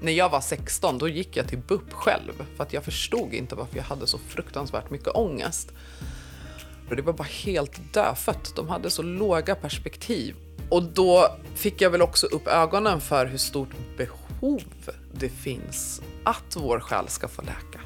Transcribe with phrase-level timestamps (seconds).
[0.00, 3.54] När jag var 16 då gick jag till BUP själv för att jag förstod inte
[3.54, 5.72] varför jag hade så fruktansvärt mycket ångest.
[6.88, 8.52] Och det var bara helt dödfött.
[8.56, 10.34] De hade så låga perspektiv.
[10.68, 14.62] Och då fick jag väl också upp ögonen för hur stort behov
[15.12, 17.80] det finns att vår själ ska få läka.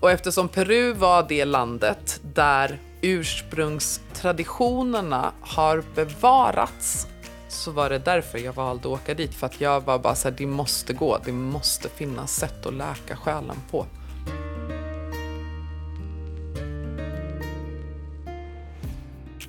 [0.00, 7.06] Och eftersom Peru var det landet där ursprungstraditionerna har bevarats
[7.52, 9.34] så var det därför jag valde att åka dit.
[9.34, 11.18] För att jag var bara så här, det måste gå.
[11.24, 13.86] Det måste finnas sätt att läka själen på.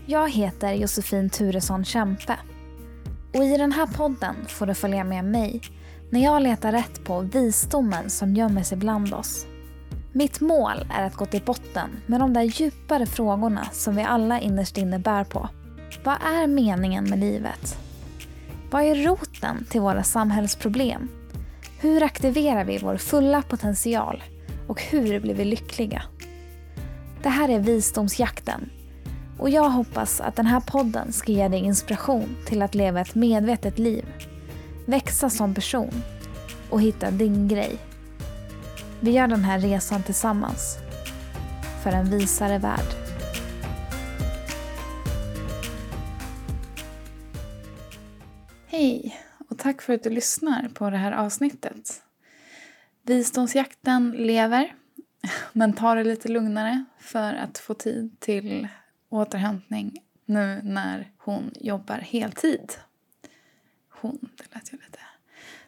[0.05, 2.37] Jag heter Josefin Turesson Kämpe.
[3.33, 5.61] Och i den här podden får du följa med mig
[6.09, 9.45] när jag letar rätt på visdomen som gömmer sig bland oss.
[10.11, 14.39] Mitt mål är att gå till botten med de där djupare frågorna som vi alla
[14.39, 15.49] innerst inne bär på.
[16.03, 17.77] Vad är meningen med livet?
[18.73, 21.09] Vad är roten till våra samhällsproblem?
[21.79, 24.23] Hur aktiverar vi vår fulla potential?
[24.67, 26.03] Och hur blir vi lyckliga?
[27.23, 28.69] Det här är Visdomsjakten
[29.39, 33.15] och jag hoppas att den här podden ska ge dig inspiration till att leva ett
[33.15, 34.05] medvetet liv,
[34.85, 36.03] växa som person
[36.69, 37.77] och hitta din grej.
[38.99, 40.77] Vi gör den här resan tillsammans
[41.83, 43.02] för en visare värld.
[48.75, 52.03] Hej och tack för att du lyssnar på det här avsnittet.
[53.01, 54.75] Visdomsjakten lever,
[55.53, 58.67] men ta det lite lugnare för att få tid till
[59.09, 62.73] återhämtning nu när hon jobbar heltid.
[63.89, 64.99] Hon, det lät ju lite.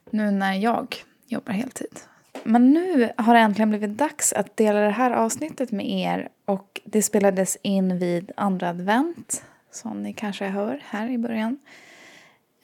[0.09, 0.95] Nu när jag
[1.27, 1.99] jobbar heltid.
[2.43, 6.81] Men nu har det äntligen blivit dags att dela det här avsnittet med er och
[6.85, 11.59] det spelades in vid andra advent som ni kanske hör här i början.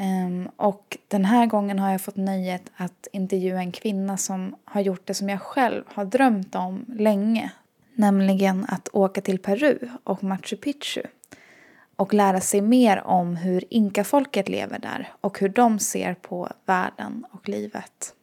[0.01, 4.81] Um, och den här gången har jag fått nöjet att intervjua en kvinna som har
[4.81, 7.51] gjort det som jag själv har drömt om länge.
[7.95, 11.01] Nämligen att åka till Peru och Machu Picchu
[11.95, 17.25] och lära sig mer om hur inkafolket lever där och hur de ser på världen
[17.31, 18.13] och livet.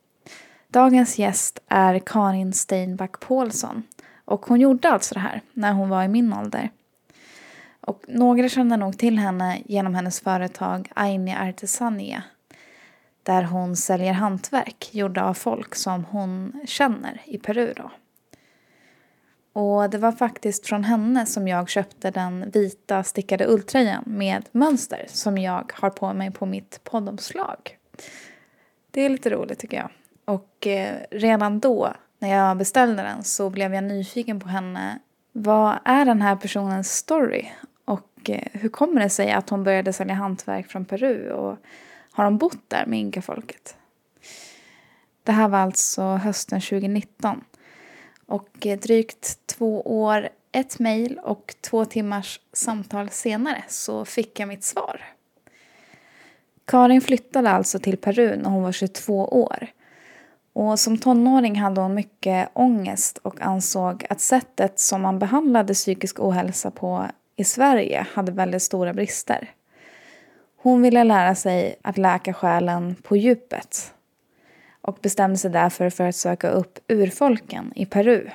[0.69, 3.83] Dagens gäst är Karin Steinback Paulsson
[4.25, 6.71] och hon gjorde alltså det här när hon var i min ålder.
[7.89, 12.23] Och några känner nog till henne genom hennes företag Aini Artesania
[13.23, 17.73] där hon säljer hantverk gjorda av folk som hon känner i Peru.
[17.77, 17.91] Då.
[19.61, 25.07] Och det var faktiskt från henne som jag köpte den vita stickade ulltröjan med mönster
[25.09, 27.79] som jag har på mig på mitt poddomslag.
[28.91, 29.91] Det är lite roligt tycker jag.
[30.25, 34.99] Och eh, redan då, när jag beställde den, så blev jag nyfiken på henne.
[35.33, 37.49] Vad är den här personens story?
[38.37, 41.31] Och hur kommer det sig att hon började sälja hantverk från Peru?
[41.31, 41.59] Och
[42.13, 43.77] har hon bott där med inkafolket?
[45.23, 47.45] Det här var alltså hösten 2019.
[48.27, 54.49] Och eh, drygt två år, ett mejl och två timmars samtal senare så fick jag
[54.49, 55.05] mitt svar.
[56.65, 59.69] Karin flyttade alltså till Peru när hon var 22 år.
[60.53, 66.21] Och som tonåring hade hon mycket ångest och ansåg att sättet som man behandlade psykisk
[66.21, 67.07] ohälsa på
[67.39, 69.51] i Sverige hade väldigt stora brister.
[70.57, 73.95] Hon ville lära sig att läka själen på djupet
[74.81, 78.31] och bestämde sig därför för att söka upp urfolken i Peru.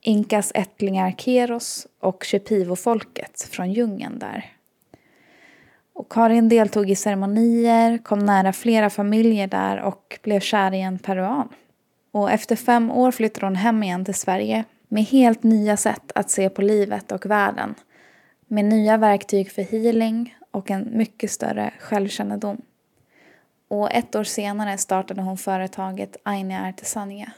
[0.00, 4.52] Inkas ättlingar Keros och Shipivo-folket från djungeln där.
[5.92, 10.98] Och Karin deltog i ceremonier, kom nära flera familjer där och blev kär i en
[10.98, 11.48] peruan.
[12.10, 16.30] Och efter fem år flyttade hon hem igen till Sverige med helt nya sätt att
[16.30, 17.74] se på livet och världen.
[18.46, 22.62] Med nya verktyg för healing och en mycket större självkännedom.
[23.68, 27.32] Och ett år senare startade hon företaget Aine Artesania.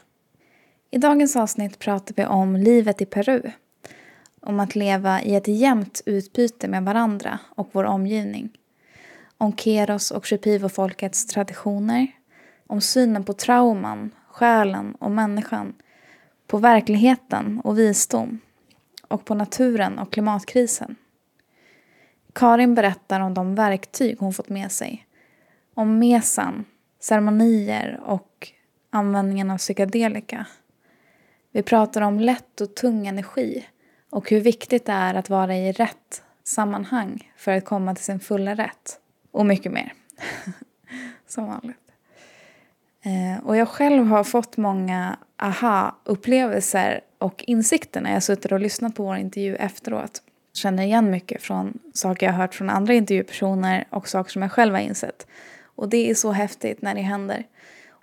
[0.91, 3.51] I dagens avsnitt pratar vi om livet i Peru.
[4.41, 8.49] Om att leva i ett jämnt utbyte med varandra och vår omgivning.
[9.37, 12.07] Om Keros och Shipivo-folkets traditioner.
[12.67, 15.73] Om synen på trauman, själen och människan.
[16.47, 18.39] På verkligheten och visdom.
[19.07, 20.95] Och på naturen och klimatkrisen.
[22.33, 25.07] Karin berättar om de verktyg hon fått med sig
[25.73, 26.65] om mesan,
[26.99, 28.51] ceremonier och
[28.89, 30.45] användningen av psykedelika.
[31.51, 33.67] Vi pratar om lätt och tung energi
[34.09, 38.19] och hur viktigt det är att vara i rätt sammanhang för att komma till sin
[38.19, 38.99] fulla rätt.
[39.31, 39.93] Och mycket mer.
[41.27, 41.82] Som vanligt.
[43.03, 48.95] Eh, och jag själv har fått många aha-upplevelser och insikter när jag suttit och lyssnat
[48.95, 50.21] på vår intervju efteråt.
[50.51, 54.41] Jag känner igen mycket från saker jag har hört från andra intervjupersoner och saker som
[54.41, 55.27] jag själv har insett.
[55.75, 57.43] Och det är så häftigt när det händer.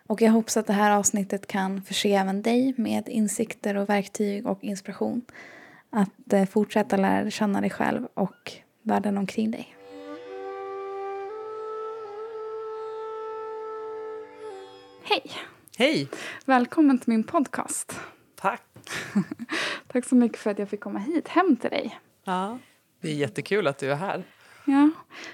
[0.07, 4.47] Och jag hoppas att det här avsnittet kan förse även dig med insikter och verktyg
[4.47, 5.23] och inspiration
[5.91, 8.53] att eh, fortsätta lära känna dig själv och
[8.83, 9.80] världen omkring dig.
[15.11, 15.33] Hej!
[15.79, 16.09] Hej!
[16.45, 18.01] Välkommen till min podcast.
[18.35, 18.63] Tack!
[19.93, 22.01] Tack så mycket för att jag fick komma hit, hem till dig.
[22.25, 22.59] Ja.
[23.01, 24.25] Det är jättekul att du är här.
[24.65, 24.91] Ja,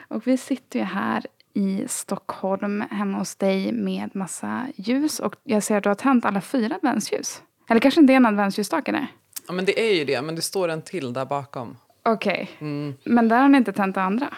[0.09, 5.21] och vi sitter ju här i Stockholm hemma hos dig med massa ljus.
[5.21, 7.43] Och jag ser att du har tänt alla fyra adventsljus.
[7.69, 9.07] Eller kanske inte en adventsljusstake?
[9.47, 11.77] Ja, men det är ju det, men det står en till där bakom.
[12.03, 12.93] Okej, okay.
[13.05, 14.35] men där har ni inte tänt det andra?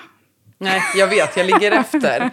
[0.58, 2.30] Nej, jag vet, jag ligger efter.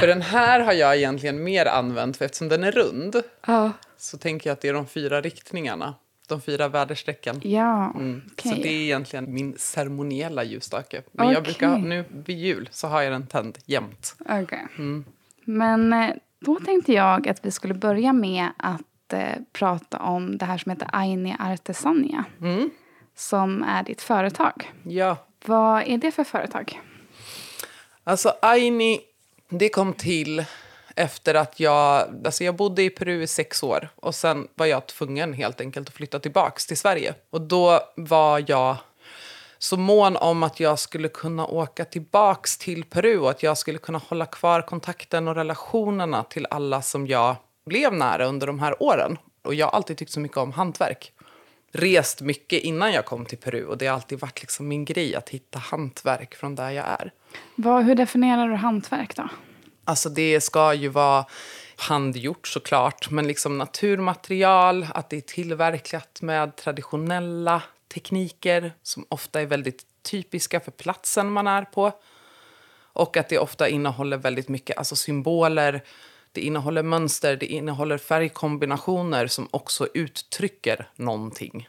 [0.00, 3.72] För den här har jag egentligen mer använt, för eftersom den är rund ja.
[3.96, 5.94] så tänker jag att det är de fyra riktningarna.
[6.28, 7.40] De fyra väderstrecken.
[7.42, 8.22] Ja, mm.
[8.32, 8.52] okay.
[8.52, 11.02] Så det är egentligen min ceremoniella ljusstake.
[11.12, 11.34] Men okay.
[11.34, 14.16] jag brukar, nu vid jul så har jag den tänd jämt.
[14.20, 14.62] Okay.
[14.78, 15.04] Mm.
[15.44, 16.10] Men eh,
[16.40, 19.20] då tänkte jag att vi skulle börja med att eh,
[19.52, 22.24] prata om det här som heter Aini Artesania.
[22.40, 22.70] Mm.
[23.14, 24.72] Som är ditt företag.
[24.82, 25.16] Ja.
[25.44, 26.80] Vad är det för företag?
[28.08, 29.00] Alltså Aini,
[29.48, 30.44] det kom till
[30.96, 34.86] efter att jag, alltså jag bodde i Peru i sex år och sen var jag
[34.86, 37.14] tvungen helt enkelt att flytta tillbaka till Sverige.
[37.30, 38.76] Och då var jag
[39.58, 43.78] så mån om att jag skulle kunna åka tillbaka till Peru och att jag skulle
[43.78, 47.36] kunna hålla kvar kontakten och relationerna till alla som jag
[47.66, 49.18] blev nära under de här åren.
[49.42, 51.12] Och jag har alltid tyckt så mycket om hantverk.
[51.72, 55.14] Rest mycket innan jag kom till Peru och det har alltid varit liksom min grej
[55.14, 57.12] att hitta hantverk från där jag är.
[57.54, 59.28] Vad, hur definierar du hantverk då?
[59.84, 61.24] Alltså det ska ju vara
[61.76, 67.62] handgjort såklart, men liksom naturmaterial, att det är tillverkat med traditionella
[67.94, 71.92] tekniker som ofta är väldigt typiska för platsen man är på.
[72.92, 75.82] Och att det ofta innehåller väldigt mycket alltså symboler,
[76.32, 81.68] det innehåller mönster, det innehåller färgkombinationer som också uttrycker någonting.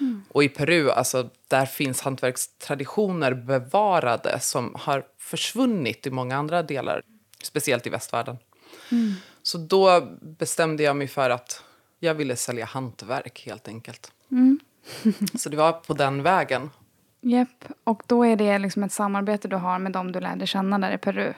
[0.00, 0.22] Mm.
[0.28, 7.02] Och i Peru, alltså, där finns hantverkstraditioner bevarade som har försvunnit i många andra delar
[7.42, 8.36] speciellt i västvärlden.
[8.92, 9.12] Mm.
[9.42, 11.64] Så då bestämde jag mig för att
[11.98, 14.12] jag ville sälja hantverk helt enkelt.
[14.30, 14.60] Mm.
[15.38, 16.70] så det var på den vägen.
[17.20, 20.78] Japp, och då är det liksom ett samarbete du har med dem du lärde känna
[20.78, 21.32] där i Peru?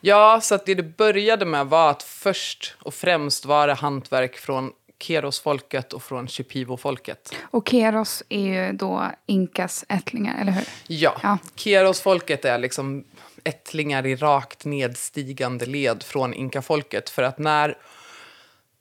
[0.00, 4.36] Ja, så att det det började med var att först och främst var det hantverk
[4.36, 7.34] från Keros-folket och från Shipivo-folket.
[7.42, 10.64] Och Keros är ju då Inkas ättlingar, eller hur?
[10.86, 11.38] Ja, ja.
[11.54, 13.04] Keros-folket är liksom
[13.44, 17.10] ättlingar i rakt nedstigande led från inkafolket.
[17.10, 17.78] För att när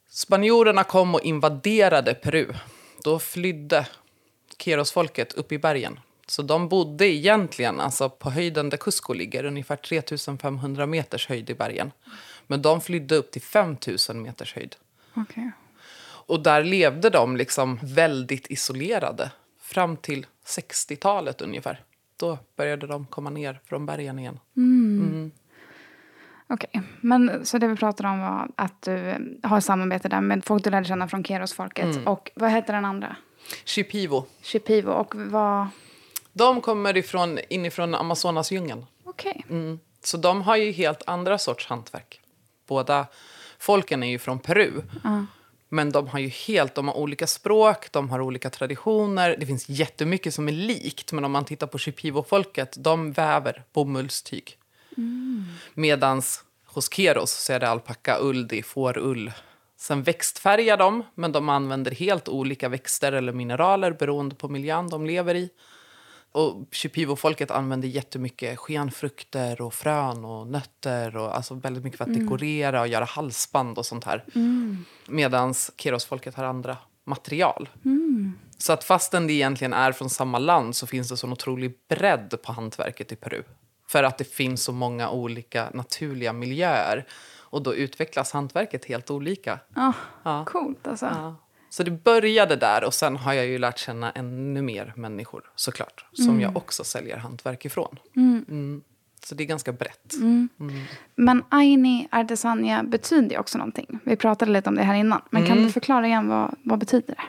[0.09, 2.53] spanjorerna kom och invaderade Peru,
[3.03, 3.87] då flydde
[4.57, 5.99] Keros-folket upp i bergen.
[6.27, 11.53] Så de bodde egentligen alltså på höjden där Cusco ligger, ungefär 3500 meters höjd i
[11.53, 11.91] bergen.
[12.47, 14.75] Men de flydde upp till 5000 meters höjd.
[15.15, 15.43] Okay.
[16.25, 19.31] Och där levde de liksom väldigt isolerade
[19.61, 21.83] fram till 60-talet ungefär
[22.17, 24.39] då började de komma ner från bergen igen.
[24.57, 25.01] Mm.
[25.01, 25.31] Mm.
[26.47, 26.81] Okej, okay.
[27.01, 30.69] men så det vi pratade om var att du har samarbete där med folk du
[30.69, 31.95] lärde känna från Keros-folket.
[31.95, 32.07] Mm.
[32.07, 33.15] Och vad heter den andra?
[33.65, 34.25] Shipivo.
[34.41, 34.91] Shipivo.
[34.91, 35.67] Och vad?
[36.33, 38.85] De kommer ifrån, inifrån Amazonasdjungeln.
[39.03, 39.43] Okej.
[39.45, 39.57] Okay.
[39.57, 39.79] Mm.
[40.03, 42.21] Så de har ju helt andra sorts hantverk.
[42.67, 43.07] Båda
[43.59, 44.71] folken är ju från Peru.
[45.05, 45.23] Uh.
[45.73, 49.35] Men de har ju helt, de har olika språk, de har olika traditioner.
[49.39, 54.57] Det finns jättemycket som är likt, men om man tittar på Shipivo-folket, de väver bomullstyg.
[54.97, 55.45] Mm.
[55.73, 59.31] Medans hos Keros så är det alpacka, ull, det är fårull.
[59.77, 65.05] Sen växtfärgar de, men de använder helt olika växter eller mineraler beroende på miljön de
[65.05, 65.49] lever i.
[66.33, 72.09] Och Shipivo-folket använder jättemycket skenfrukter och frön och nötter och alltså väldigt mycket för att
[72.09, 72.23] mm.
[72.23, 74.25] dekorera och göra halsband och sånt här.
[74.35, 74.85] Mm.
[75.07, 77.69] Medan Keros-folket har andra material.
[77.85, 78.33] Mm.
[78.57, 82.41] Så att fastän det egentligen är från samma land så finns det sån otrolig bredd
[82.43, 83.43] på hantverket i Peru.
[83.87, 87.05] För att det finns så många olika naturliga miljöer.
[87.37, 89.59] Och då utvecklas hantverket helt olika.
[89.75, 90.45] Oh, ja.
[90.45, 91.05] Coolt alltså.
[91.05, 91.35] Ja.
[91.73, 96.05] Så det började där och sen har jag ju lärt känna ännu mer människor såklart.
[96.13, 96.41] Som mm.
[96.41, 97.99] jag också säljer hantverk ifrån.
[98.15, 98.45] Mm.
[98.49, 98.83] Mm.
[99.25, 100.13] Så det är ganska brett.
[100.13, 100.49] Mm.
[100.59, 100.81] Mm.
[101.15, 103.99] Men Aini Artesania betyder också någonting.
[104.03, 105.21] Vi pratade lite om det här innan.
[105.29, 107.23] Men kan du förklara igen vad, vad betyder det?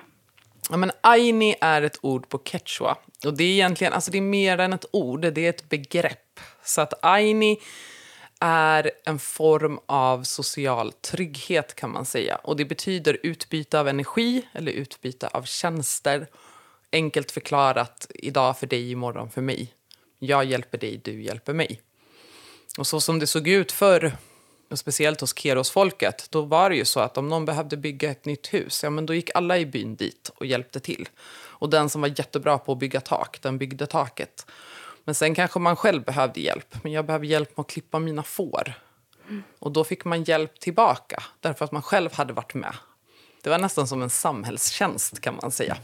[0.70, 2.96] Ja, men Aini är ett ord på quechua.
[3.26, 6.40] Och det är egentligen, alltså det är mer än ett ord, det är ett begrepp.
[6.64, 7.58] Så att Aini
[8.40, 12.36] är en form av social trygghet kan man säga.
[12.36, 16.28] Och det betyder utbyte av energi eller utbyte av tjänster.
[16.92, 19.74] Enkelt förklarat, idag för dig, imorgon för mig.
[20.18, 21.80] Jag hjälper dig, du hjälper mig.
[22.78, 24.12] Och så som det såg ut förr
[24.76, 28.54] speciellt hos Kerosfolket, då var det ju så att om någon behövde bygga ett nytt
[28.54, 31.08] hus, ja men då gick alla i byn dit och hjälpte till.
[31.34, 34.46] Och den som var jättebra på att bygga tak, den byggde taket.
[35.04, 36.76] Men sen kanske man själv behövde hjälp.
[36.82, 38.74] Men jag behöver hjälp med att klippa mina får.
[39.58, 42.74] Och då fick man hjälp tillbaka, därför att man själv hade varit med.
[43.42, 45.76] Det var nästan som en samhällstjänst kan man säga.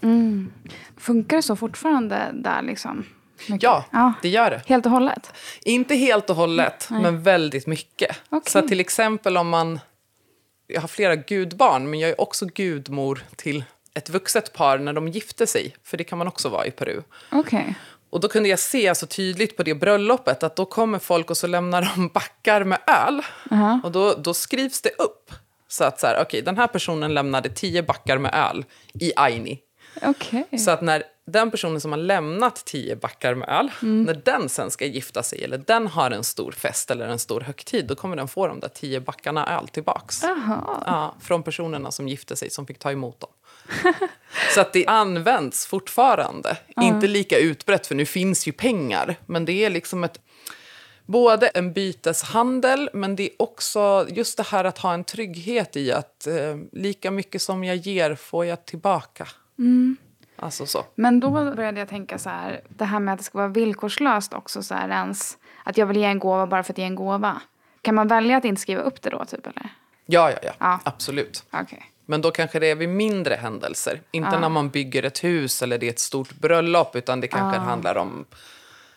[0.96, 3.06] Funkar det så fortfarande där liksom?
[3.46, 4.62] Ja, ja, det gör det.
[4.66, 5.32] Helt och hållet?
[5.62, 8.16] Inte helt och hållet, men väldigt mycket.
[8.28, 8.52] Okej.
[8.52, 9.80] Så till exempel om man...
[10.66, 15.08] Jag har flera gudbarn, men jag är också gudmor till ett vuxet par när de
[15.08, 15.76] gifte sig.
[15.84, 17.02] För det kan man också vara i Peru.
[17.32, 17.74] Okej.
[18.10, 21.36] Och då kunde jag se så tydligt på det bröllopet att då kommer folk och
[21.36, 23.22] så lämnar de backar med öl.
[23.84, 25.32] Och då, då skrivs det upp.
[25.68, 28.64] Så att så här, okej, den här personen lämnade tio backar med öl
[28.94, 29.60] i Aini.
[30.02, 30.58] Okej.
[30.58, 34.70] Så att när den personen som har lämnat tio backar med öl, när den sen
[34.70, 38.16] ska gifta sig eller den har en stor fest eller en stor högtid, då kommer
[38.16, 40.22] den få de där tio backarna öl tillbaks.
[40.86, 43.30] Ja, från personerna som gifte sig, som fick ta emot dem.
[44.54, 46.56] Så att det används fortfarande.
[46.80, 49.16] Inte lika utbrett, för nu finns ju pengar.
[49.26, 50.20] Men det är liksom ett...
[51.06, 55.92] Både en byteshandel, men det är också just det här att ha en trygghet i
[55.92, 56.34] att eh,
[56.72, 59.26] lika mycket som jag ger får jag tillbaka.
[60.36, 60.84] Alltså så.
[60.94, 64.32] Men då började jag tänka så här, det här med att det ska vara villkorslöst
[64.34, 66.94] också så här ens, att jag vill ge en gåva bara för att ge en
[66.94, 67.40] gåva.
[67.82, 69.68] Kan man välja att inte skriva upp det då typ eller?
[70.06, 70.80] Ja, ja, ja, Ja.
[70.84, 71.44] absolut.
[71.50, 71.89] Okej.
[72.10, 74.00] Men då kanske det är vid mindre händelser.
[74.10, 76.96] Inte när man bygger ett hus eller det är ett stort bröllop.
[76.96, 78.24] Utan det kanske handlar om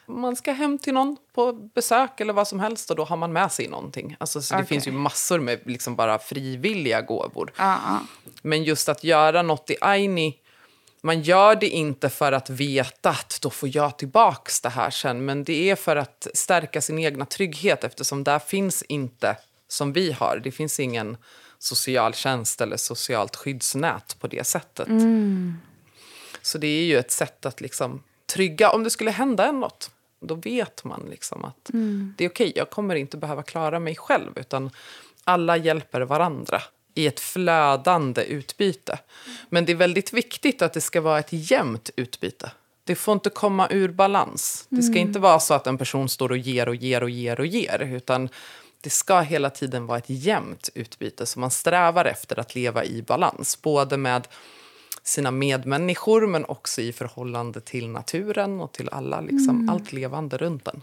[0.06, 2.90] man ska hem till någon på besök eller vad som helst.
[2.90, 4.16] Och då har man med sig någonting.
[4.20, 4.68] Alltså, så det Okej.
[4.68, 7.52] finns ju massor med liksom bara frivilliga gåvor.
[7.58, 8.00] Ja, ja.
[8.42, 10.40] Men just att göra något i Aini.
[11.02, 15.26] Man gör det inte för att veta att då får jag tillbaks det här sen.
[15.26, 20.12] Men det är för att stärka sin egna trygghet eftersom där finns inte som vi
[20.12, 20.42] har.
[20.44, 21.18] Det finns ingen
[21.64, 24.88] socialtjänst eller socialt skyddsnät på det sättet.
[26.42, 28.04] Så det är ju ett sätt att liksom
[28.34, 28.70] trygga.
[28.70, 31.70] Om det skulle hända något, då vet man liksom att
[32.18, 32.54] det är okej.
[32.56, 34.32] jag kommer inte behöva klara mig själv.
[34.36, 34.72] Utan
[35.24, 36.62] alla hjälper varandra
[36.96, 39.00] i ett flödande utbyte.
[39.50, 42.52] Men det är väldigt viktigt att det ska vara ett jämnt utbyte.
[42.84, 44.66] Det får inte komma ur balans.
[44.70, 47.40] Det ska inte vara så att en person står och ger och ger och ger
[47.40, 47.80] och ger.
[47.80, 48.30] Utan
[48.84, 51.26] det ska hela tiden vara ett jämnt utbyte.
[51.26, 53.62] Så man strävar efter att leva i balans.
[53.62, 54.28] Både med
[55.04, 60.68] sina medmänniskor men också i förhållande till naturen och till alla, liksom, allt levande runt
[60.68, 60.82] en.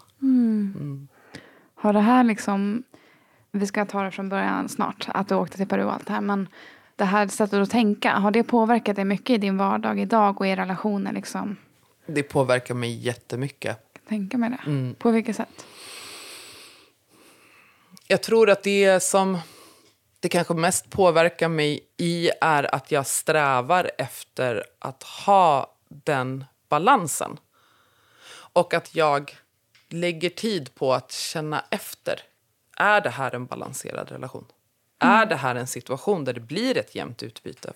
[1.75, 2.83] Har det här liksom,
[3.51, 6.13] vi ska ta det från början snart, att du åkte till Peru och allt det
[6.13, 6.21] här.
[6.21, 6.49] Men
[6.97, 10.47] det här sättet att tänka, har det påverkat dig mycket i din vardag idag och
[10.47, 11.57] i relationer liksom?
[12.07, 13.79] Det påverkar mig jättemycket.
[14.09, 14.95] Tänka mig det.
[14.99, 15.67] På vilket sätt?
[18.11, 19.39] Jag tror att det som
[20.21, 27.39] det kanske mest påverkar mig i är att jag strävar efter att ha den balansen.
[28.53, 29.37] Och att jag
[29.89, 32.21] lägger tid på att känna efter.
[32.77, 34.47] Är det här en balanserad relation?
[34.99, 37.73] Är det här en situation där det blir ett jämnt utbyte?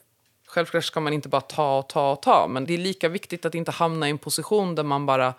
[0.46, 3.44] Självklart ska man inte bara ta och ta och ta, men det är lika viktigt
[3.44, 5.34] att inte hamna i en position där man bara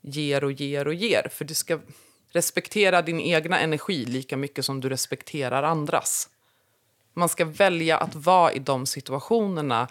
[0.00, 1.28] ger och ger och ger.
[1.32, 1.78] För du ska
[2.30, 6.28] respektera din egna energi lika mycket som du respekterar andras.
[7.14, 9.88] Man ska välja att vara i de situationerna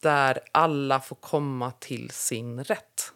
[0.00, 3.12] där alla får komma till sin rätt.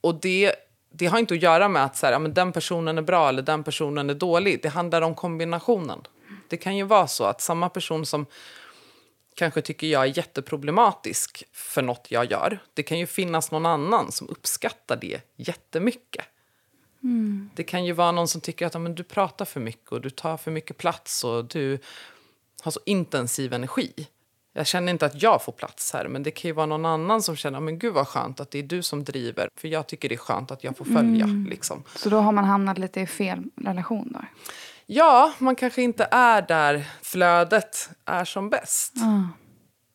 [0.00, 0.54] Och det,
[0.92, 3.28] det har inte att göra med att så här, ja, men den personen är bra
[3.28, 4.62] eller den personen är dålig.
[4.62, 6.00] Det handlar om kombinationen.
[6.48, 8.26] Det kan ju vara så att samma person som
[9.34, 12.58] kanske tycker jag är jätteproblematisk för något jag gör.
[12.74, 16.24] Det kan ju finnas någon annan som uppskattar det jättemycket.
[17.54, 20.10] Det kan ju vara någon som tycker att men du pratar för mycket och du
[20.10, 21.78] tar för mycket plats och du
[22.62, 24.08] har så intensiv energi.
[24.52, 27.22] Jag känner inte att jag får plats här, men det kan ju vara någon annan
[27.22, 29.48] som känner men gud vad skönt att det är du som driver.
[29.56, 31.26] För jag tycker det är skönt att jag får följa.
[31.26, 31.84] Liksom.
[31.94, 34.20] Så då har man hamnat lite i fel relation då?
[34.86, 38.94] Ja, man kanske inte är där flödet är som bäst.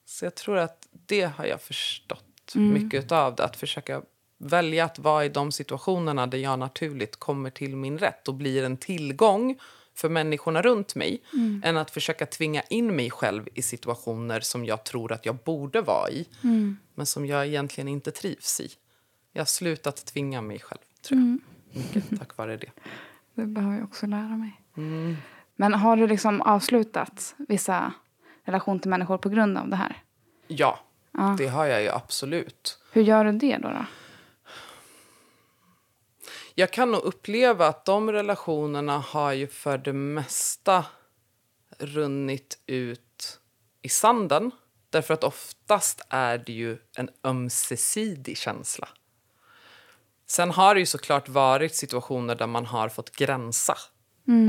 [0.05, 3.43] Så jag tror att det har jag förstått mycket av det.
[3.43, 4.01] Att försöka
[4.43, 8.63] välja att vara i de situationerna där jag naturligt kommer till min rätt och blir
[8.63, 9.59] en tillgång
[9.95, 11.21] för människorna runt mig
[11.63, 15.81] än att försöka tvinga in mig själv i situationer som jag tror att jag borde
[15.81, 16.27] vara i
[16.95, 18.69] men som jag egentligen inte trivs i.
[19.33, 21.39] Jag har slutat tvinga mig själv, tror jag.
[21.73, 22.71] Mycket tack vare det.
[23.35, 24.61] Det behöver jag också lära mig.
[25.55, 27.93] Men har du liksom avslutat vissa
[28.43, 30.03] relationer till människor på grund av det här?
[30.47, 30.79] Ja,
[31.37, 32.79] det har jag ju absolut.
[32.91, 33.67] Hur gör du det då?
[33.67, 33.85] då?
[36.55, 40.85] Jag kan nog uppleva att de relationerna har ju för det mesta
[41.79, 43.39] runnit ut
[43.81, 44.51] i sanden.
[44.89, 48.87] Därför att oftast är det ju en ömsesidig känsla.
[50.27, 53.77] Sen har det ju såklart varit situationer där man har fått gränsa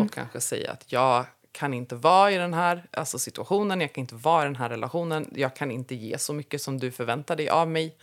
[0.03, 4.03] och kanske säga att jag kan inte vara i den här alltså situationen, jag kan
[4.03, 7.37] inte vara i den här relationen, jag kan inte ge så mycket som du förväntar
[7.37, 7.99] dig av mig.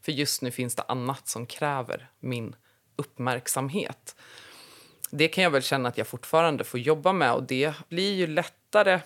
[0.00, 2.54] För just nu finns det annat som kräver min
[2.98, 4.16] uppmärksamhet.
[5.10, 8.26] Det kan jag väl känna att jag fortfarande får jobba med och det blir ju
[8.26, 9.00] lättare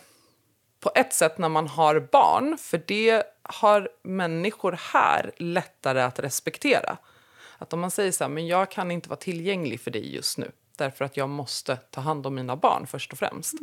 [0.81, 6.97] på ett sätt när man har barn, för det har människor här lättare att respektera.
[7.59, 10.39] Att om man säger så här, men jag kan inte vara tillgänglig för dig just
[10.39, 13.55] nu därför att jag måste ta hand om mina barn först och främst.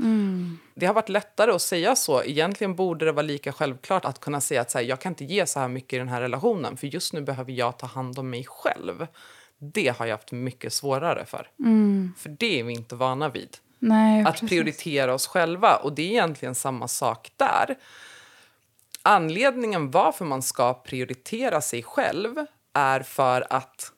[0.76, 2.24] Det har varit lättare att säga så.
[2.24, 5.26] Egentligen borde det vara lika självklart att kunna säga att så här, jag kan inte
[5.26, 8.20] ge så här mycket i den här relationen för just nu behöver jag ta hand
[8.20, 9.08] om mig själv.
[9.60, 11.48] Det har jag haft mycket svårare för.
[12.18, 13.58] För det är vi inte vana vid.
[13.80, 14.50] Nej, Att precis.
[14.50, 15.76] prioritera oss själva.
[15.76, 17.76] Och det är egentligen samma sak där.
[19.02, 22.36] Anledningen varför man ska prioritera sig själv
[22.74, 23.92] är för att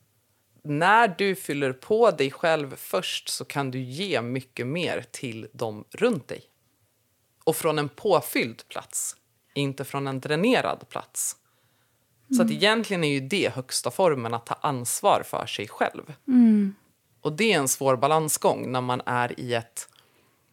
[0.64, 5.86] när du fyller på dig själv först så kan du ge mycket mer till dem
[5.92, 6.42] runt dig.
[7.44, 9.16] Och från en påfylld plats,
[9.54, 11.36] inte från en dränerad plats.
[12.36, 16.14] Så att egentligen är ju det högsta formen att ta ansvar för sig själv.
[17.22, 19.90] Och det är en svår balansgång när man är i ett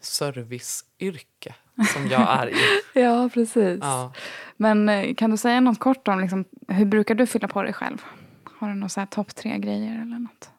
[0.01, 1.55] serviceyrke
[1.95, 2.55] som jag är i.
[3.01, 3.79] Ja, precis.
[3.81, 4.13] Ja.
[4.57, 7.73] Men eh, kan du säga något kort om liksom, hur brukar du fylla på dig
[7.73, 8.05] själv?
[8.45, 10.51] Har du några topp tre grejer eller något?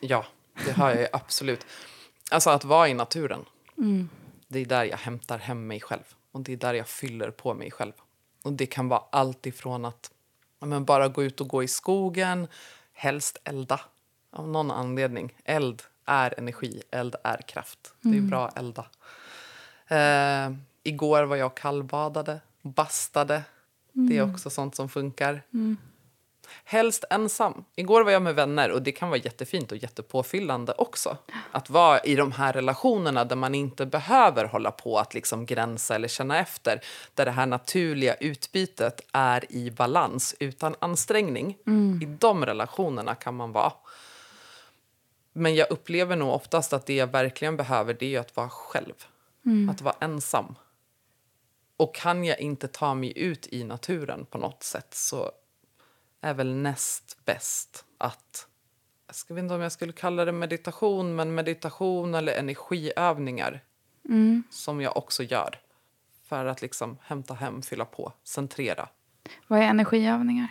[0.00, 0.26] Ja,
[0.66, 1.66] det har jag absolut.
[2.30, 3.44] Alltså att vara i naturen.
[4.48, 6.14] Det är där jag hämtar hem mig själv.
[6.32, 7.92] Och det är där jag fyller på mig själv.
[8.42, 10.10] Och det kan vara allt ifrån att
[10.66, 12.46] men bara gå ut och gå i skogen,
[12.92, 13.80] helst elda.
[14.30, 15.32] Av någon anledning.
[15.44, 17.94] Eld är energi, eld är kraft.
[18.00, 18.86] Det är bra att elda.
[19.88, 23.42] Eh, igår var jag kallbadade, bastade.
[23.92, 25.42] Det är också sånt som funkar.
[26.64, 27.64] Helst ensam.
[27.76, 31.16] Igår var jag med vänner och det kan vara jättefint och jättepåfyllande också.
[31.52, 35.94] Att vara i de här relationerna där man inte behöver hålla på att liksom gränsa
[35.94, 36.80] eller känna efter.
[37.14, 41.56] Där det här naturliga utbytet är i balans utan ansträngning.
[42.02, 43.72] I de relationerna kan man vara.
[45.32, 48.94] Men jag upplever nog oftast att det jag verkligen behöver det är att vara själv.
[49.70, 50.54] Att vara ensam.
[51.76, 55.30] Och kan jag inte ta mig ut i naturen på något sätt så
[56.22, 58.46] är väl näst bäst att...
[59.06, 63.60] Jag ska inte om jag skulle kalla det meditation, men meditation eller energiövningar
[64.50, 65.58] som jag också gör
[66.28, 68.88] för att liksom hämta hem, fylla på, centrera.
[69.46, 70.48] Vad är energiövningar?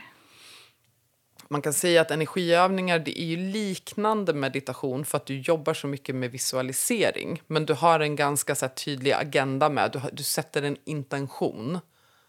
[1.47, 5.87] Man kan säga att energiövningar det är ju liknande meditation för att du jobbar så
[5.87, 7.41] mycket med visualisering.
[7.47, 9.91] Men du har en ganska så tydlig agenda med.
[9.91, 11.79] Du, du sätter en intention.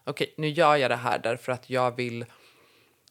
[0.04, 2.24] Okej, nu gör jag det här därför att jag vill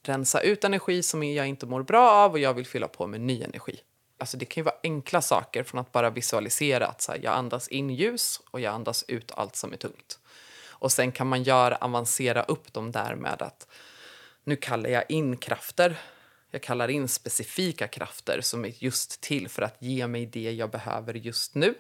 [0.04, 3.22] rensa ut energi som jag inte mår bra av och jag vill fylla på med
[3.22, 3.80] ny energi.
[4.18, 7.34] Alltså det kan ju vara enkla saker från att bara visualisera att så här, jag
[7.34, 10.20] andas in ljus och jag andas ut allt som är tungt.
[10.70, 13.68] Och sen kan man göra, avancera upp dem där med att
[14.44, 16.00] nu kallar jag in krafter.
[16.52, 20.72] Jag kallar in specifika krafter som är just till för att ge mig det jag
[20.72, 21.76] behöver just nu.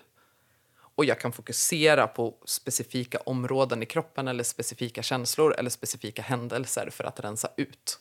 [1.01, 6.89] Och jag kan fokusera på specifika områden i kroppen eller specifika känslor eller specifika händelser
[6.91, 7.99] för att rensa ut.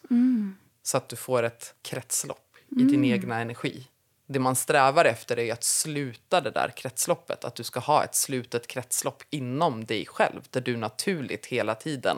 [0.83, 3.87] Så att du får ett kretslopp i din egna energi.
[4.27, 7.45] Det man strävar efter är att sluta det där kretsloppet.
[7.45, 12.17] Att du ska ha ett slutet kretslopp inom dig själv där du naturligt hela tiden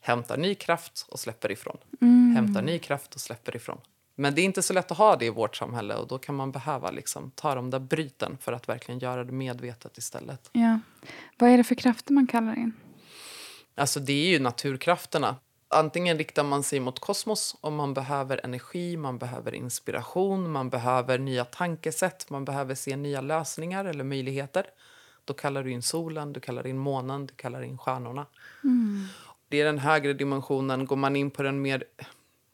[0.00, 1.78] hämtar ny kraft och släpper ifrån.
[2.34, 3.80] Hämtar ny kraft och släpper ifrån.
[4.20, 6.34] Men det är inte så lätt att ha det i vårt samhälle och då kan
[6.34, 10.50] man behöva liksom ta de där bryten för att verkligen göra det medvetet istället.
[10.52, 10.80] Ja.
[11.38, 12.72] Vad är det för krafter man kallar in?
[13.74, 15.36] Alltså det är ju naturkrafterna.
[15.68, 21.18] Antingen riktar man sig mot kosmos om man behöver energi, man behöver inspiration, man behöver
[21.18, 24.66] nya tankesätt, man behöver se nya lösningar eller möjligheter.
[25.24, 28.26] Då kallar du in solen, du kallar in månen, du kallar in stjärnorna.
[29.48, 30.86] Det är den högre dimensionen.
[30.86, 31.84] Går man in på den mer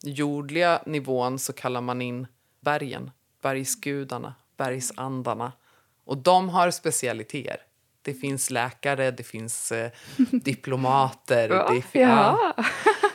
[0.04, 2.26] jordliga nivån så kallar man in
[2.60, 3.10] bergen,
[3.42, 5.52] bergsgudarna, bergsandarna.
[6.04, 7.56] Och de har specialiteter.
[8.02, 9.90] Det finns läkare, det finns eh,
[10.32, 11.48] diplomater.
[11.74, 12.54] det, fi- ja.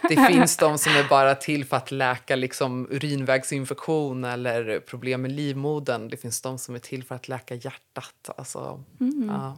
[0.09, 5.31] det finns de som är bara till för att läka liksom, urinvägsinfektion eller problem med
[5.31, 6.09] livmodern.
[6.09, 8.29] Det finns de som är till för att läka hjärtat.
[8.37, 8.83] Alltså,
[9.27, 9.57] ja.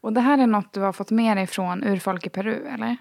[0.00, 2.96] Och det här är något du har fått med dig från urfolk i Peru, eller?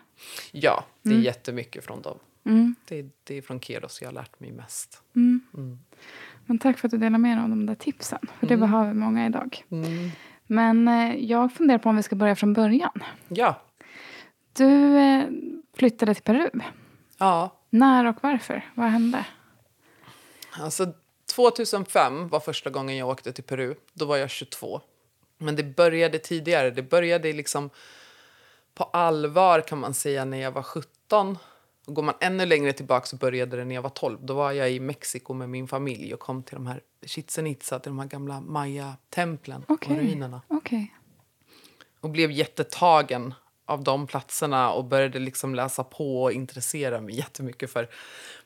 [0.51, 2.17] ja, det är jättemycket från dem.
[2.87, 5.01] Det, det är från Keros jag har lärt mig mest.
[6.45, 8.19] Men tack för att du delar med dig av de där tipsen.
[8.39, 8.71] För det Mm.
[8.71, 9.63] behöver många idag.
[9.71, 10.09] Mm.
[10.47, 13.03] Men eh, jag funderar på om vi ska börja från början.
[13.27, 13.61] Ja.
[14.53, 15.23] Du eh,
[15.77, 16.49] flyttade till Peru.
[17.17, 18.65] ja, När och varför?
[18.75, 19.25] Vad hände?
[20.51, 20.93] alltså
[21.35, 23.75] 2005 var första gången jag åkte till Peru.
[23.93, 24.81] Då var jag 22.
[25.37, 26.71] Men det började tidigare.
[26.71, 27.69] Det började liksom
[28.73, 31.37] på allvar kan man säga när jag var 17.
[31.87, 34.17] Och går man ännu längre tillbaka så började det när jag var 12.
[34.21, 37.79] Då var jag i Mexiko med min familj och kom till de här Chichen Itza,
[37.79, 39.91] till de här gamla maya-templen Okej.
[39.91, 40.41] och ruinerna.
[40.47, 40.93] Okej.
[41.99, 43.33] Och blev jättetagen
[43.65, 47.89] av de platserna och började liksom läsa på och intressera mig jättemycket för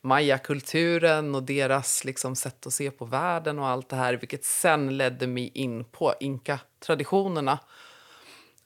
[0.01, 4.97] mayakulturen och deras liksom sätt att se på världen och allt det här, vilket sen
[4.97, 7.59] ledde mig in på inka-traditionerna.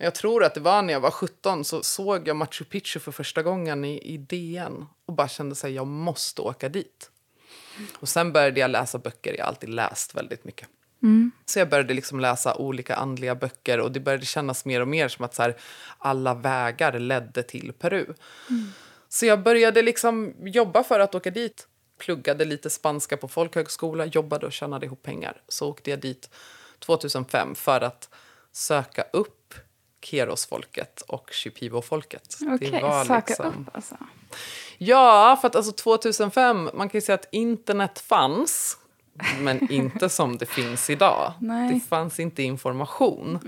[0.03, 3.11] Jag tror att det var när jag var 17 så såg jag Machu Picchu för
[3.11, 7.11] första gången i, i DN och bara kände att jag måste åka dit.
[7.99, 10.67] Och sen började jag läsa böcker, jag har alltid läst väldigt mycket.
[11.45, 15.07] Så jag började liksom läsa olika andliga böcker och det började kännas mer och mer
[15.07, 15.57] som att så här,
[15.97, 18.05] alla vägar ledde till Peru.
[19.09, 21.67] Så jag började liksom jobba för att åka dit.
[21.97, 25.41] Pluggade lite spanska på folkhögskola, jobbade och tjänade ihop pengar.
[25.47, 26.29] Så åkte jag dit
[26.79, 28.09] 2005 för att
[28.51, 29.53] söka upp
[30.01, 32.37] Keros-folket och Shipibo-folket.
[32.47, 33.95] Okej, var söka liksom- upp alltså.
[34.77, 38.77] Ja, för att alltså 2005, man kan ju säga att internet fanns,
[39.39, 41.33] men inte som det finns idag.
[41.39, 41.73] Nej.
[41.73, 43.39] Det fanns inte information.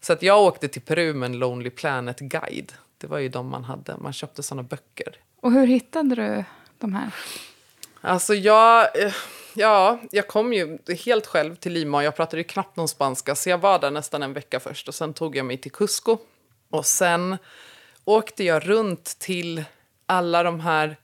[0.00, 2.72] Så att jag åkte till Peru med en Lonely Planet-guide.
[2.98, 3.96] Det var ju de man hade.
[3.96, 5.16] Man köpte såna böcker.
[5.40, 6.44] Och hur hittade du
[6.78, 7.10] de här?
[8.00, 9.12] Alltså jag, eh,
[9.54, 13.34] ja, jag kom ju helt själv till Lima och jag pratade ju knappt någon spanska
[13.34, 16.18] så jag var där nästan en vecka först och sen tog jag mig till Cusco.
[16.70, 17.36] Och sen
[18.04, 19.64] åkte jag runt till
[20.06, 20.96] alla de här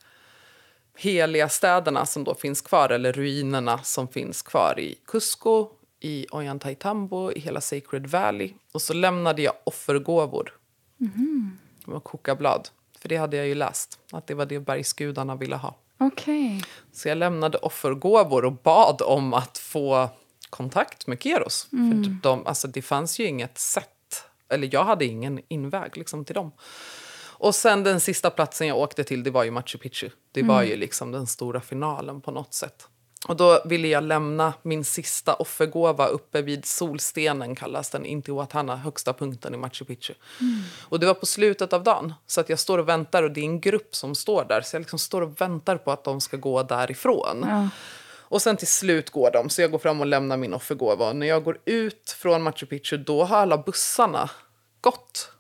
[0.97, 5.69] heliga städerna som då finns kvar, eller ruinerna som finns kvar i Cusco,
[6.01, 8.53] i Ollantaytambo, i hela Sacred Valley.
[8.73, 10.53] Och så lämnade jag offergåvor.
[11.85, 15.57] Det var kokablad, för det hade jag ju läst, att det var det bergsgudarna ville
[15.57, 15.75] ha.
[15.99, 16.63] Okej.
[16.93, 20.09] Så jag lämnade offergåvor och bad om att få
[20.51, 21.67] kontakt med Keros.
[21.71, 26.35] För de, alltså, det fanns ju inget sätt, eller jag hade ingen inväg liksom, till
[26.35, 26.53] dem.
[27.39, 30.11] Och sen den sista platsen jag åkte till, det var ju Machu Picchu.
[30.33, 32.89] Det var ju liksom den stora finalen på något sätt.
[33.29, 39.13] Och då ville jag lämna min sista offergåva uppe vid solstenen, kallas den, Intihuatana, högsta
[39.13, 40.15] punkten i Machu Picchu.
[40.83, 43.41] Och det var på slutet av dagen, så att jag står och väntar och det
[43.41, 44.61] är en grupp som står där.
[44.61, 47.45] Så jag liksom står och väntar på att de ska gå därifrån.
[47.49, 47.69] Ja.
[48.29, 51.09] Och sen till slut går de, så jag går fram och lämnar min offergåva.
[51.09, 54.31] Och när jag går ut från Machu Picchu, då har alla bussarna
[54.81, 55.31] gått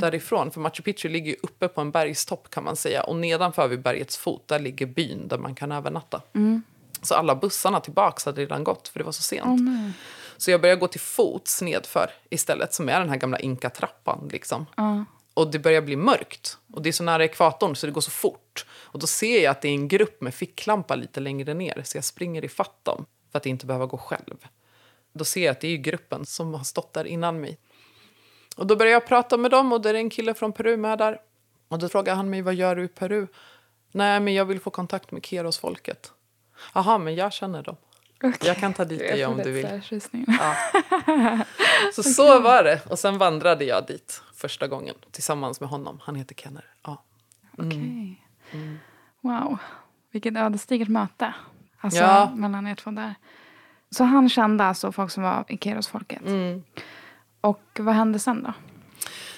[0.00, 0.50] därifrån.
[0.50, 3.02] För Machu Picchu ligger uppe på en bergstopp kan man säga.
[3.02, 6.22] Och nedanför vid bergets fot, där ligger byn där man kan övernatta.
[7.02, 9.60] Så alla bussarna tillbaks hade redan gått, för det var så sent.
[9.60, 9.92] Nej.
[10.36, 14.28] Så jag börjar gå till fots nedför istället, som är den här gamla inka-trappan.
[14.32, 14.66] Liksom.
[14.76, 15.04] Ja.
[15.34, 16.58] Och det börjar bli mörkt.
[16.72, 18.66] Och det är så nära ekvatorn så det går så fort.
[18.72, 21.82] Och då ser jag att det är en grupp med ficklampa lite längre ner.
[21.84, 22.50] Så jag springer i
[22.82, 24.36] dem för att inte behöva gå själv.
[25.12, 27.58] Då ser jag att det är gruppen som har stått där innan mig.
[28.56, 30.98] Och då börjar jag prata med dem och det är en kille från Peru med
[30.98, 31.20] där.
[31.68, 33.26] Och då frågar han mig, vad gör du i Peru?
[33.92, 36.12] Nej, men jag vill få kontakt med Keros-folket.
[36.74, 37.76] Jaha, men jag känner dem.
[38.24, 38.48] Okej.
[38.48, 39.82] Jag kan ta dit dig om du vill.
[40.28, 40.54] Ja.
[41.94, 42.80] Så så var det.
[42.90, 46.00] Och sen vandrade jag dit första gången tillsammans med honom.
[46.02, 46.64] Han heter Kenner.
[46.82, 47.02] Ja.
[47.58, 48.26] Okej.
[48.52, 48.78] Mm.
[49.20, 49.58] Wow.
[50.10, 51.34] Vilket ödesdigert möte.
[51.80, 52.32] Alltså Ja.
[52.34, 53.14] mellan er två där.
[53.90, 56.22] Så han kände alltså folk som var i Keros-folket.
[56.26, 56.62] Mm.
[57.40, 58.52] Och vad hände sen då?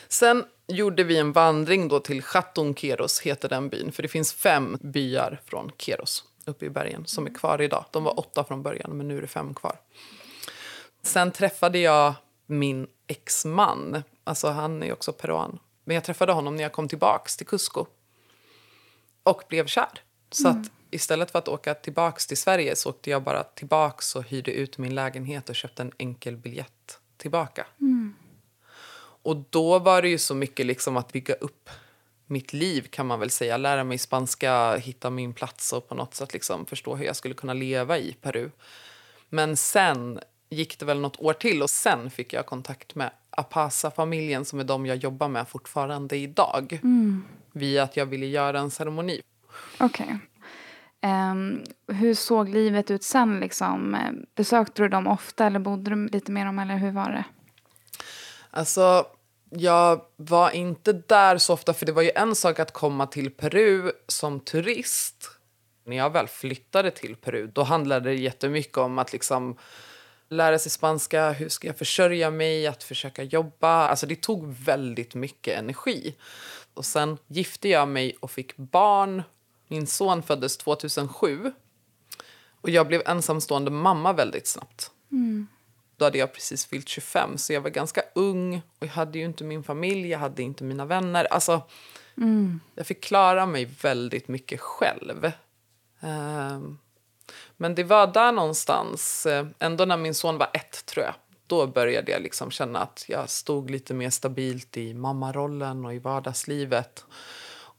[0.08, 3.92] Sen gjorde vi en vandring då till Chatun Keros, heter den byn.
[3.92, 7.84] För det finns fem byar från Keros uppe i bergen som är kvar idag.
[7.90, 9.80] De var åtta från början, men nu är det fem kvar.
[11.02, 12.14] Sen träffade jag
[12.46, 14.02] min exman.
[14.24, 15.58] Alltså han är också peruan.
[15.84, 17.86] Men jag träffade honom när jag kom tillbaks till Cusco.
[19.22, 20.02] Och blev kär.
[20.30, 24.24] Så att istället för att åka tillbaks till Sverige så åkte jag bara tillbaks och
[24.24, 27.66] hyrde ut min lägenhet och köpte en enkel biljett tillbaka.
[29.22, 31.70] Och då var det ju så mycket liksom att bygga upp
[32.26, 33.56] mitt liv kan man väl säga.
[33.56, 37.34] Lära mig spanska, hitta min plats och på något sätt liksom förstå hur jag skulle
[37.34, 38.50] kunna leva i Peru.
[39.28, 44.44] Men sen gick det väl något år till och sen fick jag kontakt med Apasa-familjen
[44.44, 46.80] som är de jag jobbar med fortfarande idag.
[47.52, 49.20] Via att jag ville göra en ceremoni.
[49.78, 50.18] Okej.
[51.00, 53.40] Ehm, hur såg livet ut sen?
[53.40, 53.96] Liksom?
[54.34, 56.58] Besökte du dem ofta eller bodde du lite med dem?
[56.58, 57.24] Eller hur var det?
[58.50, 59.06] Alltså,
[59.56, 63.30] jag var inte där så ofta, för det var ju en sak att komma till
[63.30, 65.30] Peru som turist
[65.84, 69.56] När jag väl flyttade till Peru då handlade det jättemycket om att liksom
[70.28, 73.88] lära sig spanska, hur ska jag försörja mig, att försöka jobba.
[73.88, 76.14] Alltså det tog väldigt mycket energi.
[76.74, 79.22] Och sen gifte jag mig och fick barn.
[79.68, 81.52] Min son föddes 2007.
[82.60, 84.90] Och jag blev ensamstående mamma väldigt snabbt.
[85.12, 85.46] Mm.
[86.04, 88.62] Då hade jag precis fyllt 25, så jag var ganska ung.
[88.78, 91.24] Och jag hade ju inte min familj, jag hade inte mina vänner.
[91.24, 91.62] Alltså,
[92.16, 92.60] mm.
[92.74, 95.32] Jag fick klara mig väldigt mycket själv.
[96.00, 96.78] Um,
[97.56, 101.14] men det var där någonstans, eh, ändå när min son var ett tror jag,
[101.46, 105.98] då började jag liksom känna att jag stod lite mer stabilt i mammarollen och i
[105.98, 107.04] vardagslivet.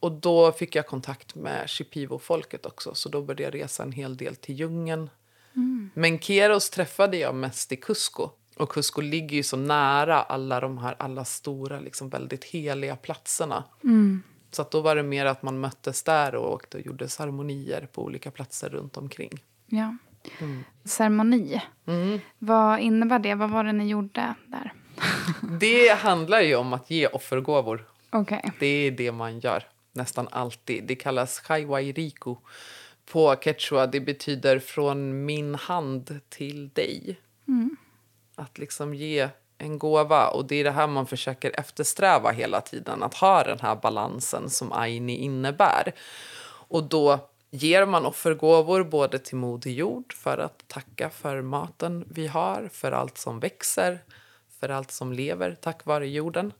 [0.00, 4.16] Och då fick jag kontakt med Shipivo-folket också, så då började jag resa en hel
[4.16, 5.10] del till djungeln.
[5.56, 5.90] Mm.
[5.94, 8.30] Men Keros träffade jag mest i Cusco.
[8.56, 13.64] Och Cusco ligger ju så nära alla de här alla stora, liksom väldigt heliga platserna.
[13.84, 14.22] Mm.
[14.50, 17.88] Så att då var det mer att man möttes där och åkte och gjorde ceremonier
[17.92, 19.30] på olika platser runt omkring.
[19.66, 19.96] Ja.
[20.38, 20.64] Mm.
[20.84, 21.62] Ceremoni.
[21.86, 22.20] Mm.
[22.38, 23.34] Vad innebär det?
[23.34, 24.72] Vad var det ni gjorde där?
[25.60, 27.88] det handlar ju om att ge offergåvor.
[28.12, 28.42] Okay.
[28.60, 30.84] Det är det man gör nästan alltid.
[30.84, 32.36] Det kallas chaiwairiku
[33.12, 33.86] på quechua.
[33.86, 37.20] Det betyder från min hand till dig.
[37.48, 37.76] Mm.
[38.34, 40.28] Att liksom ge en gåva.
[40.28, 43.02] Och det är det här man försöker eftersträva hela tiden.
[43.02, 45.92] Att ha den här balansen som aini innebär.
[46.68, 52.26] Och då ger man offergåvor både till Moder Jord för att tacka för maten vi
[52.26, 54.02] har, för allt som växer,
[54.60, 56.52] för allt som lever tack vare jorden.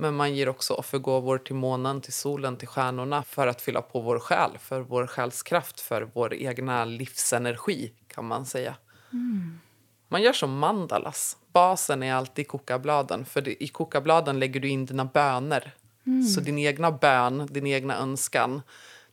[0.00, 4.00] Men man ger också offergåvor till månen, till solen, till stjärnorna för att fylla på
[4.00, 8.76] vår själ, för vår själskraft, för vår egna livsenergi kan man säga.
[9.12, 9.60] Mm.
[10.08, 11.36] Man gör som mandalas.
[11.52, 15.74] Basen är alltid kokabladen, för i kokabladen lägger du in dina böner.
[16.06, 16.24] Mm.
[16.24, 18.62] Så din egna bön, din egna önskan,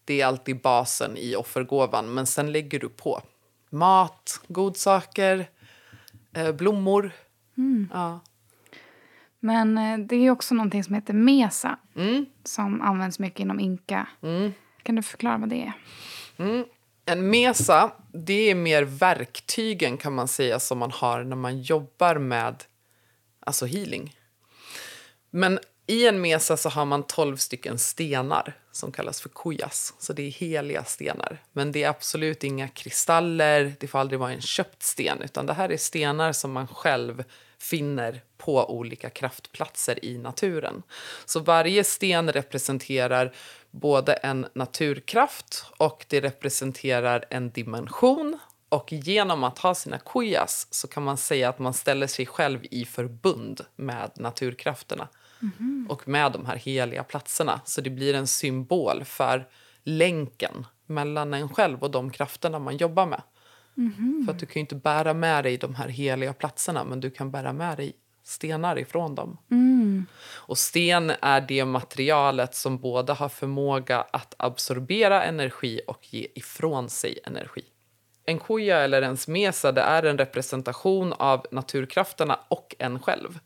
[0.05, 2.13] det är alltid basen i offergåvan.
[2.13, 3.21] Men sen lägger du på
[3.69, 5.49] mat, godsaker,
[6.33, 7.11] eh, blommor.
[7.57, 7.89] Mm.
[7.93, 8.19] Ja.
[9.39, 12.25] Men eh, det är också någonting som heter mesa mm.
[12.43, 14.07] som används mycket inom inka.
[14.21, 14.53] Mm.
[14.83, 15.73] Kan du förklara vad det är?
[16.37, 16.65] Mm.
[17.05, 22.15] En mesa det är mer verktygen kan man säga som man har när man jobbar
[22.15, 22.63] med
[23.39, 24.15] alltså healing.
[25.29, 29.93] Men i en mesa så har man tolv stycken stenar som kallas för kujas.
[29.99, 31.41] Så det är heliga stenar.
[31.51, 35.21] Men det är absolut inga kristaller, det får aldrig vara en köpt sten.
[35.21, 37.23] Utan det här är stenar som man själv
[37.61, 40.83] finner på olika kraftplatser i naturen.
[41.25, 43.33] Så varje sten representerar
[43.71, 48.39] både en naturkraft och det representerar en dimension.
[48.69, 52.65] Och genom att ha sina kujas så kan man säga att man ställer sig själv
[52.71, 55.07] i förbund med naturkrafterna
[55.41, 55.87] mm.
[55.89, 57.61] och med de här heliga platserna.
[57.65, 59.47] Så det blir en symbol för
[59.83, 63.21] länken mellan en själv och de krafterna man jobbar med.
[63.77, 64.23] Mm.
[64.25, 67.31] För att du kan inte bära med dig de här heliga platserna men du kan
[67.31, 69.37] bära med dig stenar ifrån dem.
[69.51, 70.05] Mm.
[70.35, 76.89] Och sten är det materialet som både har förmåga att absorbera energi och ge ifrån
[76.89, 77.63] sig energi.
[78.25, 83.39] En kuja eller en smesa det är en representation av naturkrafterna och en själv.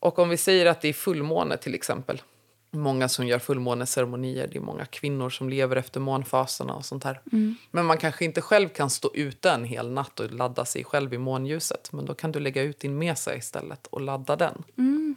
[0.00, 2.22] Och om vi säger att det är fullmåne till exempel
[2.70, 4.48] många som gör fullmåneceremonier.
[4.52, 7.20] Det är många kvinnor som lever efter månfaserna och sånt här.
[7.32, 7.54] Mm.
[7.70, 11.14] Men man kanske inte själv kan stå ute en hel natt och ladda sig själv
[11.14, 11.92] i månljuset.
[11.92, 14.62] Men då kan du lägga ut din mesa istället och ladda den.
[14.78, 15.16] Mm.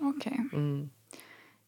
[0.00, 0.32] Okej.
[0.32, 0.58] Okay.
[0.58, 0.90] Mm.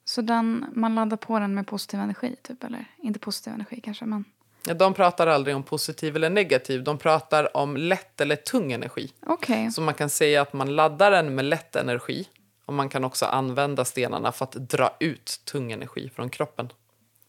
[0.04, 2.64] Så den, man laddar på den med positiv energi, typ?
[2.64, 4.24] Eller inte positiv energi kanske, men...
[4.66, 6.84] Ja, de pratar aldrig om positiv eller negativ.
[6.84, 9.12] De pratar om lätt eller tung energi.
[9.26, 9.70] Okay.
[9.70, 12.28] Så man kan säga att man laddar den med lätt energi
[12.72, 16.72] och man kan också använda stenarna för att dra ut tung energi från kroppen.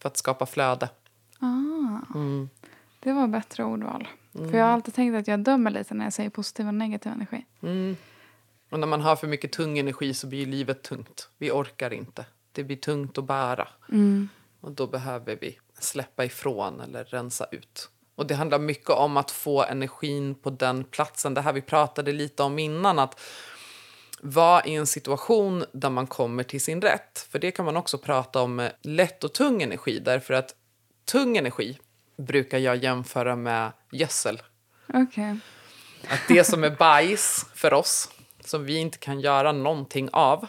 [0.02, 0.88] För att skapa flöde.
[1.38, 2.48] Ah, mm.
[3.00, 4.08] Det var bättre ordval.
[4.34, 4.50] Mm.
[4.50, 7.12] För jag har alltid tänkt att jag dömer lite när jag säger positiv och negativ
[7.12, 7.44] energi.
[7.62, 7.96] Mm.
[8.70, 11.28] Och när man har för mycket tung energi så blir livet tungt.
[11.38, 12.26] Vi orkar inte.
[12.52, 13.68] Det blir tungt att bära.
[13.88, 14.28] Mm.
[14.60, 17.90] Och då behöver vi släppa ifrån eller rensa ut.
[18.14, 21.34] Och det handlar mycket om att få energin på den platsen.
[21.34, 22.98] Det här vi pratade lite om innan.
[22.98, 23.20] att
[24.26, 27.26] vara i en situation där man kommer till sin rätt.
[27.30, 29.98] För det kan man också prata om lätt och tung energi.
[29.98, 30.54] Därför att
[31.04, 31.78] tung energi
[32.16, 34.42] brukar jag jämföra med gödsel.
[34.88, 35.36] Okay.
[36.08, 38.10] Att det som är bajs för oss,
[38.40, 40.46] som vi inte kan göra någonting av,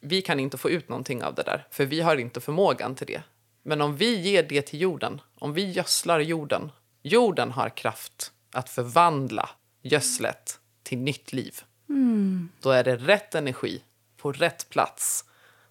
[0.00, 3.06] vi kan inte få ut någonting av det där, för vi har inte förmågan till
[3.06, 3.22] det.
[3.62, 6.72] Men om vi ger det till jorden, om vi gödslar jorden,
[7.02, 9.48] jorden har kraft att förvandla
[9.82, 11.60] gödslet till nytt liv.
[11.88, 12.48] Mm.
[12.60, 13.82] Då är det rätt energi
[14.16, 15.24] på rätt plats.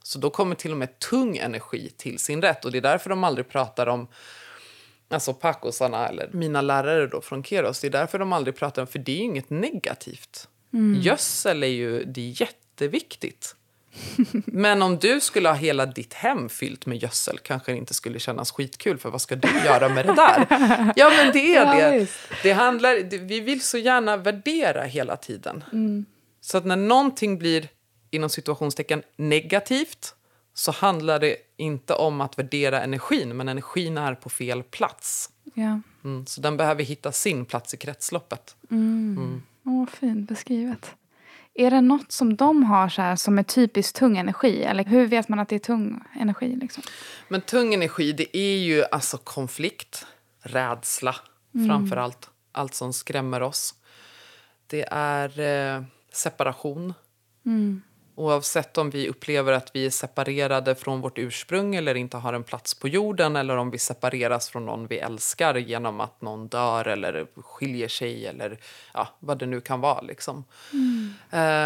[0.03, 2.65] Så då kommer till och med tung energi till sin rätt.
[2.65, 4.07] Och det är därför de aldrig pratar om
[5.09, 7.81] Alltså pacosarna eller mina lärare då från Keros.
[7.81, 10.47] Det är därför de aldrig pratar om, för det är ju inget negativt.
[10.73, 11.01] Mm.
[11.01, 13.55] Gödsel är ju det är jätteviktigt.
[14.45, 18.19] Men om du skulle ha hela ditt hem fyllt med gödsel kanske det inte skulle
[18.19, 20.47] kännas skitkul för vad ska du göra med det där?
[20.95, 22.07] Ja men det är det.
[22.43, 25.63] det handlar, vi vill så gärna värdera hela tiden.
[25.73, 26.05] Mm.
[26.41, 27.67] Så att när någonting blir
[28.11, 30.13] inom situationstecken negativt
[30.53, 35.29] så handlar det inte om att värdera energin, men energin är på fel plats.
[35.53, 35.79] Ja.
[36.03, 38.55] Mm, så den behöver hitta sin plats i kretsloppet.
[38.71, 39.17] Mm.
[39.17, 39.41] Mm.
[39.63, 40.95] Åh, fint beskrivet.
[41.59, 44.63] Är det något som de har så här, som är typiskt tung energi?
[44.63, 46.55] Eller hur vet man att det är tung energi?
[46.55, 46.83] Liksom?
[47.27, 50.05] Men tung energi, det är ju alltså konflikt,
[50.41, 51.15] rädsla
[51.55, 51.67] mm.
[51.67, 52.29] framför allt.
[52.51, 53.75] Allt som skrämmer oss.
[54.67, 56.93] Det är eh, separation.
[57.45, 57.81] Mm.
[58.17, 62.43] Oavsett om vi upplever att vi är separerade från vårt ursprung eller inte har en
[62.43, 66.87] plats på jorden eller om vi separeras från någon vi älskar genom att någon dör
[66.87, 68.57] eller skiljer sig eller
[68.93, 70.01] ja, vad det nu kan vara.
[70.01, 70.43] Liksom.
[70.73, 71.13] Mm.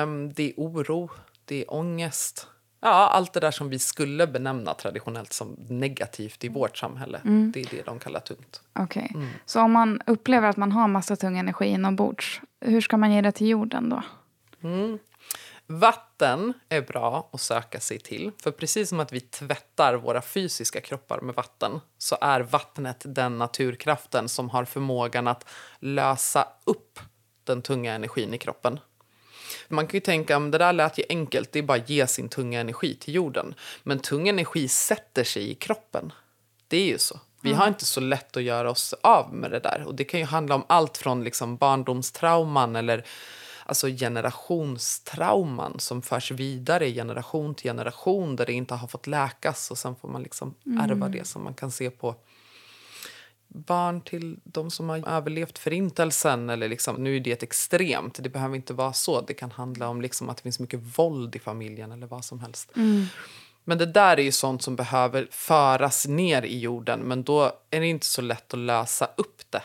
[0.04, 1.10] Um, det är oro,
[1.46, 2.48] det är ångest.
[2.82, 7.22] Ja, allt det där som vi skulle benämna traditionellt som negativt i vårt samhälle.
[7.26, 7.52] Mm.
[7.52, 8.62] Det är det de kallar tungt.
[8.80, 9.08] Okay.
[9.14, 9.28] Mm.
[9.46, 13.22] Så om man upplever att man har massa tung energi inombords, hur ska man ge
[13.22, 14.04] det till jorden då?
[14.64, 15.00] Mm.
[15.72, 18.32] Vatten är bra att söka sig till.
[18.44, 23.38] För precis som att vi tvättar våra fysiska kroppar med vatten så är vattnet den
[23.38, 25.46] naturkraften som har förmågan att
[25.80, 27.00] lösa upp
[27.44, 28.80] den tunga energin i kroppen.
[29.68, 32.08] Man kan ju tänka att det där lät ju enkelt, det är bara att ge
[32.08, 33.56] sin tunga energi till jorden.
[33.84, 36.14] Men tung energi sätter sig i kroppen.
[36.68, 37.20] Det är ju så.
[37.42, 37.60] Vi mm.
[37.60, 39.84] har inte så lätt att göra oss av med det där.
[39.88, 43.06] Och Det kan ju handla om allt från liksom barndomstrauman eller
[43.66, 49.78] alltså generationstrauman som förs vidare generation till generation där det inte har fått läkas och
[49.78, 51.12] sen får man liksom ärva mm.
[51.12, 52.16] det som man kan se på
[53.54, 56.50] barn till de som har överlevt förintelsen.
[56.50, 59.22] Eller liksom, nu är det ett extremt, det behöver inte vara så.
[59.22, 62.40] Det kan handla om liksom att det finns mycket våld i familjen eller vad som
[62.40, 62.72] helst.
[62.76, 63.06] Mm.
[63.64, 67.80] Men det där är ju sånt som behöver föras ner i jorden men då är
[67.80, 69.62] det inte så lätt att lösa upp det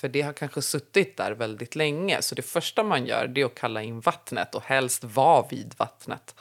[0.00, 2.22] för det har kanske suttit där väldigt länge.
[2.22, 6.34] Så det första man gör är att kalla in vattnet och helst vara vid vattnet.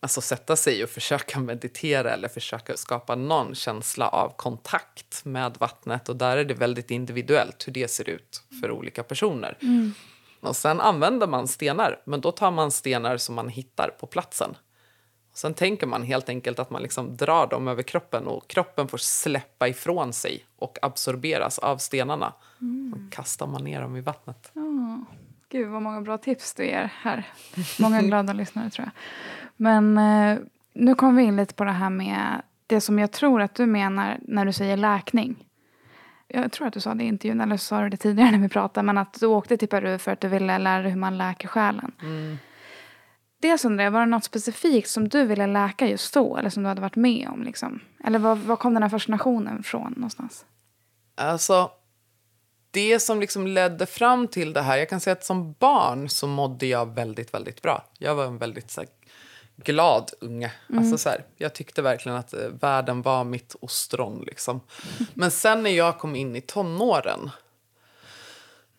[0.00, 6.08] Alltså sätta sig och försöka meditera eller försöka skapa någon känsla av kontakt med vattnet.
[6.08, 9.58] Och där är det väldigt individuellt hur det ser ut för olika personer.
[9.62, 9.94] Mm.
[10.40, 14.56] Och sen använder man stenar, men då tar man stenar som man hittar på platsen.
[15.32, 18.98] Sen tänker man helt enkelt att man liksom drar dem över kroppen och kroppen får
[18.98, 22.32] släppa ifrån sig och absorberas av stenarna.
[22.60, 22.92] Mm.
[22.92, 24.50] Och kastar man ner dem i vattnet.
[24.54, 24.98] Oh.
[25.48, 27.28] Gud, vad många bra tips du ger här.
[27.80, 28.92] Många glada lyssnare, tror jag.
[29.56, 30.38] Men eh,
[30.74, 33.66] nu kommer vi in lite på det här med det som jag tror att du
[33.66, 35.36] menar när du säger läkning.
[36.28, 38.48] Jag tror att du sa det i intervjun, eller sa du det tidigare när vi
[38.48, 41.18] pratade, men att du åkte till Peru för att du ville lära dig hur man
[41.18, 41.92] läker själen.
[42.02, 42.38] Mm.
[43.42, 46.36] Dels undrar jag, var det något specifikt som du ville läka just då?
[46.36, 47.42] Eller som du hade varit med om?
[47.42, 47.80] Liksom?
[48.04, 50.44] Eller var, var kom den här fascinationen från någonstans?
[51.14, 51.70] Alltså,
[52.70, 54.76] det som liksom ledde fram till det här...
[54.76, 57.84] Jag kan säga att som barn så mådde jag väldigt, väldigt bra.
[57.98, 58.90] Jag var en väldigt så här,
[59.56, 60.52] glad unge.
[60.68, 60.78] Mm.
[60.78, 64.24] Alltså, så här, jag tyckte verkligen att eh, världen var mitt ostron.
[64.26, 64.60] Liksom.
[65.14, 67.30] Men sen när jag kom in i tonåren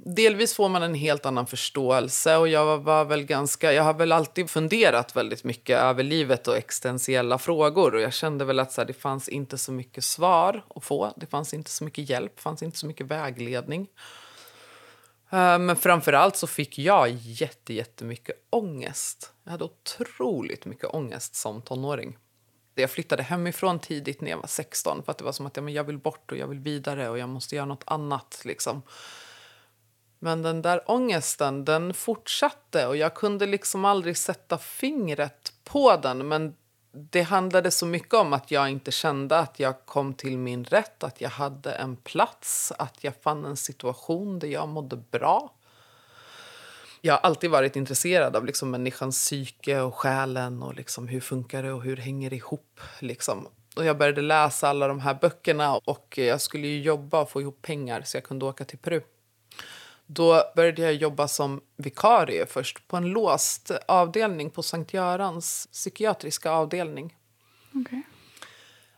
[0.06, 4.12] Delvis får man en helt annan förståelse och jag var väl ganska, jag har väl
[4.12, 8.82] alltid funderat väldigt mycket över livet och existentiella frågor och jag kände väl att så
[8.82, 11.14] här, det fanns inte så mycket svar att få.
[11.16, 13.88] Det fanns inte så mycket hjälp, fanns inte så mycket vägledning.
[15.30, 19.32] Eh, men framför allt så fick jag jätte, jättemycket ångest.
[19.44, 22.18] Jag hade otroligt mycket ångest som tonåring.
[22.76, 25.64] Jag flyttade hemifrån tidigt när jag var 16 för att det var som att ja,
[25.64, 28.42] men jag vill bort och jag vill vidare och jag måste göra något annat.
[28.46, 28.82] Liksom.
[30.24, 36.28] Men den där ångesten, den fortsatte och jag kunde liksom aldrig sätta fingret på den.
[36.28, 36.56] Men
[36.92, 41.04] det handlade så mycket om att jag inte kände att jag kom till min rätt,
[41.04, 45.54] att jag hade en plats, att jag fann en situation där jag mådde bra.
[47.02, 51.64] Jag har alltid varit intresserad av liksom människans psyke och själen och liksom hur funkar
[51.64, 52.82] det och hur hänger det ihop.
[53.00, 53.48] Liksom.
[53.76, 57.62] Och jag började läsa alla de här böckerna och jag skulle jobba och få ihop
[57.62, 59.02] pengar så jag kunde åka till Peru.
[60.06, 66.52] Då började jag jobba som vikarie först på en låst avdelning på Sankt Görans psykiatriska
[66.52, 67.16] avdelning.
[67.74, 68.02] Okay.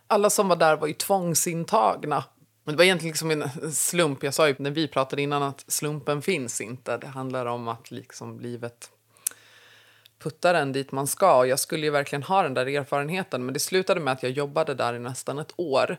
[0.07, 2.23] Alla som var där var ju tvångsintagna.
[2.63, 4.23] Det var egentligen liksom en slump.
[4.23, 6.97] Jag sa ju när vi pratade innan att slumpen finns inte.
[6.97, 8.91] Det handlar om att liksom livet
[10.19, 11.45] puttar en dit man ska.
[11.45, 14.73] Jag skulle ju verkligen ha den där erfarenheten men det slutade med att jag jobbade
[14.73, 15.97] där i nästan ett år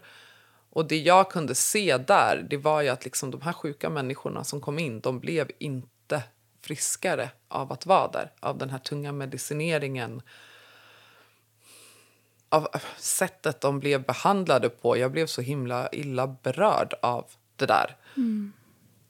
[0.77, 4.45] Och det jag kunde se där, det var ju att liksom de här sjuka människorna
[4.45, 6.23] som kom in, de blev inte
[6.63, 8.33] friskare av att vara där.
[8.41, 10.23] Av den här tunga medicineringen.
[12.49, 12.69] Av
[12.99, 14.97] sättet de blev behandlade på.
[14.97, 17.25] Jag blev så himla illa berörd av
[17.57, 17.97] det där.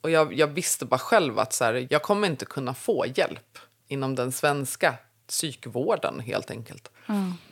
[0.01, 3.59] Och jag, jag visste bara själv att så här, jag kommer inte kunna få hjälp
[3.89, 4.95] inom den svenska
[5.27, 6.91] psykvården helt enkelt.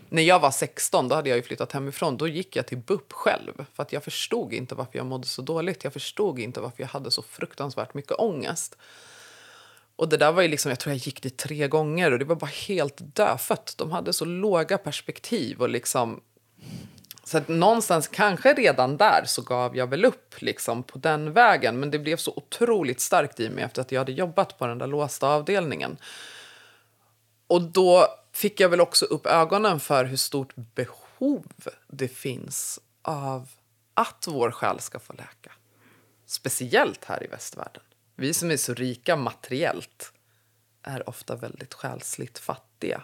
[0.09, 2.17] När jag var 16 då hade jag ju flyttat hemifrån.
[2.17, 3.67] Då gick jag till BUP själv.
[3.75, 5.85] För att jag förstod inte varför jag mådde så dåligt.
[5.85, 8.77] Jag förstod inte varför jag hade så fruktansvärt mycket ångest.
[9.97, 12.25] Och det där var ju liksom, jag tror jag gick dit tre gånger och det
[12.25, 13.75] var bara helt dödfött.
[13.79, 16.21] De hade så låga perspektiv och liksom...
[17.25, 21.81] Så att någonstans, kanske redan där, så gav jag väl upp liksom på den vägen.
[21.81, 24.79] Men det blev så otroligt starkt i mig efter att jag hade jobbat på den
[24.79, 25.97] där låsta avdelningen.
[27.47, 31.47] Och då fick jag väl också upp ögonen för hur stort behov
[31.89, 33.49] det finns av
[33.95, 35.53] att vår själ ska få läka.
[36.26, 37.82] Speciellt här i västvärlden.
[38.14, 40.12] Vi som är så rika materiellt
[40.82, 43.03] är ofta väldigt själsligt fattiga.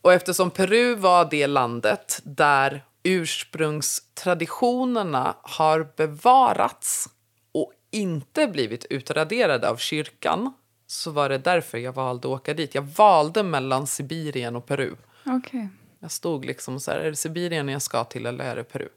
[0.00, 7.08] Och eftersom Peru var det landet där ursprungstraditionerna har bevarats
[7.52, 10.52] och inte blivit utraderade av kyrkan
[10.86, 12.74] så var det därför jag valde att åka dit.
[12.74, 14.96] Jag valde mellan Sibirien och Peru.
[15.26, 15.68] Okej.
[15.98, 18.88] Jag stod liksom så här, är det Sibirien jag ska till eller är det Peru?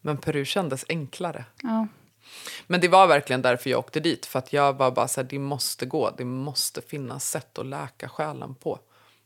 [0.00, 1.44] Men Peru kändes enklare.
[1.62, 1.86] Ja.
[2.66, 4.26] Men det var verkligen därför jag åkte dit.
[4.26, 6.10] För att jag var bara så här, det måste gå.
[6.16, 8.78] Det måste finnas sätt att läka själen på.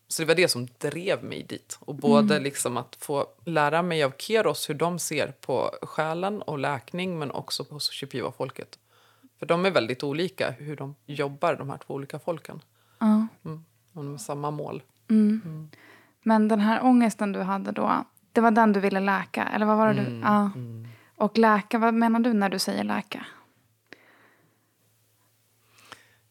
[0.09, 1.79] Så det var det som drev mig dit.
[1.81, 6.59] Och både liksom att få lära mig av Keros hur de ser på själen och
[6.59, 8.79] läkning men också på Shipiva-folket.
[9.39, 12.61] För de är väldigt olika hur de jobbar, de här två olika folken.
[12.99, 13.27] Ja.
[13.45, 13.65] Mm.
[13.93, 14.83] Och de har samma mål.
[16.23, 19.45] Men den här ångesten du hade då, det var den du ville läka?
[19.45, 20.21] Eller vad var det du...
[20.21, 20.51] Ja.
[21.17, 23.27] Och läka, vad menar du när du säger läka?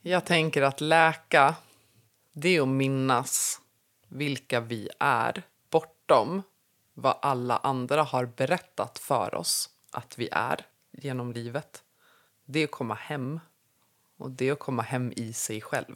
[0.02, 1.56] Jag tänker att läka,
[2.34, 3.62] det är att minnas
[4.08, 6.42] vilka vi är bortom
[6.94, 11.84] vad alla andra har berättat för oss att vi är genom livet.
[12.46, 13.40] Det är att komma hem.
[14.18, 15.96] Och det är att komma hem i sig själv.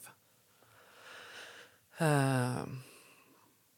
[1.97, 2.63] Eh,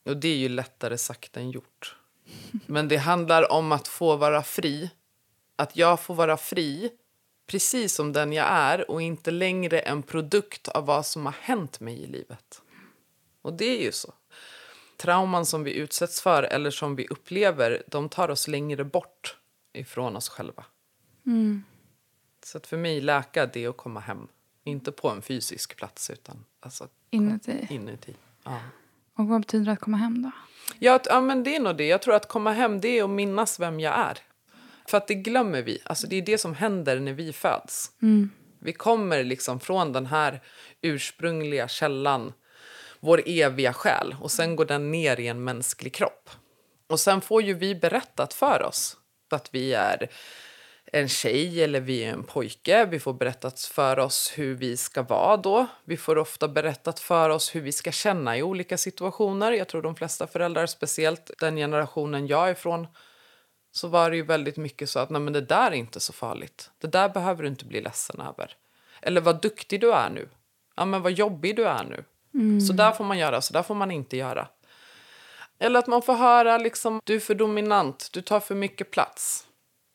[0.04, 1.96] och det är ju lättare sagt än gjort.
[2.66, 4.90] Men det handlar om att få vara fri.
[5.56, 6.92] Att jag får vara fri
[7.48, 11.80] precis som den jag är och inte längre en produkt av vad som har hänt
[11.80, 12.62] mig i livet.
[13.42, 14.14] Och det är ju så.
[14.98, 19.38] Trauman som vi utsätts för eller som vi upplever, de tar oss längre bort
[19.74, 20.66] ifrån oss själva.
[22.46, 24.28] Så att för mig, läka det är att komma hem.
[24.64, 27.68] Inte på en fysisk plats, utan alltså Inuti?
[27.70, 28.16] inuti.
[28.44, 28.60] Ja.
[29.18, 30.32] Och vad betyder det att komma hem då?
[30.80, 31.88] Ja, att- ja, men det är nog det.
[31.88, 34.18] Jag tror att komma hem, det är att minnas vem jag är.
[34.88, 35.80] För att det glömmer vi.
[35.86, 37.92] Alltså det är det som händer när vi föds.
[38.60, 40.42] Vi kommer liksom från den här
[40.82, 42.34] ursprungliga källan,
[43.00, 46.30] vår eviga själ, och sen går den ner i en mänsklig kropp.
[46.88, 48.98] Och sen får ju vi berättat för oss
[49.30, 50.10] att vi är
[50.92, 52.86] en tjej eller vi är en pojke.
[52.86, 55.68] Vi får berättat för oss hur vi ska vara då.
[55.84, 59.52] Vi får ofta berättat för oss hur vi ska känna i olika situationer.
[59.52, 62.88] Jag tror de flesta föräldrar, speciellt den generationen jag är ifrån,
[63.72, 66.14] så var det ju väldigt mycket så att Nej, men det där är inte så
[66.14, 66.72] farligt.
[66.78, 68.56] Det där behöver du inte bli ledsen över.
[69.02, 70.30] Eller vad duktig du är nu.
[70.76, 72.04] Ja, men vad jobbig du är nu.
[72.68, 74.48] Så där får man göra, så där får man inte göra.
[75.60, 79.48] Eller att man får höra liksom, du är för dominant, du tar för mycket plats.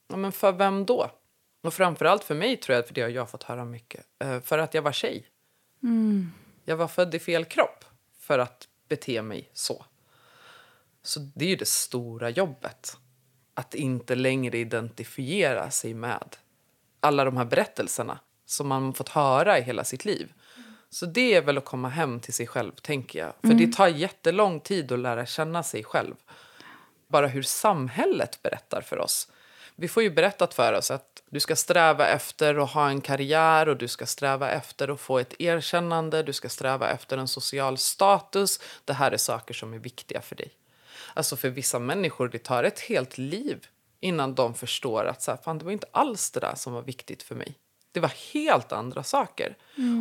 [0.08, 1.10] Ja, men för vem då?
[1.62, 4.58] Och framförallt för mig tror jag, för det har jag fått höra mycket, eh, för
[4.58, 5.26] att jag var tjej.
[6.64, 7.84] Jag var född i fel kropp
[8.20, 9.84] för att bete mig så.
[11.02, 12.96] Så det är ju det stora jobbet.
[13.54, 16.36] Att inte längre identifiera sig med
[17.00, 20.32] alla de här berättelserna som man fått höra i hela sitt liv.
[20.90, 23.32] Så det är väl att komma hem till sig själv, tänker jag.
[23.40, 26.14] För det tar jättelång tid att lära känna sig själv.
[27.08, 29.28] Bara hur samhället berättar för oss.
[29.76, 33.68] Vi får ju berättat för oss att du ska sträva efter att ha en karriär
[33.68, 37.78] och du ska sträva efter att få ett erkännande, du ska sträva efter en social
[37.78, 38.60] status.
[38.84, 40.50] Det här är saker som är viktiga för dig.
[41.14, 43.66] Alltså för vissa människor, det tar ett helt liv
[44.00, 46.82] innan de förstår att så här, fan, det var inte alls det där som var
[46.82, 47.54] viktigt för mig.
[47.92, 49.56] Det var helt andra saker.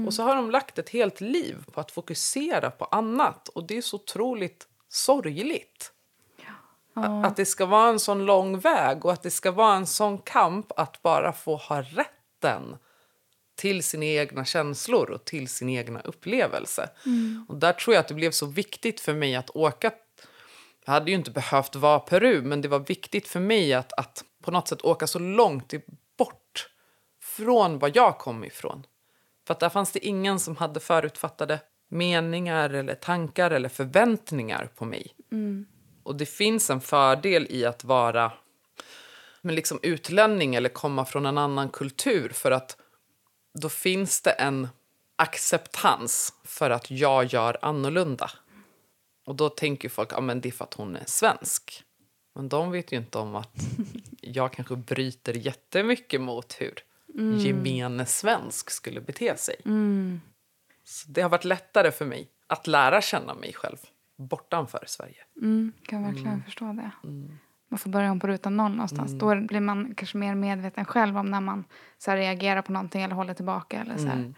[0.08, 3.48] Och så har de lagt ett helt liv på att fokusera på annat.
[3.48, 5.92] Och det är så otroligt sorgligt.
[6.96, 10.18] Att det ska vara en sån lång väg och att det ska vara en sån
[10.18, 12.78] kamp att bara få ha rätten
[13.56, 16.90] till sina egna känslor och till sin egna upplevelse.
[17.48, 19.92] Och där tror jag att det blev så viktigt för mig att åka
[20.86, 24.24] Jag hade ju inte behövt vara Peru, men det var viktigt för mig att, att
[24.44, 25.74] på något sätt åka så långt
[26.18, 26.70] bort
[27.22, 28.86] från var jag kom ifrån.
[29.48, 34.86] För att där fanns det ingen som hade förutfattade meningar eller tankar eller förväntningar på
[34.86, 35.16] mig.
[35.32, 35.66] Mm.
[36.06, 38.32] Och det finns en fördel i att vara
[39.42, 42.78] men liksom utlänning eller komma från en annan kultur för att
[43.54, 44.68] då finns det en
[45.16, 48.32] acceptans för att jag gör annorlunda.
[49.26, 51.84] Och då tänker folk att ja, det är för att hon är svensk.
[52.36, 53.56] Men de vet ju inte om att
[54.22, 56.84] jag kanske bryter jättemycket mot hur
[57.14, 57.40] mm.
[57.40, 59.56] gemene svensk skulle bete sig.
[59.66, 60.22] Mm.
[60.84, 63.78] Så det har varit lättare för mig att lära känna mig själv
[64.18, 65.18] bortanför Sverige.
[65.42, 66.44] Mm, kan verkligen mm.
[66.44, 66.92] förstå det.
[67.04, 67.38] Mm.
[67.70, 69.12] Man får börja om på ruta noll någonstans.
[69.12, 69.20] Mm.
[69.20, 71.64] Då blir man kanske mer medveten själv om när man
[71.98, 73.82] så här, reagerar på någonting eller håller tillbaka.
[73.82, 74.36] Eller så mm.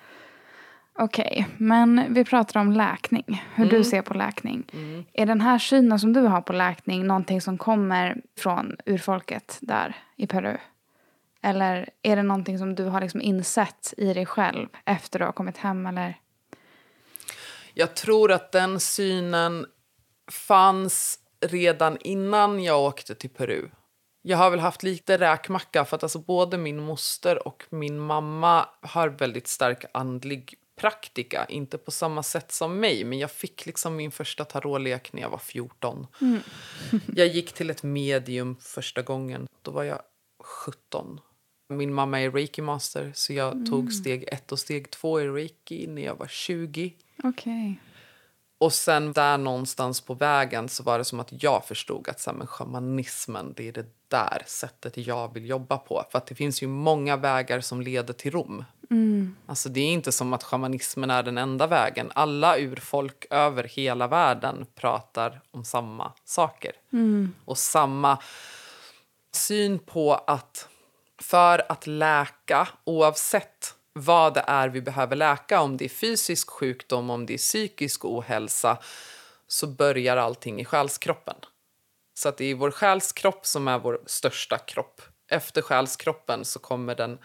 [0.99, 3.43] Okej, okay, men vi pratar om läkning.
[3.55, 3.83] Hur du Mm.
[3.83, 4.63] ser på läkning.
[4.73, 5.05] Mm.
[5.13, 9.95] Är den här synen som du har på läkning någonting som kommer från urfolket där
[10.15, 10.57] i Peru?
[11.41, 15.31] Eller är det någonting som du har liksom insett i dig själv efter du har
[15.31, 15.85] kommit hem?
[15.85, 16.17] Eller?
[17.79, 19.65] Jag tror att den synen
[20.31, 23.69] fanns redan innan jag åkte till Peru.
[24.21, 28.69] Jag har väl haft lite räkmacka för att alltså både min moster och min mamma
[28.81, 31.45] har väldigt stark andlig praktika.
[31.45, 35.29] Inte på samma sätt som mig, men jag fick liksom min första tarotlek när jag
[35.29, 36.07] var 14.
[36.21, 36.39] Mm.
[37.15, 39.47] jag gick till ett medium första gången.
[39.61, 40.01] Då var jag
[40.43, 41.19] 17.
[41.69, 43.65] Min mamma är reiki-master, så jag Mm.
[43.69, 46.93] tog steg ett och steg två i reiki när jag var 20.
[47.23, 47.71] Okej.
[47.71, 47.75] Okay.
[48.59, 52.29] Och sen där någonstans på vägen så var det som att jag förstod att så
[52.29, 56.03] här, men shamanismen, det är det där sättet jag vill jobba på.
[56.11, 58.65] För att det finns ju många vägar som leder till Rom.
[58.89, 59.35] Mm.
[59.45, 62.11] Alltså det är inte som att shamanismen är den enda vägen.
[62.15, 66.71] Alla urfolk över hela världen pratar om samma saker.
[66.93, 67.33] Mm.
[67.45, 68.17] Och samma
[69.31, 70.67] syn på att
[71.21, 77.09] för att läka, oavsett vad det är vi behöver läka, om det är fysisk sjukdom,
[77.09, 78.77] om det är psykisk ohälsa,
[79.47, 81.35] så börjar allting i själskroppen.
[82.13, 85.01] Så att det är vår själskropp som är vår största kropp.
[85.29, 87.19] Efter själskroppen så kommer den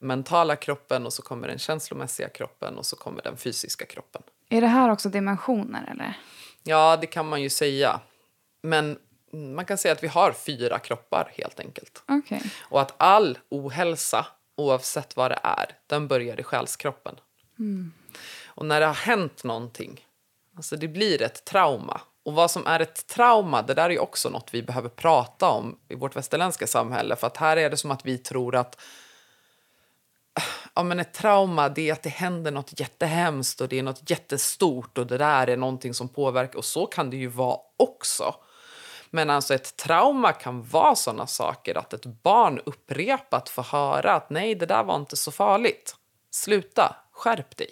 [0.00, 4.22] mentala kroppen och så kommer den känslomässiga kroppen och så kommer den fysiska kroppen.
[4.48, 6.18] Är det här också dimensioner eller?
[6.62, 8.00] Ja, det kan man ju säga.
[8.62, 8.98] Men
[9.32, 12.02] man kan säga att vi har fyra kroppar helt enkelt.
[12.08, 12.40] Okay.
[12.60, 14.26] Och att all ohälsa,
[14.56, 17.20] oavsett vad det är, den börjar i själskroppen.
[17.58, 17.92] Mm.
[18.46, 20.06] Och när det har hänt någonting,
[20.56, 22.00] alltså det blir ett trauma.
[22.24, 25.78] Och vad som är ett trauma, det där är också något vi behöver prata om
[25.88, 27.16] i vårt västerländska samhälle.
[27.16, 28.80] För att här är det som att vi tror att
[30.74, 34.10] ja, men ett trauma det är att det händer något jättehemskt och det är något
[34.10, 36.58] jättestort och det där är någonting som påverkar.
[36.58, 38.34] Och så kan det ju vara också.
[39.14, 44.30] Men alltså ett trauma kan vara såna saker att ett barn upprepat får höra att
[44.30, 45.96] nej, det där var inte så farligt.
[46.30, 47.70] Sluta, skärp dig.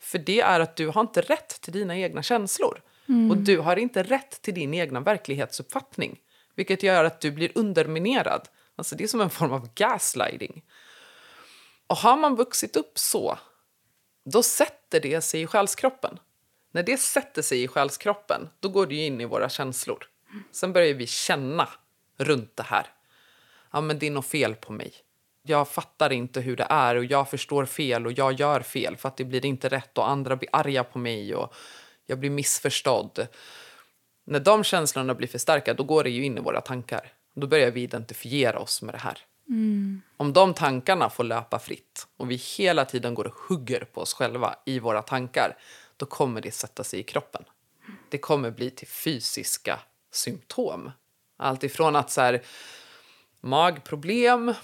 [0.00, 2.82] För det är att du har inte rätt till dina egna känslor.
[3.08, 3.30] Mm.
[3.30, 6.18] Och du har inte rätt till din egna verklighetsuppfattning.
[6.54, 8.48] Vilket gör att du blir underminerad.
[8.76, 10.64] Alltså det är som en form av gaslighting.
[11.86, 13.38] Och har man vuxit upp så,
[14.24, 16.18] då sätter det sig i själskroppen.
[16.72, 20.08] När det sätter sig i själskroppen, då går det in i våra känslor.
[20.50, 21.68] Sen börjar vi känna
[22.16, 22.86] runt det här.
[23.72, 24.92] Ja, men det är något fel på mig.
[25.42, 29.08] Jag fattar inte hur det är och jag förstår fel och jag gör fel för
[29.08, 31.54] att det blir inte rätt och andra blir arga på mig och
[32.06, 33.28] jag blir missförstådd.
[34.24, 37.12] När de känslorna blir för starka, då går det ju in i våra tankar.
[37.34, 39.18] Då börjar vi identifiera oss med det här.
[39.48, 40.02] Mm.
[40.16, 44.14] Om de tankarna får löpa fritt och vi hela tiden går och hugger på oss
[44.14, 45.56] själva i våra tankar,
[45.96, 47.44] då kommer det sätta sig i kroppen.
[48.08, 49.80] Det kommer bli till fysiska
[50.16, 50.90] symptom.
[51.36, 52.40] Allt ifrån att så här,
[53.40, 54.54] magproblem,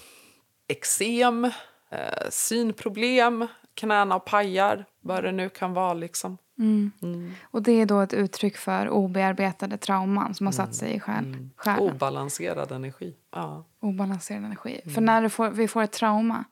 [0.67, 1.45] eksem,
[1.89, 5.93] eh, synproblem, knäna och pajar, vad det nu kan vara.
[5.93, 6.37] Liksom.
[6.59, 6.91] Mm.
[7.01, 7.31] Mm.
[7.43, 11.25] Och det är då ett uttryck för obearbetade trauman som har satt sig i själ,
[11.25, 11.49] Mm.
[11.55, 11.79] själen.
[11.93, 13.15] Obalanserad energi.
[13.31, 13.65] Ja.
[13.79, 14.81] Obalanserad energi.
[14.83, 14.93] Mm.
[14.95, 16.43] För när du får, vi får ett trauma.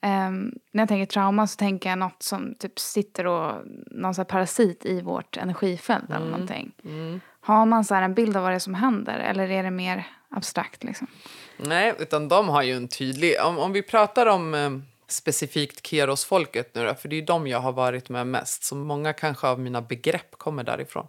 [0.00, 3.54] ehm, när jag tänker trauma så tänker jag något som typ sitter och
[3.90, 6.30] någon så här parasit i vårt energifält eller Mm.
[6.30, 6.72] någonting.
[6.84, 7.20] Mm.
[7.48, 9.70] Har man så här en bild av vad det är som händer eller är det
[9.70, 11.06] mer abstrakt liksom?
[11.56, 13.34] Nej, utan de har ju en tydlig...
[13.44, 14.70] Om, om vi pratar om eh,
[15.08, 19.12] specifikt Keros-folket nu då, för det är de jag har varit med mest, så många
[19.12, 21.06] kanske av mina begrepp kommer därifrån.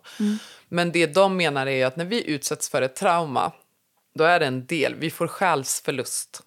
[0.70, 3.52] Men det de menar är att när vi utsätts för ett trauma,
[4.14, 6.44] då är det en del, vi får själsförlust.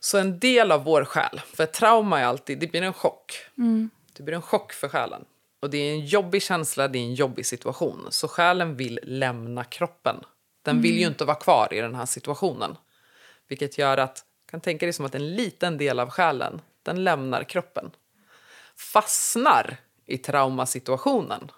[0.00, 3.32] Så en del av vår själ, för trauma är alltid, det blir en chock.
[3.58, 3.90] Mm.
[4.12, 5.24] Det blir en chock för själen.
[5.64, 8.06] Och det är en jobbig känsla, det är en jobbig situation.
[8.10, 10.16] Så själen vill lämna kroppen.
[10.62, 12.76] Den vill ju inte vara kvar i den här situationen.
[13.48, 17.44] Vilket gör att, kan tänka dig som att en liten del av själen, den lämnar
[17.44, 17.90] kroppen.
[18.76, 21.50] Fastnar i traumasituationen.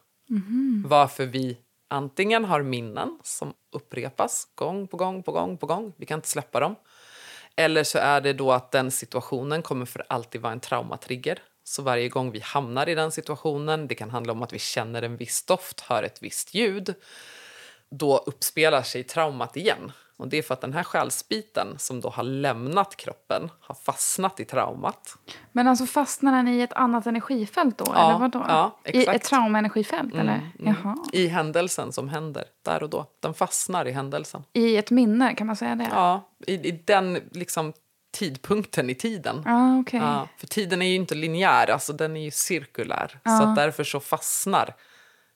[0.89, 5.93] Varför vi antingen har minnen som upprepas gång på gång på gång på gång.
[5.97, 6.75] Vi kan inte släppa dem.
[7.57, 11.43] Eller så är det då att den situationen kommer för alltid vara en traumatrigger.
[11.69, 15.03] Så varje gång vi hamnar i den situationen, det kan handla om att vi känner
[15.03, 16.95] en viss doft, hör ett visst ljud,
[17.91, 19.93] då uppspelar sig traumat igen.
[20.17, 24.41] Och det är för att den här själsbiten som då har lämnat kroppen har fastnat
[24.41, 25.19] i traumat.
[25.53, 27.85] Men alltså fastnar den i ett annat energifält då?
[27.89, 28.45] Ja, eller vadå?
[28.49, 29.17] ja, I exakt.
[29.17, 30.15] ett traumaenergifält?
[30.15, 30.51] eller?
[30.59, 30.97] Jaha.
[31.13, 33.07] I händelsen som händer där och då.
[33.21, 34.43] Den fastnar i händelsen.
[34.53, 35.89] I ett minne, kan man säga det?
[35.93, 37.73] Ja, i, i den liksom
[38.17, 39.43] tidpunkten i tiden.
[39.47, 40.01] Ah, okej.
[40.01, 43.19] Ja, för tiden är ju inte linjär, alltså den är ju cirkulär.
[43.25, 44.75] Så att därför så fastnar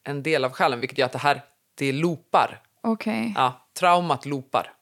[0.05, 1.43] en del av själen, vilket gör att det här
[1.75, 2.63] det loopar.
[2.83, 3.35] Okej.
[3.37, 4.73] Ja, traumat loopar.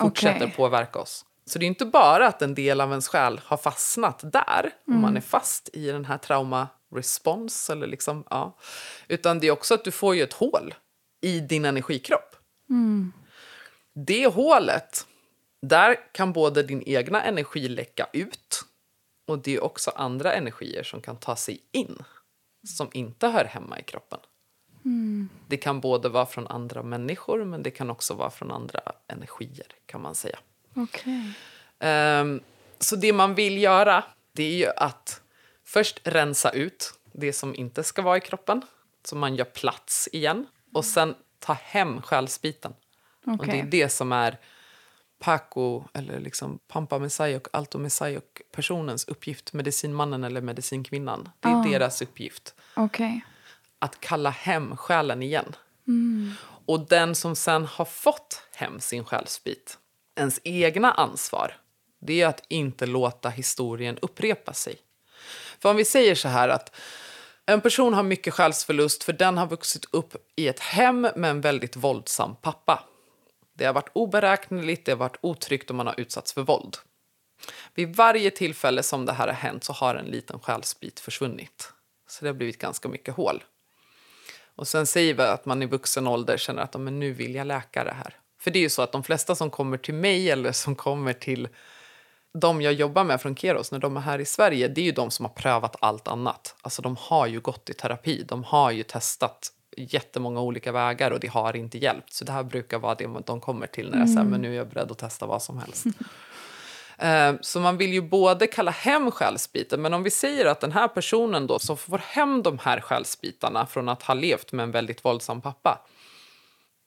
[0.00, 0.56] Fortsätter Okej.
[0.56, 1.24] påverka oss.
[1.46, 5.00] Så det är inte bara att en del av ens själ har fastnat där, om
[5.00, 8.58] man är fast i den här trauma response, eller liksom, ja.
[9.08, 10.74] utan det är också att du får ju ett hål
[11.20, 12.36] i din energikropp.
[13.94, 15.06] Det hålet,
[15.68, 18.64] där kan både din egna energi läcka ut
[19.26, 22.02] och det är också andra energier som kan ta sig in
[22.66, 24.18] som inte hör hemma i kroppen.
[25.48, 29.66] Det kan både vara från andra människor men det kan också vara från andra energier
[29.86, 30.38] kan man säga.
[30.74, 31.32] Okej.
[31.78, 32.40] Ehm,
[32.78, 35.20] så det man vill göra det är ju att
[35.64, 38.62] först rensa ut det som inte ska vara i kroppen
[39.04, 42.74] så man gör plats igen och sen ta hem själsbiten.
[43.38, 44.38] Och det är det som är
[45.24, 48.22] Paco, eller liksom Pampa Messiah och Alto Messiah
[48.52, 51.28] personens uppgift, medicinmannen eller medicinkvinnan.
[51.40, 53.24] Det är deras uppgift Okej.
[53.78, 55.56] att kalla hem själen igen.
[56.66, 59.78] Och den som sen har fått hem sin själsbit,
[60.16, 61.56] ens egna ansvar,
[62.00, 64.76] det är att inte låta historien upprepa sig.
[65.58, 66.76] För om vi säger så här att
[67.46, 71.40] en person har mycket själsförlust för den har vuxit upp i ett hem med en
[71.40, 72.84] väldigt våldsam pappa.
[73.54, 76.76] Det har varit oberäkneligt, det har varit otryggt och man har utsatts för våld.
[77.74, 81.72] Vid varje tillfälle som det här har hänt så har en liten själsbit försvunnit.
[82.08, 83.44] Så det har blivit ganska mycket hål.
[84.56, 87.46] Och sen säger vi att man i vuxen ålder känner att men nu vill jag
[87.46, 88.18] läka det här.
[88.40, 91.12] För det är ju så att de flesta som kommer till mig eller som kommer
[91.12, 91.48] till
[92.38, 94.92] de jag jobbar med från Keros när de är här i Sverige, det är ju
[94.92, 96.56] de som har prövat allt annat.
[96.62, 101.20] Alltså de har ju gått i terapi, de har ju testat jättemånga olika vägar och
[101.20, 102.12] det har inte hjälpt.
[102.12, 104.56] Så det här brukar vara det de kommer till när jag säger men nu är
[104.56, 105.84] jag beredd att testa vad som helst.
[106.98, 110.72] Eh, Så man vill ju både kalla hem själsbiten, men om vi säger att den
[110.72, 114.70] här personen då som får hem de här själsbitarna från att ha levt med en
[114.70, 115.80] väldigt våldsam pappa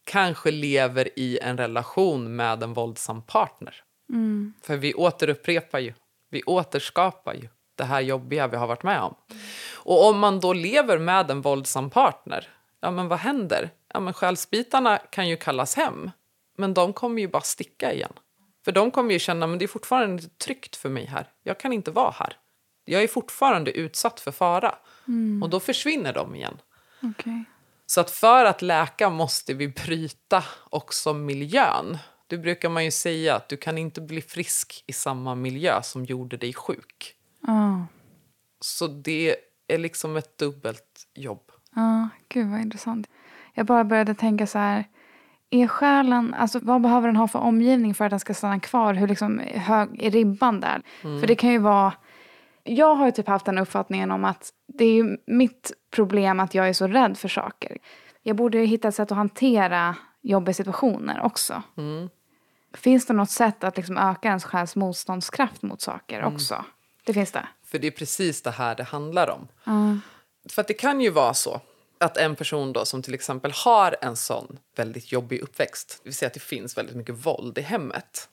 [0.04, 3.76] kanske lever i en relation med en våldsam partner.
[4.64, 5.94] För vi återupprepar ju,
[6.32, 9.16] vi återskapar ju det här jobbiga vi har varit med om.
[9.76, 12.48] Och om man då lever med en våldsam partner,
[12.82, 13.70] ja men vad händer?
[13.94, 16.12] Ja men själsbitarna kan ju kallas hem,
[16.58, 18.14] men de kommer ju bara sticka igen.
[18.66, 21.32] För de kommer ju känna, men det är fortfarande inte tryggt för mig här.
[21.44, 22.38] Jag kan inte vara här.
[22.86, 24.76] Jag är fortfarande utsatt för fara.
[25.44, 26.62] Och då försvinner de igen.
[27.04, 27.44] Okej.
[27.86, 31.98] Så att för att läka måste vi bryta också miljön.
[32.28, 36.06] Det brukar man ju säga att du kan inte bli frisk i samma miljö som
[36.06, 37.16] gjorde dig sjuk.
[37.48, 37.86] Ja.
[38.60, 39.36] Så det
[39.68, 41.52] är liksom ett dubbelt jobb.
[41.78, 43.08] Ja, gud vad intressant.
[43.54, 44.86] Jag bara började tänka så här.
[45.50, 48.94] Är själen, alltså vad behöver den ha för omgivning för att den ska stanna kvar?
[48.94, 50.82] Hur liksom hög är ribban där?
[51.02, 51.94] För det kan ju vara,
[52.64, 56.56] jag har ju typ haft den uppfattningen om att det är ju mitt problem att
[56.56, 57.78] jag är så rädd för saker.
[58.24, 61.64] Jag borde ju hitta ett sätt att hantera jobbiga situationer också.
[62.74, 66.66] Finns det något sätt att liksom öka ens själs motståndskraft mot saker också?
[67.06, 67.48] Det finns det?
[67.66, 69.48] För det är precis det här det handlar om.
[70.52, 71.62] För det kan ju vara så
[72.00, 76.16] att en person då som till exempel har en sån väldigt jobbig uppväxt, det vill
[76.16, 78.30] säga att det finns väldigt mycket våld i hemmet.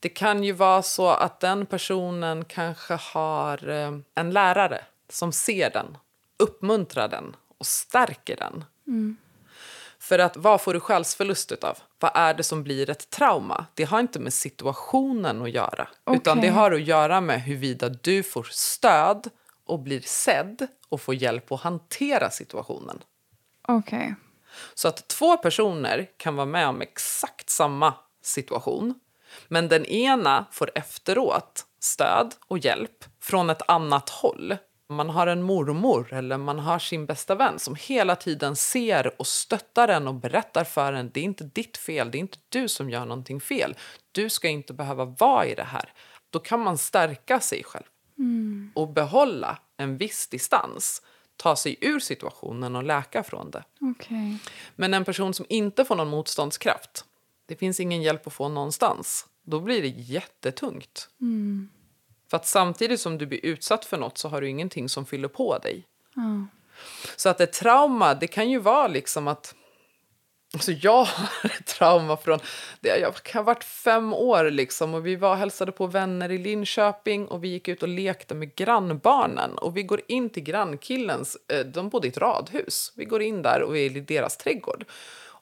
[0.00, 5.70] Det kan ju vara så att den personen kanske har eh, en lärare som ser
[5.70, 5.98] den,
[6.38, 8.64] uppmuntrar den och stärker den.
[9.98, 11.78] För att vad får du själsförlust utav?
[11.98, 13.66] Vad är det som blir ett trauma?
[13.74, 15.88] Det har inte med situationen att göra.
[16.10, 19.30] Utan det har att göra med huruvida du får stöd
[19.72, 23.02] och blir sedd och får hjälp att hantera situationen.
[23.68, 24.14] Okej.
[24.74, 28.94] Så att två personer kan vara med om exakt samma situation.
[29.48, 34.56] Men den ena får efteråt stöd och hjälp från ett annat håll.
[34.88, 39.26] Man har en mormor eller man har sin bästa vän som hela tiden ser och
[39.26, 42.68] stöttar en och berättar för en det är inte ditt fel, det är inte du
[42.68, 43.76] som gör någonting fel.
[44.12, 45.92] Du ska inte behöva vara i det här.
[46.30, 47.84] Då kan man stärka sig själv
[48.74, 51.02] och behålla en viss distans.
[51.36, 53.64] Ta sig ur situationen och läka från det.
[53.80, 54.38] Okej.
[54.76, 57.04] Men en person som inte får någon motståndskraft,
[57.46, 61.08] det finns ingen hjälp att få någonstans, då blir det jättetungt.
[62.30, 65.28] För att samtidigt som du blir utsatt för något så har du ingenting som fyller
[65.28, 65.86] på dig.
[66.14, 66.46] Ja.
[67.16, 69.54] Så att ett trauma, det kan ju vara liksom att...
[70.54, 72.38] Alltså jag har ett trauma från...
[72.80, 77.26] Jag kan ha varit fem år liksom och vi var hälsade på vänner i Linköping
[77.26, 79.58] och vi gick ut och lekte med grannbarnen.
[79.58, 81.36] Och vi går in till grannkillens...
[81.52, 82.92] eh, De bodde i ett radhus.
[82.96, 84.84] Vi går in där och vi är i deras trädgård.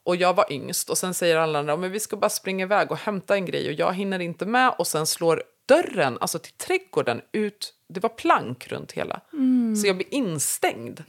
[0.02, 2.90] Och jag var yngst och sen säger alla andra men vi ska bara springa iväg
[2.90, 6.52] och hämta en grej och jag hinner inte med och sen slår dörren, alltså till
[6.52, 7.74] trädgården, ut.
[7.88, 9.20] Det var plank runt hela.
[9.80, 11.04] Så jag blir instängd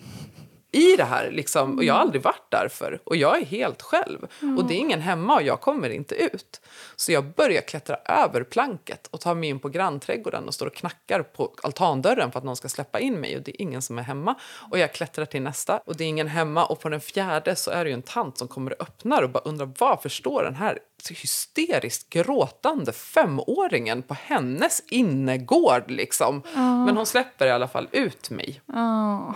[0.71, 1.31] i det här.
[1.31, 1.77] Liksom.
[1.77, 2.99] Och jag har aldrig varit där för.
[3.03, 4.27] Och jag är helt själv.
[4.57, 6.61] Och det är ingen hemma och jag kommer inte ut.
[6.95, 10.75] Så jag börjar klättra över planket och tar mig in på grannträdgården och står och
[10.75, 13.37] knackar på altandörren för att någon ska släppa in mig.
[13.37, 14.35] Och det är ingen som är hemma.
[14.71, 16.65] Och jag klättrar till nästa och det är ingen hemma.
[16.65, 19.43] Och på den fjärde så är det en tant som kommer och öppnar och bara
[19.43, 26.41] undrar varför står den här hysteriskt gråtande femåringen på hennes innergård liksom.
[26.55, 28.61] Men hon släpper i alla fall ut mig.
[28.65, 29.35] Ja.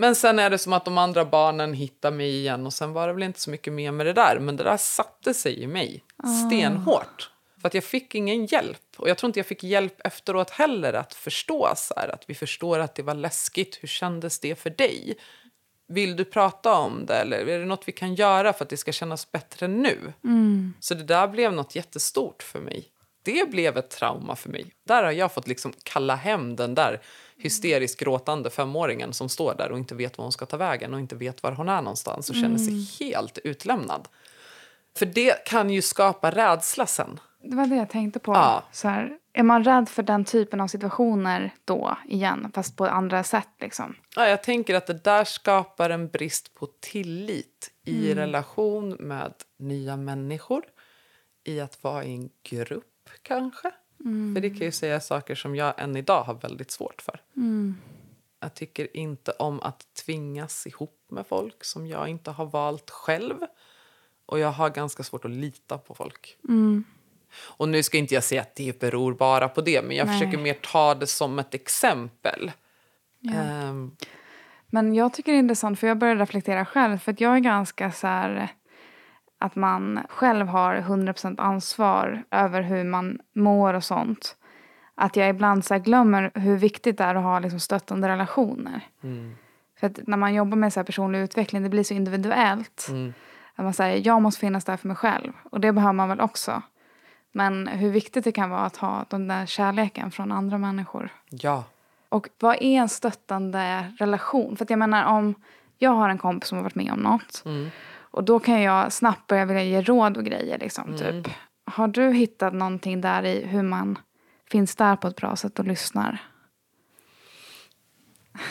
[0.00, 3.06] Men sen är det som att de andra barnen hittar mig igen och sen var
[3.06, 4.38] det väl inte så mycket mer med det där.
[4.38, 6.04] Men det där satte sig i mig
[6.46, 7.30] stenhårt.
[7.60, 8.82] För att jag fick ingen hjälp.
[8.96, 12.34] Och jag tror inte jag fick hjälp efteråt heller att förstå så här, att vi
[12.34, 13.78] förstår att det var läskigt.
[13.80, 15.18] Hur kändes det för dig?
[15.88, 18.76] Vill du prata om det eller är det något vi kan göra för att det
[18.76, 20.12] ska kännas bättre nu?
[20.80, 22.88] Så det där blev något jättestort för mig.
[23.22, 24.66] Det blev ett trauma för mig.
[24.86, 27.00] Där har jag fått liksom kalla hem den där
[27.38, 31.00] hysteriskt gråtande femåringen som står där och inte vet var hon ska ta vägen och
[31.00, 34.08] inte vet var hon är någonstans och känner sig helt utlämnad.
[34.98, 37.20] För det kan ju skapa rädsla sen.
[37.42, 38.32] Det var det jag tänkte på.
[38.32, 38.64] Ja.
[38.72, 43.24] Så här, är man rädd för den typen av situationer då igen, fast på andra
[43.24, 43.94] sätt liksom?
[44.16, 49.96] Ja, jag tänker att det där skapar en brist på tillit i relation med nya
[49.96, 50.62] människor.
[51.44, 53.70] I att vara i en grupp, kanske.
[54.34, 57.20] För det kan ju säga saker som jag än idag har väldigt svårt för.
[58.40, 63.36] Jag tycker inte om att tvingas ihop med folk som jag inte har valt själv.
[64.26, 66.36] Och jag har ganska svårt att lita på folk.
[67.40, 70.18] Och nu ska inte jag säga att det beror bara på det, men jag Nej.
[70.18, 72.50] försöker mer ta det som ett exempel.
[73.34, 73.96] Ehm,
[74.66, 76.98] Men jag tycker det är intressant för jag börjar reflektera själv.
[76.98, 78.48] För att jag är ganska så här
[79.38, 84.36] att man själv har 100% ansvar över hur man mår och sånt.
[84.94, 88.80] Att jag ibland så glömmer hur viktigt det är att ha liksom stöttande relationer.
[89.80, 92.86] För att när man jobbar med så personlig utveckling det blir så individuellt.
[93.54, 95.32] Att man säger jag måste finnas där för mig själv.
[95.50, 96.62] Och det behöver man väl också.
[97.32, 101.08] Men hur viktigt det kan vara att ha den där kärleken från andra människor.
[101.28, 101.64] ja.
[102.10, 104.56] Och vad är en stöttande relation?
[104.56, 105.34] För jag menar om
[105.78, 107.44] jag har en kompis som har varit med om något.
[108.18, 110.96] Och då kan jag snabbt börja vilja ge råd och grejer liksom.
[110.96, 111.28] Typ.
[111.64, 113.98] Har du hittat någonting där i hur man
[114.50, 116.18] finns där på ett bra sätt och lyssnar?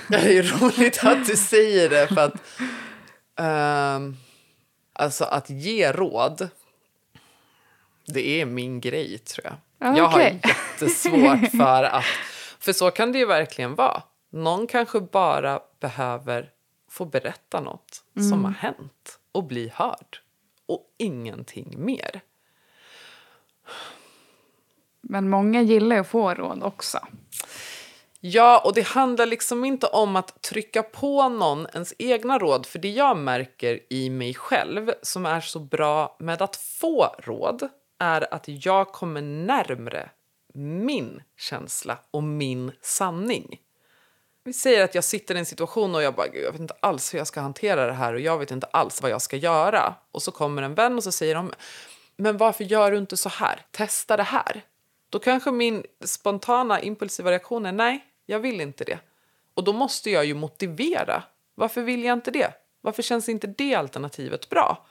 [0.07, 2.07] Det är roligt att du säger det.
[2.07, 2.33] För att,
[3.39, 4.15] ehm,
[4.93, 6.49] alltså att ge råd,
[8.05, 9.55] det är min grej tror jag.
[9.77, 12.05] Ja, Jag har jättesvårt för att...
[12.59, 14.03] För så kan det ju verkligen vara.
[14.31, 16.49] Någon kanske bara behöver
[16.89, 20.17] få berätta något som har hänt och bli hörd.
[20.65, 22.21] Och ingenting mer.
[25.01, 26.99] Men många gillar ju att få råd också.
[28.19, 32.65] Ja, och det handlar liksom inte om att trycka på någon ens egna råd.
[32.65, 37.69] För det jag märker i mig själv som är så bra med att få råd
[37.99, 40.09] är att jag kommer närmre
[40.53, 43.59] min känsla och min sanning.
[44.47, 47.13] Vi säger att jag sitter i en situation och jag bara, jag vet inte alls
[47.13, 49.95] hur jag ska hantera det här och jag vet inte alls vad jag ska göra.
[50.11, 51.51] Och så kommer en vän och så säger de,
[52.17, 53.65] men varför gör du inte så här?
[53.71, 54.61] Testa det här.
[55.09, 58.99] Då kanske min spontana impulsiva reaktion är nej, jag vill inte det.
[59.53, 61.23] Och då måste jag ju motivera.
[61.55, 62.53] Varför vill jag inte det?
[62.81, 64.87] Varför känns inte det alternativet bra?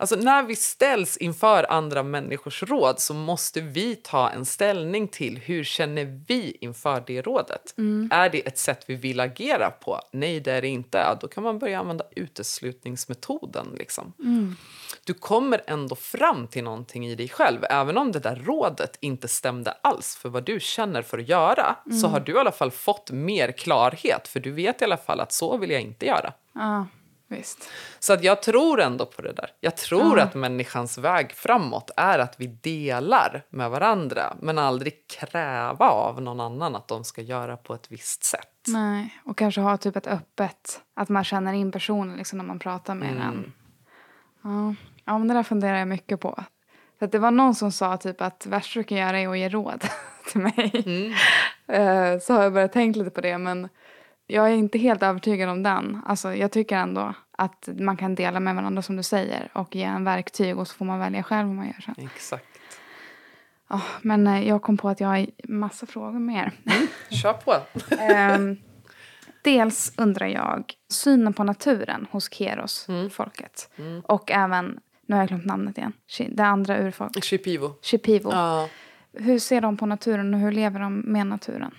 [0.00, 5.38] Alltså när vi ställs inför andra människors råd så måste vi ta en ställning till
[5.38, 7.74] hur känner vi inför det rådet.
[8.10, 10.00] Är det ett sätt vi vill agera på?
[10.12, 10.98] Nej, det är det inte.
[10.98, 13.66] Ja, Då kan man börja använda uteslutningsmetoden.
[13.78, 14.12] Liksom.
[15.04, 17.64] Du kommer ändå fram till någonting i dig själv.
[17.70, 21.76] Även om det där rådet inte stämde alls för vad du känner för att göra
[22.00, 24.28] så har du i alla fall fått mer klarhet.
[24.28, 26.32] För du vet i alla fall att så vill jag inte göra.
[26.54, 26.86] Ja,
[27.30, 27.68] visst.
[27.98, 29.50] Så att jag tror ändå på det där.
[29.60, 35.88] Jag tror att människans väg framåt är att vi delar med varandra men aldrig kräva
[35.88, 38.48] av någon annan att de ska göra på ett visst sätt.
[38.68, 42.58] Nej, och kanske ha typ ett öppet, att man känner in personen liksom när man
[42.58, 43.52] pratar med den.
[44.42, 44.74] Ja.
[45.04, 46.44] ja, men det där funderar jag mycket på.
[46.98, 49.38] För att det var någon som sa typ att värsta du kan göra är att
[49.38, 49.84] ge råd
[50.30, 51.14] till mig.
[51.68, 53.68] Eh, Så har jag börjat tänka lite på det men
[54.30, 56.00] jag är inte helt övertygad om den.
[56.06, 59.82] Alltså jag tycker ändå att man kan dela med varandra som du säger och ge
[59.82, 61.94] en verktyg och så får man välja själv vad man gör sen.
[62.14, 62.46] Exakt.
[63.68, 66.52] Ja, men eh, jag kom på att jag har massa frågor mer.
[67.10, 67.56] Kör på.
[67.98, 68.56] Ehm,
[69.42, 73.70] dels undrar jag synen på naturen hos Keros-folket.
[74.04, 75.92] Och även, nu har jag glömt namnet igen,
[76.28, 77.74] det andra urfolket, Shipivo.
[77.82, 78.30] Shipivo.
[78.32, 78.68] Ja.
[79.12, 81.74] Hur ser de på naturen och hur lever de med naturen?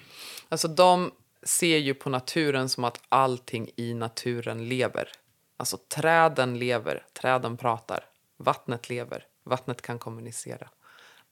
[0.49, 1.11] Alltså de
[1.43, 5.11] ser ju på naturen som att allting i naturen lever.
[5.57, 8.05] Alltså träden lever, träden pratar.
[8.37, 10.69] Vattnet lever, vattnet kan kommunicera.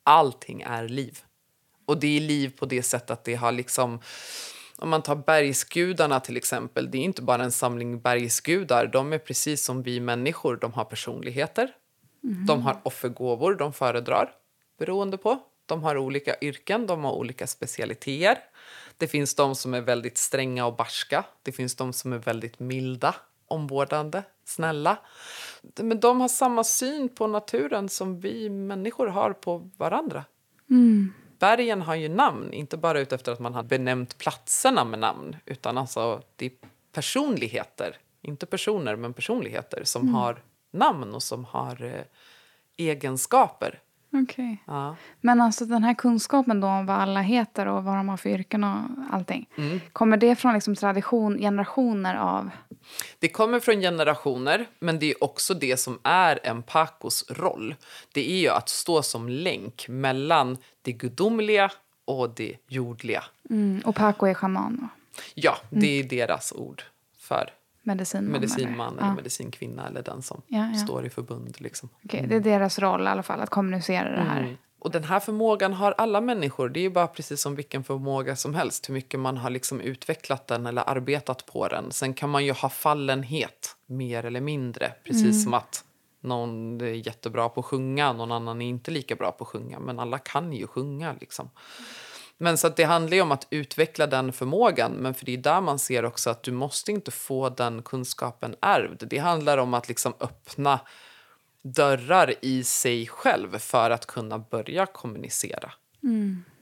[0.04, 1.20] Allting är liv.
[1.86, 4.00] Och det är liv på det sättet att det har liksom...
[4.78, 8.88] Om man tar bergsgudarna till exempel, det är inte bara en samling bergsgudar.
[8.88, 11.76] De är precis som vi människor, de har personligheter.
[12.48, 14.32] De har offergåvor de föredrar,
[14.78, 15.40] beroende på.
[15.66, 18.44] De har olika yrken, de har olika specialiteter.
[19.00, 21.24] Det finns de som är väldigt stränga och barska.
[21.44, 23.16] Det finns de som är väldigt milda,
[23.48, 24.98] omvårdande, snälla.
[25.76, 30.24] Men de har samma syn på naturen som vi människor har på varandra.
[31.40, 35.78] Bergen har ju namn, inte bara utefter att man har benämnt platserna med namn utan
[35.78, 36.52] alltså det är
[36.92, 42.04] personligheter, inte personer men personligheter som har namn och som har eh,
[42.78, 43.80] egenskaper.
[44.12, 44.64] Okej.
[44.68, 44.96] Ja.
[45.22, 48.30] Men alltså den här kunskapen då om vad alla heter och vad de har för
[48.30, 48.78] yrken och
[49.12, 49.50] allting.
[49.94, 52.50] Kommer det från liksom tradition, generationer av...
[53.20, 57.76] Det kommer från generationer, men det är också det som är en Pacos roll.
[58.14, 61.72] Det är ju att stå som länk mellan det gudomliga
[62.06, 63.24] och det jordliga.
[63.50, 64.88] Mm, och Paco är shaman då?
[65.34, 66.84] Ja, det är deras ord
[67.18, 67.50] för
[67.94, 68.32] Medicinman?
[68.32, 69.16] medicinman eller, Ja.
[69.16, 70.80] medicinkvinna eller den som Ja, ja.
[70.80, 71.62] står i förbund.
[71.62, 71.90] Liksom.
[72.06, 74.42] Okej, det är deras roll i alla fall, att kommunicera det här.
[74.42, 74.58] Mm.
[74.82, 76.70] Och den här förmågan har alla människor.
[76.70, 78.90] Det är bara precis som vilken förmåga som helst.
[78.90, 81.92] Hur mycket man har liksom utvecklat den eller arbetat på den.
[81.92, 84.92] Sen kan man ju ha fallenhet, mer eller mindre.
[85.06, 85.84] Precis som att
[86.22, 89.80] någon är jättebra på att sjunga, någon annan är inte lika bra på att sjunga.
[89.80, 91.50] Men alla kan ju sjunga liksom.
[92.42, 94.92] Men så att det handlar ju om att utveckla den förmågan.
[94.92, 98.56] Men för det är där man ser också att du måste inte få den kunskapen
[98.62, 99.04] ärvd.
[99.08, 100.80] Det handlar om att liksom öppna
[101.62, 105.74] dörrar i sig själv för att kunna börja kommunicera.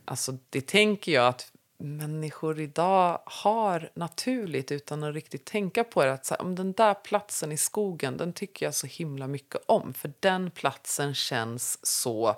[0.06, 6.14] Alltså det tänker jag att människor idag har naturligt utan att riktigt tänka på det.
[6.14, 9.62] Att så här, om den där platsen i skogen, den tycker jag så himla mycket
[9.66, 9.94] om.
[9.94, 12.36] För den platsen känns så,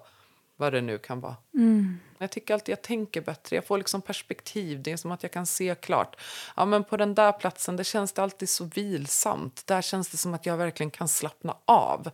[0.59, 1.35] vad det nu kan vara.
[2.17, 3.55] Jag tycker alltid jag tänker bättre.
[3.55, 4.83] Jag får liksom perspektiv.
[4.83, 6.15] Det är som att jag kan se klart.
[6.55, 9.67] Ja, men på den där platsen det känns det alltid så vilsamt.
[9.67, 12.09] Där känns det som att jag verkligen kan slappna av.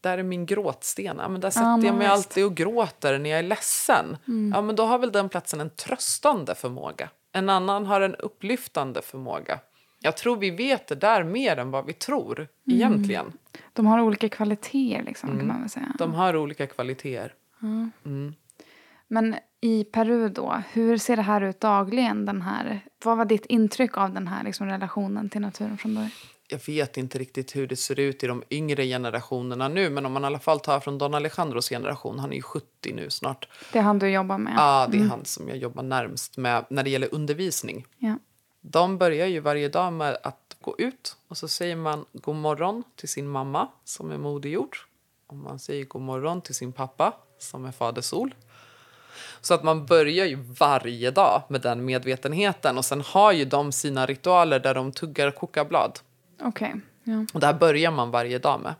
[0.00, 1.16] Där är min gråtsten.
[1.18, 2.12] Ja, men där sätter men jag mig visst.
[2.12, 4.16] alltid och gråter när jag är ledsen.
[4.54, 7.10] Ja, men då har väl den platsen en tröstande förmåga.
[7.32, 9.60] En annan har en upplyftande förmåga.
[10.02, 13.32] Jag tror vi vet det där mer än vad vi tror egentligen.
[13.72, 15.94] De har olika kvaliteter liksom, kan man väl säga.
[15.98, 17.34] De har olika kvaliteter.
[19.08, 22.26] Men i Peru då, hur ser det här ut dagligen?
[22.26, 26.10] Den här, vad var ditt intryck av den här liksom, relationen till naturen från början?
[26.52, 30.12] jag vet inte riktigt hur det ser ut i de yngre generationerna nu men om
[30.12, 33.48] man i alla fall tar från Don Alejandros generation, han är ju 70 nu snart.
[33.72, 34.54] Det är han du jobbar med?
[34.56, 37.86] Ja, det är han som jag jobbar närmst med när det gäller undervisning.
[37.98, 38.18] Ja.
[38.64, 42.84] De börjar ju varje dag med att gå ut och så säger man god morgon
[42.96, 44.76] till sin mamma som är moderjord.
[45.26, 48.34] Och man säger god morgon till sin pappa som är fader sol.
[49.40, 53.72] Så att man börjar ju varje dag med den medvetenheten och sen har ju de
[53.72, 55.98] sina ritualer där de tuggar kokablad.
[56.40, 56.74] Okej.
[57.04, 57.26] Ja.
[57.32, 58.74] Och det här börjar man varje dag med.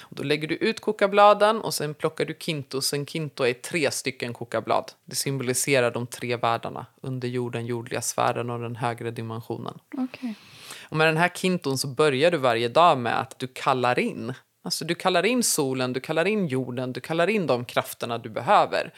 [0.00, 2.92] Och då lägger du ut kokabladen och sen plockar du kintos.
[2.92, 4.92] En kinto är tre stycken kokablad.
[5.04, 6.86] Det symboliserar de tre världarna.
[7.00, 9.78] Under jorden, jordliga sfären och den högre dimensionen.
[9.98, 10.34] Okej.
[10.88, 14.34] Och med den här kinton så börjar du varje dag med att du kallar in
[14.64, 18.28] Alltså du kallar in solen, du kallar in jorden, du kallar in de krafterna du
[18.28, 18.94] behöver.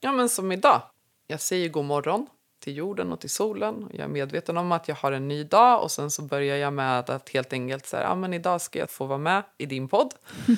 [0.00, 0.82] Ja, men som idag.
[1.26, 2.26] Jag säger god morgon
[2.60, 3.88] till jorden och till solen.
[3.92, 6.72] Jag är medveten om att jag har en ny dag och sen så börjar jag
[6.72, 9.88] med att helt enkelt säga ja, men idag ska jag få vara med i din
[9.88, 10.14] podd.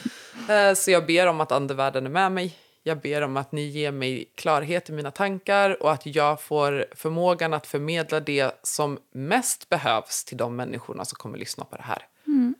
[0.48, 2.56] Eh, så jag ber om att andevärlden är med mig.
[2.82, 6.86] Jag ber om att ni ger mig klarhet i mina tankar och att jag får
[6.92, 11.82] förmågan att förmedla det som mest behövs till de människorna som kommer lyssna på det
[11.82, 12.06] här.
[12.26, 12.54] Mm.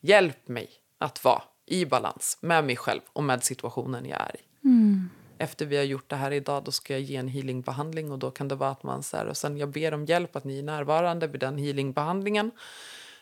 [0.00, 4.66] Hjälp mig att vara i balans med mig själv och med situationen jag är i.
[4.68, 5.10] Mm.
[5.38, 8.30] Efter vi har gjort det här idag då ska jag ge en healingbehandling och då
[8.30, 10.58] kan det vara att man så här, och sen jag ber om hjälp att ni
[10.58, 12.50] är närvarande vid den healingbehandlingen.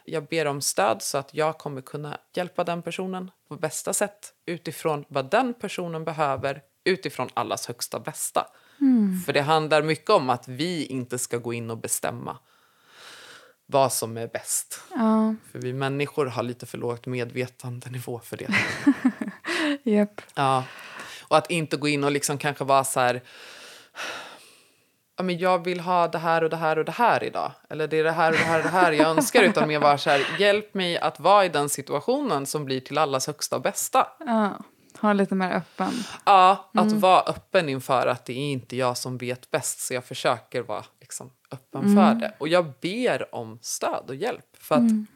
[0.04, 4.32] Jag ber om stöd så att jag kommer kunna hjälpa den personen på bästa sätt
[4.46, 8.46] utifrån vad den personen behöver, utifrån allas högsta bästa.
[8.80, 9.20] Mm.
[9.26, 12.38] För det handlar mycket om att vi inte ska gå in och bestämma
[13.66, 14.80] vad som är bäst.
[14.94, 15.34] Ja.
[15.52, 18.54] För vi människor har lite för lågt medvetandenivå för det.
[19.90, 20.20] yep.
[20.34, 20.64] Ja.
[21.34, 23.22] Och att inte gå in och liksom kanske vara så här...
[25.16, 27.52] Ja, men jag vill ha det här och det här och det här idag.
[27.70, 29.42] Eller det är det här och det här och det här jag önskar.
[29.42, 32.98] Utan mer vara så här, hjälp mig att vara i den situationen som blir till
[32.98, 34.06] allas högsta bästa.
[34.18, 34.58] Ja,
[35.00, 35.92] ha lite mer öppen.
[36.24, 37.00] Ja, att mm.
[37.00, 39.80] vara öppen inför att det är inte jag som vet bäst.
[39.80, 41.96] Så jag försöker vara liksom, öppen mm.
[41.96, 42.34] för det.
[42.38, 44.56] Och jag ber om stöd och hjälp.
[44.58, 45.06] För att mm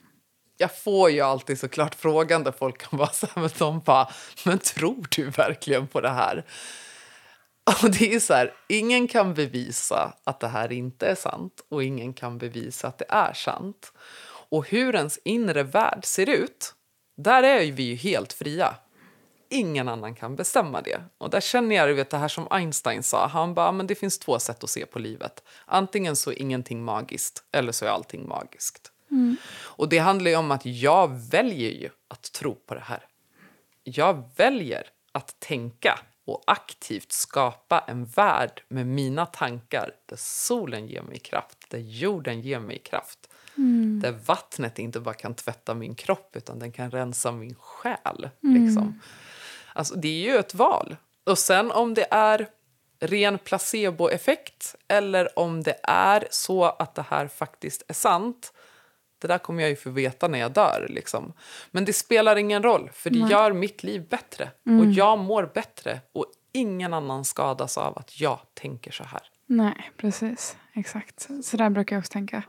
[0.58, 4.08] jag får ju alltid såklart frågan där folk kan vara så här, men de bara,
[4.44, 6.44] men tror du verkligen på det här?
[7.82, 11.84] Och det är så här, ingen kan bevisa att det här inte är sant och
[11.84, 13.92] ingen kan bevisa att det är sant.
[14.50, 16.74] Och hur ens inre värld ser ut,
[17.16, 18.74] där är vi ju helt fria.
[19.50, 21.00] Ingen annan kan bestämma det.
[21.18, 23.26] Och där känner jag vet, det här som Einstein sa.
[23.26, 25.42] Han bara, men det finns två sätt att se på livet.
[25.66, 28.92] Antingen så är ingenting magiskt eller så är allting magiskt.
[29.10, 29.36] Mm.
[29.62, 33.04] Och det handlar ju om att jag väljer ju att tro på det här.
[33.82, 41.02] Jag väljer att tänka och aktivt skapa en värld med mina tankar där solen ger
[41.02, 43.28] mig kraft, där jorden ger mig kraft.
[43.56, 44.00] Mm.
[44.00, 48.28] Där vattnet inte bara kan tvätta min kropp utan den kan rensa min själ.
[48.42, 48.64] Mm.
[48.64, 49.00] Liksom.
[49.72, 50.96] Alltså, det är ju ett val.
[51.24, 52.48] Och sen om det är
[53.00, 58.52] ren placeboeffekt eller om det är så att det här faktiskt är sant
[59.18, 60.86] det där kommer jag ju få veta när jag dör.
[60.88, 61.32] Liksom.
[61.70, 63.30] Men det spelar ingen roll, för det Nej.
[63.30, 64.50] gör mitt liv bättre.
[64.66, 64.80] Mm.
[64.80, 66.00] Och jag mår bättre.
[66.12, 69.20] Och ingen annan skadas av att jag tänker så här.
[69.46, 70.56] Nej, precis.
[70.74, 71.28] Exakt.
[71.42, 72.42] Så där brukar jag också tänka.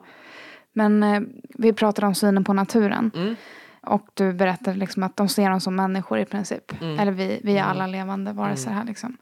[0.74, 3.12] Men eh, vi pratade om synen på naturen.
[3.16, 3.36] Mm.
[3.82, 6.82] Och du berättade liksom att de ser dem som människor i princip.
[6.82, 7.00] Mm.
[7.00, 7.70] Eller vi, vi är mm.
[7.70, 8.84] alla levande varelser här.
[8.84, 9.18] Liksom.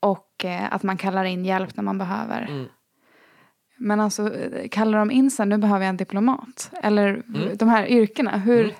[0.00, 2.68] Och eh, att man kallar in hjälp när man behöver.
[3.76, 4.30] Men alltså,
[4.70, 6.70] kallar de in sig, nu behöver jag en diplomat.
[6.82, 7.56] Eller mm.
[7.56, 8.64] de här yrkena, hur...
[8.64, 8.74] Mm.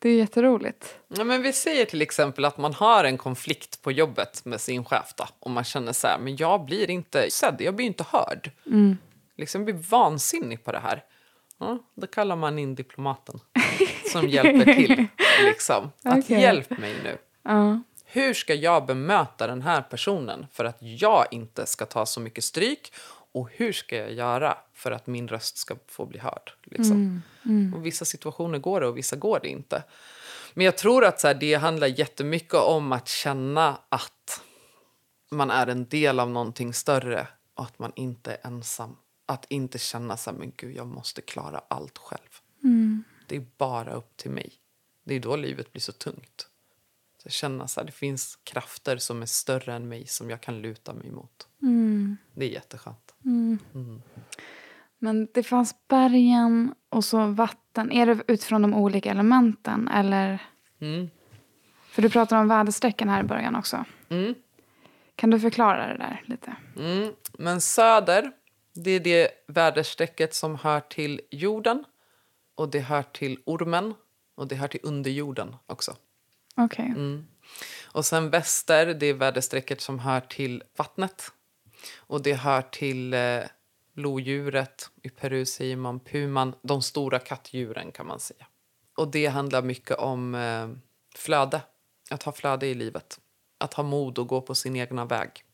[0.00, 0.98] Det är jätteroligt.
[1.08, 4.84] Ja, men vi säger till exempel att man har en konflikt på jobbet med sin
[4.84, 8.04] chef då, och man känner så här, men jag blir inte sedd, jag blir inte
[8.08, 8.50] hörd.
[8.66, 8.96] Mm.
[9.36, 11.04] Liksom blir vansinnig på det här.
[11.58, 13.40] Ja, då kallar man in diplomaten
[14.12, 15.06] som hjälper till.
[15.44, 15.90] Liksom.
[16.04, 16.40] Att okay.
[16.40, 17.18] hjälp mig nu.
[17.52, 17.78] Uh.
[18.04, 22.44] Hur ska jag bemöta den här personen för att jag inte ska ta så mycket
[22.44, 22.92] stryk
[23.38, 26.52] och hur ska jag göra för att min röst ska få bli hörd?
[26.64, 26.92] Liksom.
[26.92, 27.74] Mm, mm.
[27.74, 29.84] Och vissa situationer går det och vissa går det inte.
[30.54, 34.42] Men jag tror att så här, det handlar jättemycket om att känna att
[35.30, 38.96] man är en del av någonting större och att man inte är ensam.
[39.26, 42.40] Att inte känna så här, men gud, jag måste klara allt själv.
[42.64, 43.04] Mm.
[43.26, 44.52] Det är bara upp till mig.
[45.04, 46.48] Det är då livet blir så tungt.
[47.28, 50.94] Känna så här, det finns krafter som är större än mig som jag kan luta
[50.94, 51.48] mig mot.
[51.62, 52.16] Mm.
[52.34, 53.14] Det är jätteskönt.
[53.24, 53.58] Mm.
[53.74, 54.02] Mm.
[54.98, 57.92] Men det fanns bergen och så vatten.
[57.92, 59.88] Är det utifrån de olika elementen?
[59.88, 60.42] Eller?
[60.80, 61.10] Mm.
[61.90, 63.84] För du pratade om väderstrecken här i början också.
[64.08, 64.34] Mm.
[65.14, 66.56] Kan du förklara det där lite?
[66.76, 67.12] Mm.
[67.38, 68.32] Men söder,
[68.74, 71.84] det är det väderstrecket som hör till jorden.
[72.54, 73.94] Och det hör till ormen.
[74.34, 75.96] Och det hör till underjorden också.
[76.58, 76.84] Okej.
[76.84, 77.02] Okay.
[77.02, 77.26] Mm.
[77.84, 81.32] Och sen väster, det är väderstrecket som hör till vattnet.
[81.96, 83.40] Och det hör till eh,
[83.94, 84.90] lodjuret.
[85.02, 86.54] I Peru säger man puman.
[86.62, 88.46] De stora kattdjuren kan man säga.
[88.96, 90.68] Och det handlar mycket om eh,
[91.14, 91.60] flöde.
[92.10, 93.20] Att ha flöde i livet.
[93.58, 95.44] Att ha mod och gå på sin egna väg.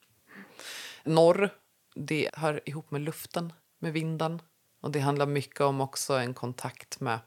[1.04, 1.50] Norr,
[1.94, 4.42] det hör ihop med luften, med vinden.
[4.80, 7.18] Och det handlar mycket om också en kontakt med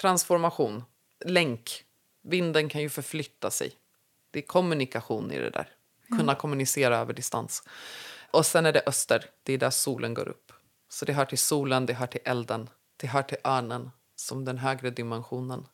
[0.00, 0.84] transformation,
[1.24, 1.84] länk.
[2.22, 3.72] Vinden kan ju förflytta sig.
[4.30, 5.68] Det är kommunikation i det där
[6.16, 7.62] kunna kommunicera över distans.
[8.30, 10.52] Och sen är det öster, det är där solen går upp.
[10.88, 14.58] Så det hör till solen, det hör till elden, det hör till örnen som den
[14.58, 15.66] högre dimensionen.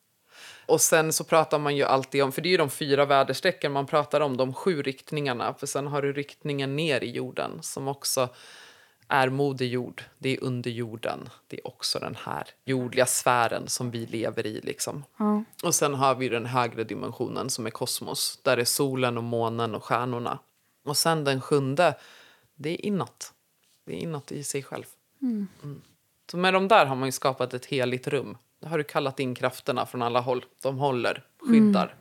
[0.67, 3.73] Och sen så pratar man ju alltid om, för det är ju de fyra väderstrecken
[3.73, 5.55] man pratar om, de sju riktningarna.
[5.55, 8.29] För sen har du riktningen ner i jorden som också
[9.09, 11.29] är moder jord, det är under jorden.
[11.47, 14.61] Det är också den här jordliga sfären som vi lever i.
[14.61, 15.05] Liksom.
[15.17, 15.45] Ja.
[15.63, 18.41] Och sen har vi den högre dimensionen som är kosmos.
[18.43, 20.39] Där är solen och månen och stjärnorna.
[20.85, 21.95] Och sen den sjunde,
[22.55, 23.33] det är inåt.
[23.87, 24.85] Det är inåt i sig själv.
[25.23, 25.49] Mm.
[26.31, 28.37] Så med de där har man skapat ett heligt rum.
[28.61, 30.45] Då har du kallat in krafterna från alla håll.
[30.63, 31.95] De håller, skyddar,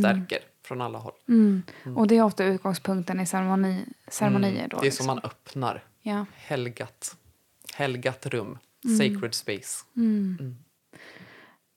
[0.00, 1.12] stärker från alla håll.
[1.28, 1.62] Mm.
[1.96, 4.68] Och det är ofta utgångspunkten i ceremoni, ceremonier.
[4.68, 5.06] Då, Det är liksom.
[5.06, 5.84] som man öppnar.
[6.02, 6.26] Ja.
[6.34, 7.16] Helgat.
[7.74, 8.58] Helgat rum.
[8.98, 9.84] Sacred space.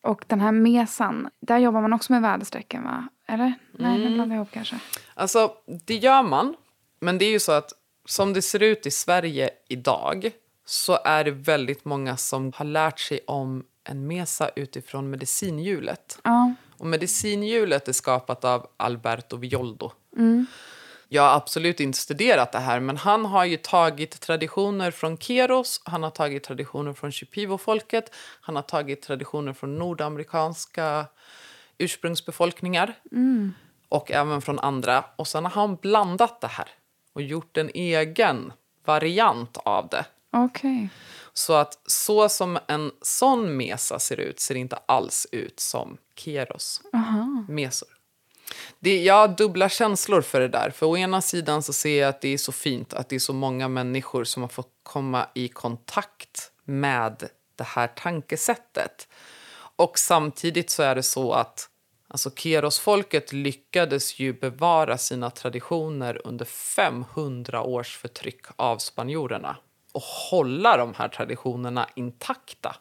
[0.01, 3.07] Och den här mesan, där jobbar man också med väderstrecken va?
[3.27, 3.53] Eller?
[3.71, 4.01] Nej, Mm.
[4.09, 4.79] nu blandar jag ihop kanske.
[5.13, 5.53] Alltså,
[5.85, 6.55] det gör man.
[6.99, 7.71] Men det är ju så att
[8.05, 10.31] som det ser ut i Sverige idag
[10.65, 16.19] så är det väldigt många som har lärt sig om en mesa utifrån medicinhjulet.
[16.23, 16.53] Ja.
[16.77, 19.91] Och medicinhjulet är skapat av Alberto Violdo.
[21.07, 25.81] Jag har absolut inte studerat det här, men han har ju tagit traditioner från Keros,
[25.85, 31.05] han har tagit traditioner från Shipivo-folket, han har tagit traditioner från nordamerikanska
[31.77, 32.93] ursprungsbefolkningar
[33.89, 35.05] och även från andra.
[35.15, 36.67] Och sen har han blandat det här
[37.13, 38.53] och gjort en egen
[38.85, 40.05] variant av det.
[40.31, 40.89] Okej.
[41.33, 46.81] Så att så som en sån mesa ser ut ser inte alls ut som Keros
[47.49, 47.89] mesor.
[48.79, 50.69] Det, jag har dubbla känslor för det där.
[50.69, 53.19] För å ena sidan så ser jag att det är så fint att det är
[53.19, 59.07] så många människor som har fått komma i kontakt med det här tankesättet.
[59.75, 61.69] Och samtidigt så är det så att
[62.07, 69.57] alltså Keros-folket lyckades ju bevara sina traditioner under 500 års förtryck av spanjorerna
[69.91, 72.75] och hålla de här traditionerna intakta.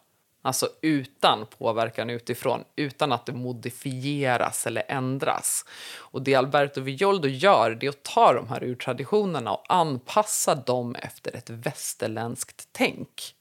[0.47, 5.65] Alltså utan påverkan utifrån, utan att det modifieras eller ändras.
[5.97, 10.95] Och det Alberto Villoldo gör det är att ta de här urtraditionerna och anpassa dem
[10.95, 13.35] efter ett västerländskt tänk.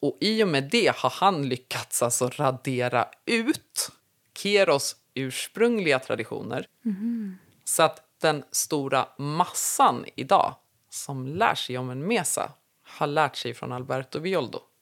[0.00, 3.90] Och i och med det har han lyckats alltså radera ut
[4.38, 6.68] Keros ursprungliga traditioner.
[7.64, 10.54] Så att den stora massan idag
[10.90, 12.52] som lär sig om en mesa
[12.82, 14.18] har lärt sig från Alberto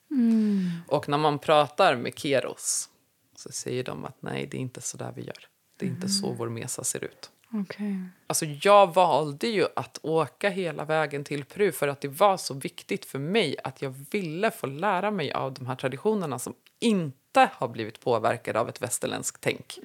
[0.09, 0.71] Villoldo.
[0.89, 2.89] Och när man pratar med Keros
[3.37, 5.49] så säger de att nej, det är inte så där vi gör.
[5.79, 7.31] Det är inte så vår mesa ser ut.
[7.53, 7.97] Okej.
[8.27, 12.55] Alltså jag valde ju att åka hela vägen till Peru för att det var så
[12.55, 17.51] viktigt för mig att jag ville få lära mig av de här traditionerna som inte
[17.53, 19.79] har blivit påverkade av ett västerländskt tänk.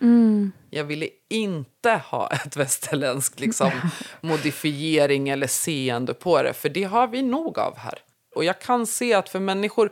[0.70, 3.72] Jag ville inte ha ett västerländskt liksom,
[4.22, 8.00] modifiering eller seende på det, för det har vi nog av här.
[8.36, 9.90] Och jag kan se att för människor,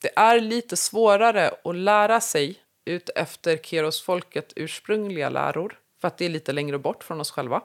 [0.00, 6.24] det är lite svårare att lära sig ut efter Keros-folket ursprungliga läror, för att det
[6.24, 7.62] är lite längre bort från oss själva.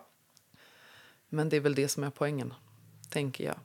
[1.30, 2.54] Men det är väl det som är poängen,
[3.10, 3.56] tänker jag.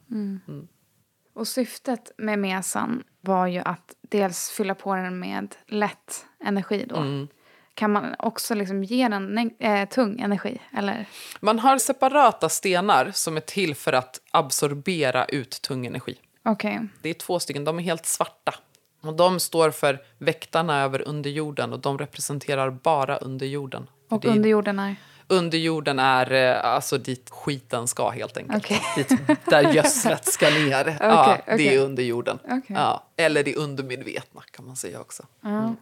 [1.35, 6.97] Och syftet med mesan var ju att dels fylla på den med lätt energi då.
[6.97, 7.29] Mm.
[7.75, 10.61] Kan man också liksom ge den eh, tung energi?
[10.73, 11.09] Eller?
[11.41, 16.19] Man har separata stenar som är till för att absorbera ut tung energi.
[16.45, 16.81] Okej.
[17.03, 18.55] Det är två stycken, de är helt svarta.
[19.01, 23.87] Och de står för väktarna över underjorden och de representerar bara underjorden.
[24.09, 24.97] Och är- underjorden är?
[25.29, 28.65] Underjorden är eh, alltså dit skiten ska helt enkelt.
[28.65, 28.81] Okej.
[28.97, 29.09] Dit
[29.45, 30.97] där gödslet ska ner.
[31.01, 31.57] ja, okej.
[31.57, 32.39] Det är underjorden.
[32.67, 35.23] Ja, eller det undermedvetna kan man säga också.
[35.41, 35.75] Ja.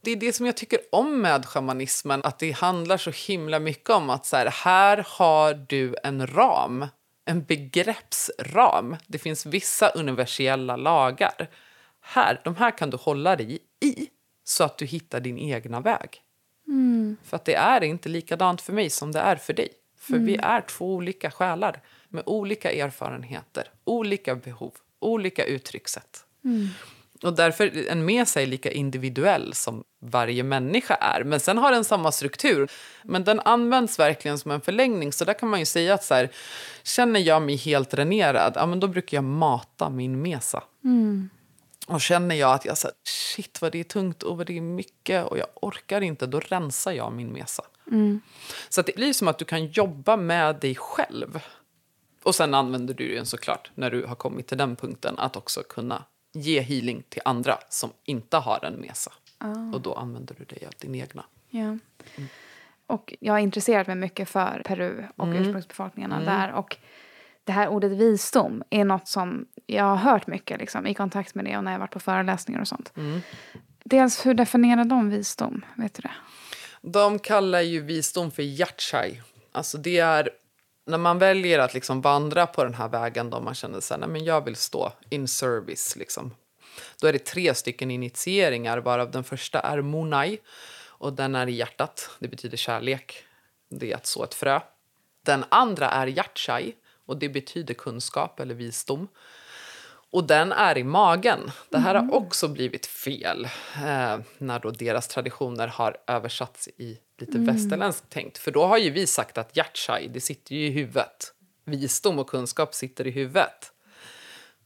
[0.00, 3.90] Det är det som jag tycker om med shamanismen, att det handlar så himla mycket
[3.90, 6.86] om att så här, här har du en ram,
[7.26, 8.96] en begreppsram.
[9.06, 11.48] Det finns vissa universella lagar.
[12.00, 14.08] Här, de här kan du hålla dig i
[14.44, 16.22] så att du hittar din egna väg.
[17.24, 19.68] För att det är inte likadant för mig som det är för dig.
[19.98, 26.24] För vi är två olika själar med olika erfarenheter, olika behov, olika uttryckssätt.
[27.22, 31.24] Och därför en med sig lika individuell som varje människa är.
[31.24, 32.70] Men sen har den samma struktur.
[33.02, 35.12] Men den används verkligen som en förlängning.
[35.12, 36.30] Så där kan man ju säga att så här,
[36.82, 40.62] känner jag mig helt dränerad, ja, men då brukar jag mata min mesa.
[41.86, 44.56] Och känner jag att jag så här, shit vad det är tungt och vad det
[44.56, 47.64] är mycket och jag orkar inte, då rensar jag min mesa.
[48.68, 51.40] Så att det blir som att du kan jobba med dig själv.
[52.22, 55.62] Och sen använder du den såklart, när du har kommit till den punkten, att också
[55.62, 56.04] kunna
[56.40, 59.12] ge healing till andra som inte har en mesa.
[59.74, 61.24] Och då använder du dig av din egna.
[61.50, 61.78] Ja.
[62.86, 66.52] Och jag har intresserat mig mycket för Peru och ursprungsbefolkningarna där.
[66.52, 66.76] Och
[67.44, 71.44] det här ordet visdom är något som jag har hört mycket liksom, i kontakt med
[71.44, 72.92] det och när jag varit på föreläsningar och sånt.
[73.84, 75.64] Dels, hur definierar de visdom?
[75.74, 76.14] Vet du det?
[76.80, 79.22] De kallar ju visdom för hjärtchai.
[79.52, 80.28] Alltså det är
[80.86, 83.98] när man väljer att liksom vandra på den här vägen då man känner så här,
[83.98, 86.34] nej men jag vill stå in service liksom.
[87.00, 90.38] Då är det tre stycken initieringar varav den första är monai
[90.98, 92.10] och den är i hjärtat.
[92.18, 93.24] Det betyder kärlek.
[93.68, 94.60] Det är att så ett frö.
[95.24, 96.74] Den andra är hjärtchai
[97.06, 99.08] och det betyder kunskap eller visdom.
[100.10, 101.50] Och den är i magen.
[101.68, 103.44] Det här har också blivit fel
[103.74, 107.54] eh, när då deras traditioner har översatts i lite mm.
[107.54, 108.38] västerländskt tänkt.
[108.38, 111.32] För då har ju vi sagt att hjärtchai, det sitter ju i huvudet.
[111.64, 113.72] Visdom och kunskap sitter i huvudet.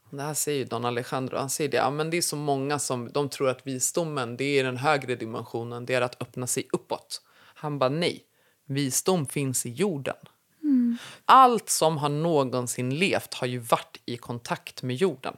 [0.09, 1.37] Det här säger ju Don Alejandro.
[1.37, 4.59] Han säger det, ja, men det är så många som de tror att visdomen det
[4.59, 7.21] är den högre dimensionen, det är att öppna sig uppåt.
[7.55, 8.23] Han bara nej,
[8.65, 10.15] visdom finns i jorden.
[10.63, 10.97] Mm.
[11.25, 15.37] Allt som har någonsin levt har ju varit i kontakt med jorden.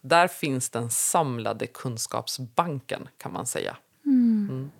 [0.00, 3.76] Där finns den samlade kunskapsbanken, kan man säga.
[4.06, 4.48] Mm.
[4.50, 4.70] Mm.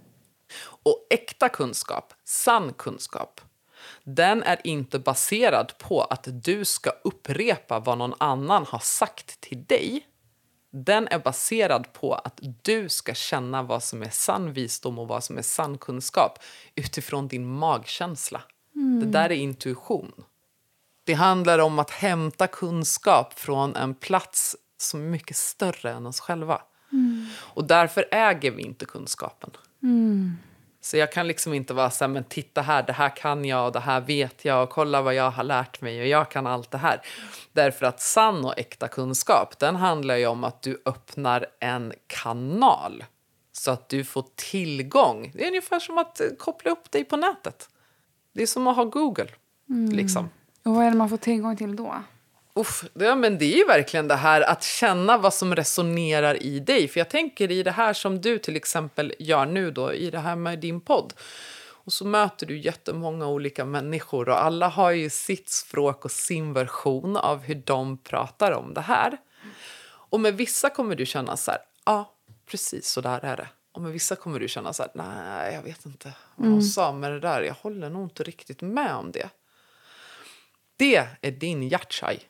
[0.58, 3.40] Och äkta kunskap, sann kunskap,
[4.04, 9.64] den är inte baserad på att du ska upprepa vad någon annan har sagt till
[9.64, 10.06] dig.
[10.72, 15.24] Den är baserad på att du ska känna vad som är sann visdom och vad
[15.24, 16.38] som är sann kunskap
[16.74, 18.42] utifrån din magkänsla.
[18.74, 19.00] Mm.
[19.00, 20.12] Det där är intuition.
[21.04, 26.20] Det handlar om att hämta kunskap från en plats som är mycket större än oss
[26.20, 26.62] själva.
[26.92, 27.26] Mm.
[27.36, 29.50] Och därför äger vi inte kunskapen.
[29.82, 30.36] Mm.
[30.80, 33.66] Så jag kan liksom inte vara så här, men titta här, det här kan jag
[33.66, 36.46] och det här vet jag och kolla vad jag har lärt mig och jag kan
[36.46, 37.00] allt det här.
[37.52, 43.04] Därför att sann och äkta kunskap, den handlar ju om att du öppnar en kanal
[43.52, 45.32] så att du får tillgång.
[45.34, 47.68] Det är ungefär som att eh, koppla upp dig på nätet.
[48.32, 49.28] Det är som att ha Google.
[49.68, 49.92] Mm.
[49.92, 50.28] Liksom.
[50.64, 51.94] Och vad är det man får tillgång till då?
[52.54, 56.60] Uff, ja, men det är ju verkligen det här att känna vad som resonerar i
[56.60, 56.88] dig.
[56.88, 60.18] För jag tänker i det här som du till exempel gör nu då, i det
[60.18, 61.12] här med din podd.
[61.84, 66.52] Och så möter du jättemånga olika människor och alla har ju sitt språk och sin
[66.52, 69.18] version av hur de pratar om det här.
[70.10, 72.14] Och med vissa kommer du känna så här, ja,
[72.46, 73.48] precis så där är det.
[73.72, 76.62] Och med vissa kommer du känna så här, nej, jag vet inte vad hon mm.
[76.62, 77.42] sa med det där.
[77.42, 79.28] Jag håller nog inte riktigt med om det.
[80.76, 82.20] Det är din hjärtchai.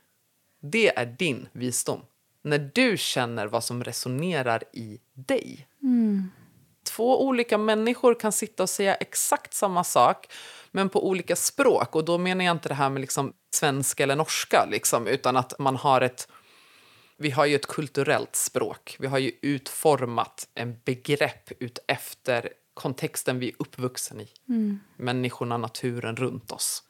[0.61, 2.01] Det är din visdom.
[2.43, 5.69] När du känner vad som resonerar i dig.
[5.83, 6.31] Mm.
[6.85, 10.33] Två olika människor kan sitta och säga exakt samma sak
[10.71, 11.97] men på olika språk.
[11.97, 15.59] Och Då menar jag inte det här med liksom svenska eller norska, liksom, utan att
[15.59, 16.29] man har ett...
[17.17, 18.97] Vi har ju ett kulturellt språk.
[18.99, 24.29] Vi har ju utformat en begrepp ut efter kontexten vi är uppvuxen i.
[24.49, 24.81] Mm.
[24.97, 26.83] Människorna, naturen runt oss.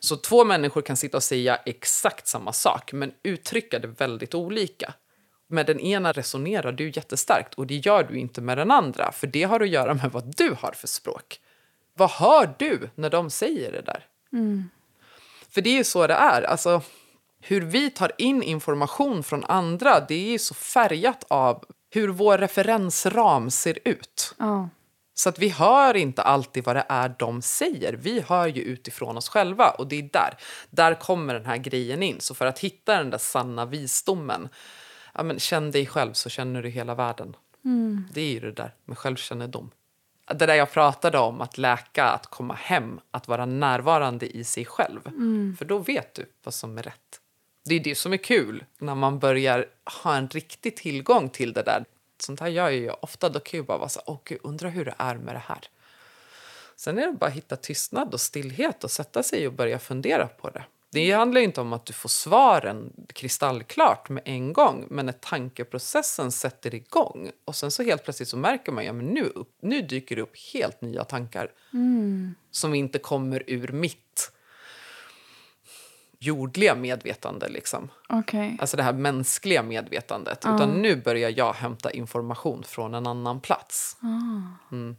[0.00, 4.94] Så två människor kan sitta och säga exakt samma sak men uttrycka det väldigt olika.
[5.48, 9.26] Med den ena resonerar du jättestarkt och det gör du inte med den andra för
[9.26, 11.40] det har att göra med vad du har för språk.
[11.94, 14.06] Vad hör du när de säger det där?
[14.32, 14.70] Mm.
[15.50, 16.42] För det är ju så det är.
[16.42, 16.82] Alltså,
[17.40, 22.38] hur vi tar in information från andra det är ju så färgat av hur vår
[22.38, 24.34] referensram ser ut.
[24.38, 24.66] Oh.
[25.14, 27.92] Så att vi hör inte alltid vad det är de säger.
[27.92, 30.38] Vi hör ju utifrån oss själva och det är där.
[30.70, 32.20] Där kommer den här grejen in.
[32.20, 34.48] Så för att hitta den där sanna visdomen,
[35.14, 37.36] ja, men känn dig själv så känner du hela världen.
[37.64, 38.08] Mm.
[38.12, 39.70] Det är ju det där med självkännedom.
[40.26, 44.64] Det där jag pratade om, att läka, att komma hem, att vara närvarande i sig
[44.64, 45.00] själv.
[45.06, 45.56] Mm.
[45.58, 47.20] För då vet du vad som är rätt.
[47.64, 49.66] Det är det som är kul när man börjar
[50.02, 51.84] ha en riktig tillgång till det där
[52.22, 53.28] sånt här gör jag ju ofta.
[53.28, 55.68] Då kan jag bara vara så åh gud, undrar hur det är med det här.
[56.76, 60.26] Sen är det bara att hitta tystnad och stillhet och sätta sig och börja fundera
[60.26, 60.64] på det.
[60.92, 66.32] Det handlar inte om att du får svaren kristallklart med en gång, men när tankeprocessen
[66.32, 70.16] sätter igång och sen så helt plötsligt så märker man ja, men nu, nu dyker
[70.16, 72.34] det upp helt nya tankar mm.
[72.50, 74.31] som inte kommer ur mitt
[76.22, 77.48] jordliga medvetande.
[77.48, 77.88] Liksom.
[78.08, 78.56] Okay.
[78.58, 80.46] Alltså det här mänskliga medvetandet.
[80.46, 80.54] Ah.
[80.54, 83.96] Utan nu börjar jag hämta information från en annan plats.
[84.00, 84.74] Ah.
[84.74, 84.96] Mm.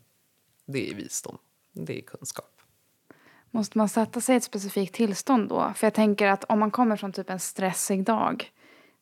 [0.65, 1.37] Det är visdom.
[1.73, 2.49] Det är kunskap.
[3.51, 5.73] Måste man sätta sig i ett specifikt tillstånd då?
[5.75, 8.51] För jag tänker att om man kommer från typ en stressig dag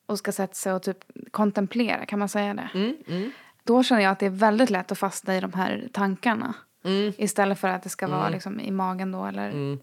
[0.05, 0.97] och ska sätta sig och typ
[1.31, 2.69] kontemplera, kan man säga det?
[2.73, 3.31] Mm, mm.
[3.63, 6.53] Då känner jag att det är väldigt lätt att fastna i de här tankarna.
[6.83, 7.13] Mm.
[7.17, 8.33] Istället för att det ska vara mm.
[8.33, 9.79] liksom i magen då eller mm.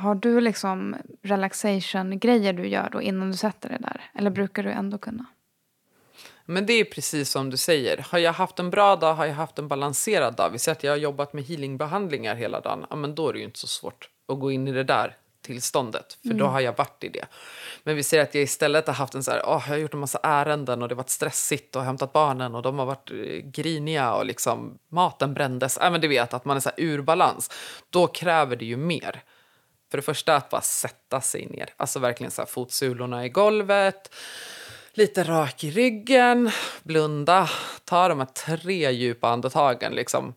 [0.00, 4.10] Har du liksom relaxation-grejer du gör då innan du sätter dig där?
[4.14, 5.26] Eller brukar du ändå kunna?
[6.44, 8.06] Men det är precis som du säger.
[8.08, 10.50] Har jag haft en bra dag, har jag haft en balanserad dag.
[10.50, 12.86] Vi säger att jag har jobbat med healingbehandlingar hela dagen.
[12.90, 15.16] Ja, men då är det ju inte så svårt att gå in i det där
[15.42, 17.26] tillståndet, för då har jag varit i det.
[17.84, 19.94] Men vi ser att jag istället har haft en så här, åh, jag har gjort
[19.94, 23.10] en massa ärenden och det har varit stressigt och hämtat barnen och de har varit
[23.10, 25.78] eh, griniga och liksom maten brändes.
[25.78, 27.50] Äh, men du vet att man är så här ur balans.
[27.90, 29.22] Då kräver det ju mer.
[29.90, 34.14] För det första att bara sätta sig ner, alltså verkligen så här fotsulorna i golvet,
[34.92, 36.50] lite rak i ryggen,
[36.82, 37.50] blunda,
[37.84, 40.34] ta de här tre djupa andetagen liksom.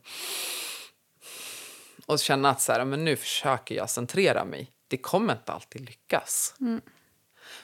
[2.05, 4.71] Och känna att så här, men nu försöker jag centrera mig.
[4.87, 6.55] Det kommer inte alltid lyckas.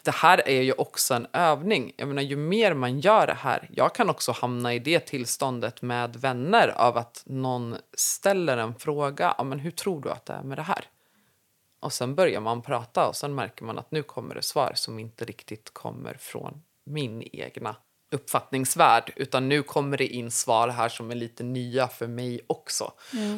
[0.03, 1.93] Det här är ju också en övning.
[1.97, 3.69] Jag menar, ju mer man gör det här...
[3.71, 9.35] Jag kan också hamna i det tillståndet med vänner av att någon ställer en fråga.
[9.37, 10.85] Ja, men hur tror du att det är med det här?
[11.79, 14.99] Och sen börjar man prata och sen märker man att nu kommer det svar som
[14.99, 17.75] inte riktigt kommer från min egna
[18.11, 22.91] uppfattningsvärld utan nu kommer det in svar här som är lite nya för mig också.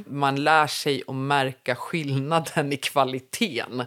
[0.05, 3.83] Man lär sig att märka skillnaden i kvaliteten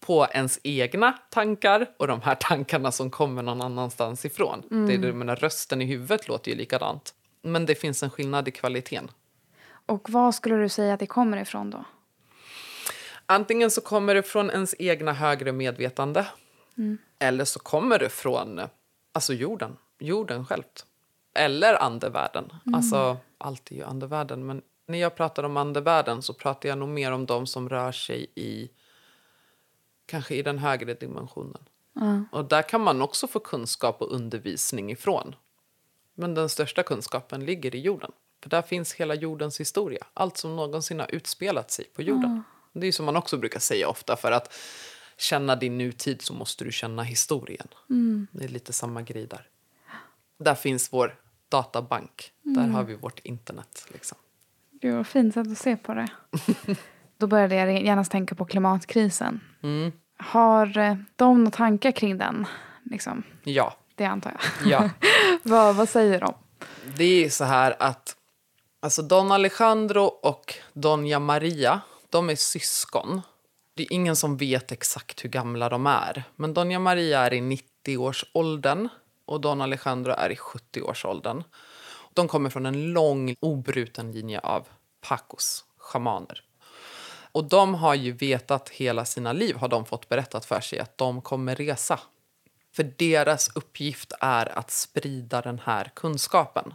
[0.00, 4.62] på ens egna tankar och de här tankarna som kommer någon annanstans ifrån.
[4.86, 7.14] Det är, det- jag menar, rösten i huvudet låter ju likadant.
[7.42, 9.10] Men det finns en skillnad i kvaliteten.
[9.86, 11.84] Och vad skulle du säga att det kommer ifrån då?
[13.30, 16.26] Antingen så kommer det från ens egna högre medvetande
[17.18, 18.60] eller så kommer det från
[19.12, 20.86] alltså jorden, jorden självt.
[21.34, 22.52] Eller andevärlden.
[22.74, 24.46] Alltså, allt är ju andevärlden.
[24.46, 27.92] Men när jag pratar om andevärlden så pratar jag nog mer om de som rör
[27.92, 28.70] sig i
[30.06, 31.62] kanske i den högre dimensionen.
[32.32, 35.34] Och där kan man också få kunskap och undervisning ifrån.
[36.14, 38.12] Men den största kunskapen ligger i jorden.
[38.42, 40.06] För där finns hela jordens historia.
[40.14, 42.42] Allt som någonsin har utspelat sig på jorden.
[42.72, 44.16] Det är som man också brukar säga ofta.
[44.16, 44.54] För att
[45.16, 47.68] känna din nutid så måste du känna historien.
[48.32, 49.46] Det är lite samma grej där.
[50.38, 51.14] Där finns vår
[51.48, 52.32] databank.
[52.42, 53.86] Där har vi vårt internet.
[53.92, 54.18] Liksom.
[54.80, 56.08] Det var fint sätt att se på det.
[57.18, 59.40] Då började jag genast tänka på klimatkrisen.
[60.18, 62.46] Har eh, de några tankar kring den?
[62.84, 64.70] Liksom, Ja, det antar jag.
[64.72, 64.90] ja.
[65.42, 66.34] vad, vad säger de?
[66.96, 68.16] Det är så här att
[68.80, 71.80] alltså Don Alejandro och Doña Maria,
[72.10, 73.20] de är syskon.
[73.74, 76.24] Det är ingen som vet exakt hur gamla de är.
[76.36, 78.88] Men Doña Maria är i 90-årsåldern
[79.26, 81.44] och Don Alejandro är i 70-årsåldern.
[82.14, 84.68] De kommer från en lång obruten linje av
[85.00, 86.44] pacos, shamaner.
[87.32, 90.98] Och de har ju vetat hela sina liv, har de fått berättat för sig, att
[90.98, 92.00] de kommer resa.
[92.72, 96.74] För deras uppgift är att sprida den här kunskapen.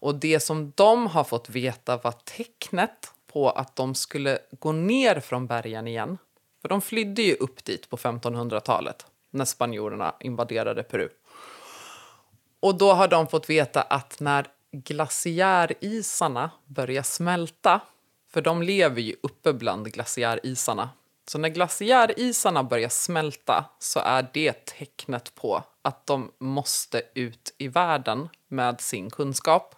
[0.00, 5.20] Och det som de har fått veta var tecknet på att de skulle gå ner
[5.20, 6.18] från bergen igen.
[6.62, 11.08] För de flydde ju upp dit på 1500-talet när spanjorerna invaderade Peru.
[12.60, 17.80] Och då har de fått veta att när glaciärisarna börjar smälta,
[18.32, 20.90] för de lever ju uppe bland glaciärisarna.
[21.28, 27.68] Så när glaciärisarna börjar smälta så är det tecknet på att de måste ut i
[27.68, 29.74] världen med sin kunskap.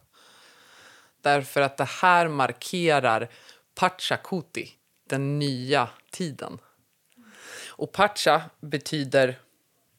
[1.22, 3.28] Därför att det här markerar
[3.80, 4.70] Pachakuti,
[5.08, 6.58] den nya tiden.
[7.68, 9.38] Och Pacha betyder,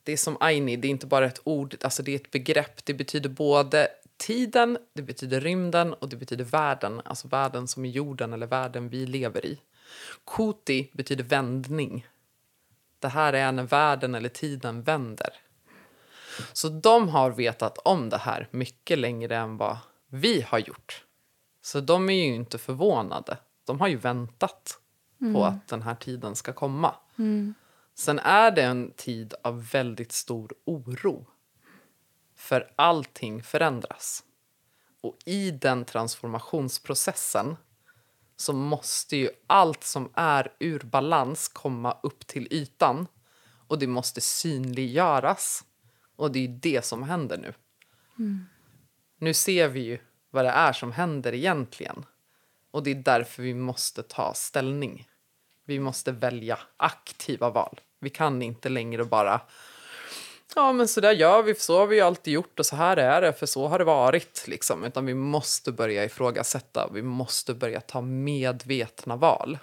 [0.03, 2.85] det är som Aini, det är inte bara ett ord, alltså det är ett begrepp.
[2.85, 3.87] Det betyder både
[4.17, 8.89] tiden, det betyder rymden och det betyder världen, alltså världen som är jorden eller världen
[8.89, 9.59] vi lever i.
[10.25, 12.07] Kuti betyder vändning.
[12.99, 15.33] Det här är när världen eller tiden vänder.
[16.53, 19.77] Så de har vetat om det här mycket längre än vad
[20.07, 21.05] vi har gjort.
[21.61, 23.37] Så de är ju inte förvånade.
[23.71, 24.79] De har ju väntat
[25.33, 26.95] på att den här tiden ska komma.
[27.95, 31.27] Sen är det en tid av väldigt stor oro.
[32.35, 34.23] För allting förändras.
[35.01, 37.57] Och i den transformationsprocessen
[38.35, 43.07] så måste ju allt som är ur balans komma upp till ytan.
[43.67, 45.65] Och det måste synliggöras.
[46.15, 47.53] Och det är det som händer nu.
[49.17, 49.99] Nu ser vi ju
[50.29, 52.05] vad det är som händer egentligen.
[52.71, 55.07] Och det är därför vi måste ta ställning.
[55.65, 57.79] Vi måste välja aktiva val.
[57.99, 59.41] Vi kan inte längre bara
[60.55, 63.21] Ja, men så där gör vi, så har vi alltid gjort och så här är
[63.21, 64.43] det, för så har det varit.
[64.47, 64.83] Liksom.
[64.83, 69.57] Utan vi måste börja ifrågasätta, vi måste börja ta medvetna val.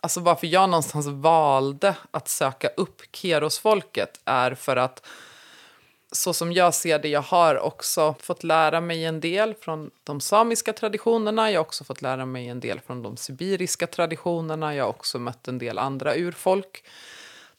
[0.00, 5.06] Alltså varför jag någonstans valde att söka upp Kerosfolket är för att
[6.16, 10.20] så som jag ser det, jag har också fått lära mig en del från de
[10.20, 11.50] samiska traditionerna.
[11.50, 14.74] Jag har också fått lära mig en del från de sibiriska traditionerna.
[14.74, 16.84] Jag har också mött en del andra urfolk.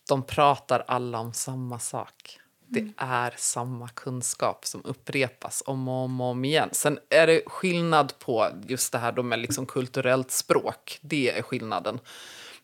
[0.08, 2.40] De pratar alla om samma sak.
[2.68, 6.70] Det är samma kunskap som upprepas om och om, och om igen.
[6.72, 11.00] Sen är det skillnad på just det här med liksom kulturellt språk.
[11.02, 12.00] Det är skillnaden.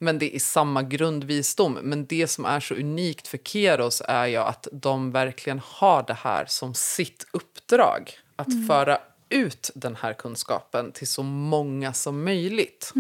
[0.04, 1.74] Men det är samma grundvisdom.
[1.74, 6.14] Men det som är så unikt för Keros är ju att de verkligen har det
[6.14, 8.12] här som sitt uppdrag.
[8.36, 8.98] Att föra
[9.30, 12.94] ut den här kunskapen till så många som möjligt.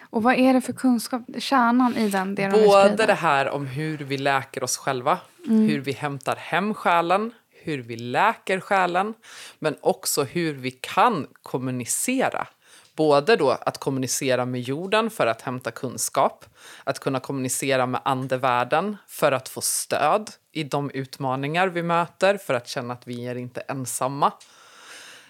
[0.00, 2.34] Och vad är det för kunskap, kärnan i den?
[2.34, 6.74] Det de Både det här om hur vi läker oss själva, hur vi hämtar hem
[6.74, 9.14] själen, hur vi läker själen,
[9.58, 12.46] men också hur vi kan kommunicera.
[12.96, 16.44] Både då att kommunicera med jorden för att hämta kunskap,
[16.84, 22.54] att kunna kommunicera med andevärlden för att få stöd i de utmaningar vi möter, för
[22.54, 24.32] att känna att vi är inte ensamma.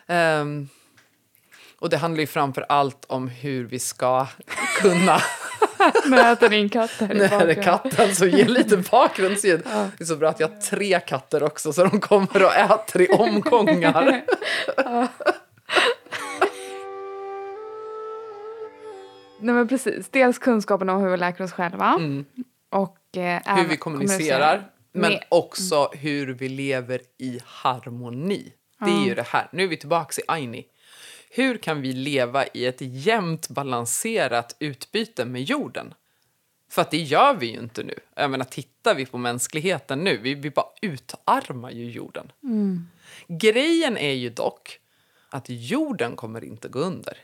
[0.06, 0.68] Ehm,
[1.78, 4.26] och det handlar ju framför allt om hur vi ska
[4.82, 5.20] kunna
[6.06, 9.60] Nu äter din katt här i Nu är det katten som ger lite bakgrundsljud.
[9.98, 13.02] Det är så bra att jag har tre katter också så de kommer och äter
[13.02, 14.22] i omgångar.
[19.40, 21.94] Nej men precis, dels kunskapen om hur vi läker oss själva.
[22.70, 23.58] Och eh, Mm.
[23.58, 24.70] Hur vi kommunicerar.
[24.92, 28.52] Men Med- också hur vi lever i harmoni.
[28.84, 29.48] Det är ju det här.
[29.52, 30.66] Nu är vi tillbaka i Aini.
[31.30, 35.94] Hur kan vi leva i ett jämnt balanserat utbyte med jorden?
[36.70, 37.94] För att det gör vi ju inte nu.
[38.14, 42.32] Jag menar, tittar vi på mänskligheten nu, vi, vi bara utarmar ju jorden.
[43.28, 44.78] Grejen är ju dock
[45.30, 47.16] att jorden kommer inte gå under.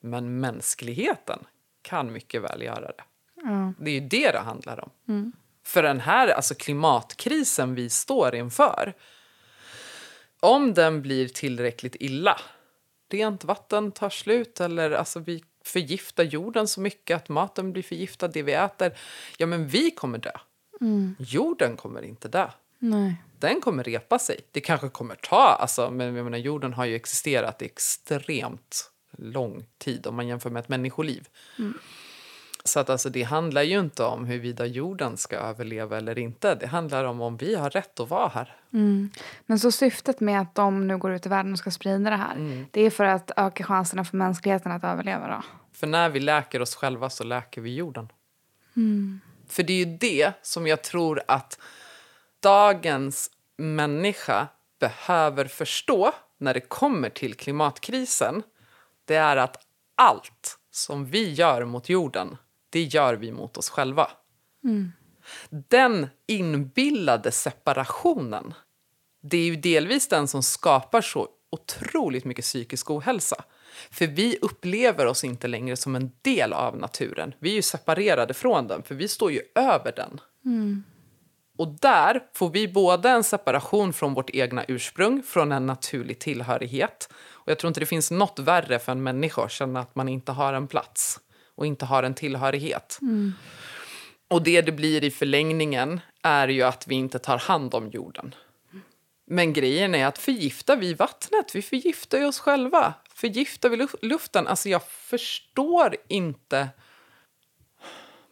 [0.00, 1.38] Men mänskligheten
[1.82, 3.04] kan mycket väl göra det.
[3.34, 3.72] Ja.
[3.78, 5.32] Det är ju det det handlar om.
[5.64, 8.94] För den här alltså klimatkrisen vi står inför,
[10.40, 12.40] om den blir tillräckligt illa,
[13.10, 18.28] rent vatten tar slut eller alltså vi förgiftar jorden så mycket att maten blir förgiftad,
[18.28, 18.92] det vi äter,
[19.36, 20.32] ja men vi kommer dö.
[21.18, 22.50] Jorden kommer inte dö.
[22.78, 23.22] Nej.
[23.38, 24.40] Den kommer repa sig.
[24.50, 30.06] Det kanske kommer ta, alltså, men jag menar, jorden har ju existerat extremt lång tid
[30.06, 31.28] om man jämför med ett människoliv.
[32.64, 36.54] Så att alltså, det handlar ju inte om huruvida jorden ska överleva eller inte.
[36.54, 38.56] Det handlar om om vi har rätt att vara här.
[39.46, 42.16] Men så syftet med att de nu går ut i världen och ska sprida det
[42.16, 42.66] här, Mm.
[42.70, 45.42] det är för att öka chanserna för mänskligheten att överleva då?
[45.72, 48.08] För när vi läker oss själva så läker vi jorden.
[49.48, 51.58] För det är ju det som jag tror att
[52.40, 54.48] dagens människa
[54.80, 58.42] behöver förstå när det kommer till klimatkrisen.
[59.08, 59.56] Det är att
[59.96, 62.36] allt som vi gör mot jorden,
[62.70, 64.10] det gör vi mot oss själva.
[65.50, 68.54] Den inbillade separationen,
[69.22, 73.44] det är ju delvis den som skapar så otroligt mycket psykisk ohälsa.
[73.90, 77.34] För vi upplever oss inte längre som en del av naturen.
[77.38, 80.20] Vi är ju separerade från den, för vi står ju över den.
[81.58, 87.08] Och där får vi både en separation från vårt egna ursprung, från en naturlig tillhörighet.
[87.48, 90.08] Och jag tror inte det finns något värre för en människa att känna att man
[90.08, 91.20] inte har en plats
[91.54, 92.98] och inte har en tillhörighet.
[94.28, 98.34] Och det det blir i förlängningen är ju att vi inte tar hand om jorden.
[99.26, 102.94] Men grejen är att förgiftar vi vattnet, vi förgiftar ju oss själva.
[103.14, 106.68] Förgiftar vi luf- luften, alltså jag förstår inte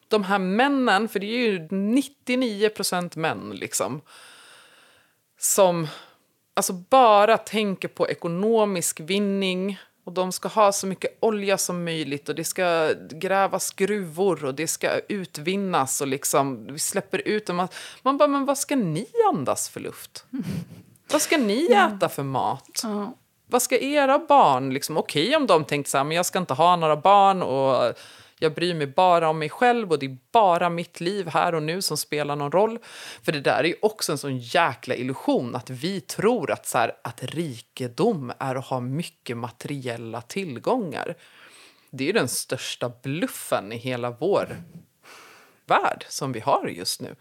[0.08, 4.00] de här männen, för det är ju 99 procent män liksom,
[5.38, 5.88] som
[6.56, 12.28] alltså bara tänker på ekonomisk vinning och de ska ha så mycket olja som möjligt
[12.28, 17.68] och det ska grävas gruvor och det ska utvinnas och liksom vi släpper ut dem.
[18.02, 20.24] Man bara, men vad ska ni andas för luft?
[21.12, 22.80] Vad ska ni äta för mat?
[22.82, 23.14] Ja.
[23.46, 26.54] Vad ska era barn, liksom, okej om de tänkte så här, men jag ska inte
[26.54, 27.94] ha några barn och
[28.38, 31.62] jag bryr mig bara om mig själv och det är bara mitt liv här och
[31.62, 32.78] nu som spelar någon roll.
[33.22, 36.78] För det där är ju också en sån jäkla illusion att vi tror att, så
[36.78, 41.14] här, att rikedom är att ha mycket materiella tillgångar.
[41.90, 44.56] Det är ju den största bluffen i hela vår
[45.66, 47.16] värld som vi har just nu.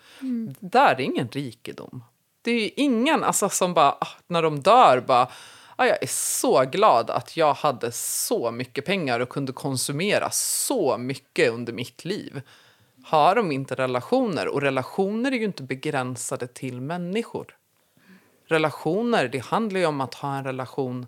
[0.60, 2.04] Det där är ingen rikedom.
[2.42, 5.28] Det är ingen alltså, som bara, ah, när de dör, bara
[5.76, 10.98] ah, jag är så glad att jag hade så mycket pengar och kunde konsumera så
[10.98, 12.42] mycket under mitt liv.
[13.04, 14.48] Har de inte relationer?
[14.48, 17.58] Och relationer är ju inte begränsade till människor.
[18.48, 21.08] Relationer, det handlar ju om att ha en relation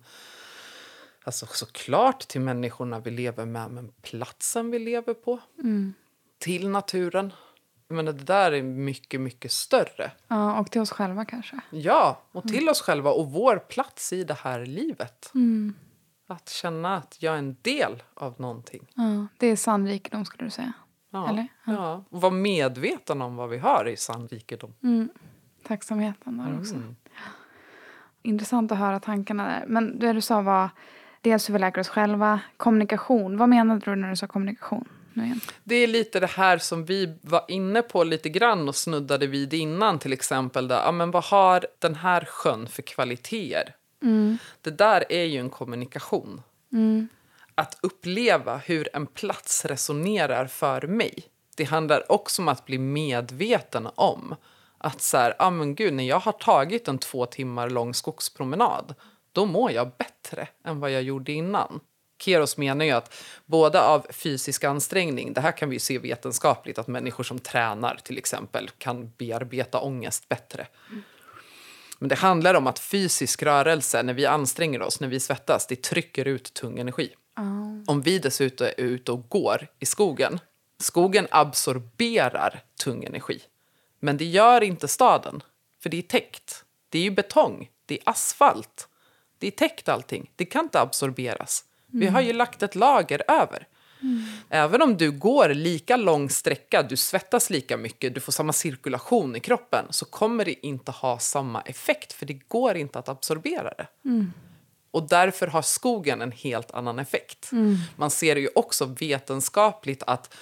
[1.28, 5.40] Alltså såklart till människorna vi lever med, men platsen vi lever på.
[6.40, 7.34] Till naturen.
[7.90, 10.12] Menar, det där är mycket, mycket större.
[10.28, 11.60] ja, och till oss själva kanske.
[11.70, 15.32] Ja, och till oss själva och vår plats i det här livet.
[16.28, 18.88] Att känna att jag är en del av någonting.
[18.94, 20.74] Ja, det är sann rikedom skulle du säga.
[21.10, 21.48] Ja, Eller?
[21.66, 22.04] Ja.
[22.10, 24.74] Och vara medveten om vad vi har i sann rikedom.
[25.64, 26.76] tacksamheten där också.
[28.22, 29.64] Intressant att höra tankarna där.
[29.68, 30.70] Men det du sa var
[31.22, 33.38] dels hur vi läker oss själva, kommunikation.
[33.38, 34.90] Vad menade du när du sa kommunikation?
[35.18, 35.42] Nu igen.
[35.64, 39.54] Det är lite det här som vi var inne på lite grann och snuddade vid
[39.54, 40.68] innan till exempel.
[40.68, 43.76] Där, ja, men vad har den här sjön för kvaliteter?
[44.62, 46.42] Det där är ju en kommunikation.
[47.56, 51.14] Att uppleva hur en plats resonerar för mig.
[51.56, 54.36] Det handlar också om att bli medveten om
[54.78, 58.96] att så här, ah, men gud, när jag har tagit en två timmar lång skogspromenad
[59.32, 61.80] då mår jag bättre än vad jag gjorde innan.
[62.20, 63.14] Keros menar ju att
[63.46, 68.18] både av fysisk ansträngning, det här kan vi se vetenskapligt, att människor som tränar till
[68.18, 70.68] exempel kan bearbeta ångest bättre.
[72.00, 75.82] Men det handlar om att fysisk rörelse, när vi anstränger oss, när vi svettas, det
[75.82, 77.10] trycker ut tung energi.
[77.88, 80.40] Om vi dessutom är ute och går i skogen,
[80.80, 83.42] skogen absorberar tung energi.
[84.00, 85.44] Men det gör inte staden,
[85.84, 86.64] för det är täckt.
[86.90, 88.88] Det är ju betong, det är asfalt.
[89.40, 90.32] Det är täckt allting.
[90.36, 91.64] Det kan inte absorberas.
[92.00, 93.68] Vi har ju lagt ett lager över.
[94.50, 99.36] Även om du går lika lång sträcka, du svettas lika mycket, du får samma cirkulation
[99.36, 103.74] i kroppen så kommer det inte ha samma effekt för det går inte att absorbera
[103.78, 103.88] det.
[104.92, 107.50] Och därför har skogen en helt annan effekt.
[107.96, 110.34] Man ser ju också vetenskapligt att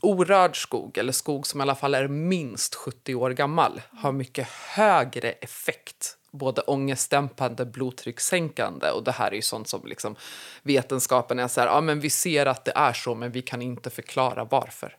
[0.00, 4.48] orörd skog, eller skog som i alla fall är minst 70 år gammal, har mycket
[4.48, 6.16] högre effekt.
[6.32, 10.16] Både ångestdämpande, blodtryckssänkande och det här är ju sånt som liksom
[10.62, 13.62] vetenskapen är så här, ja men vi ser att det är så men vi kan
[13.62, 14.96] inte förklara varför.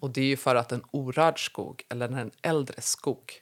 [0.00, 3.32] Och det är ju för att en orörd skog, eller en äldre skog,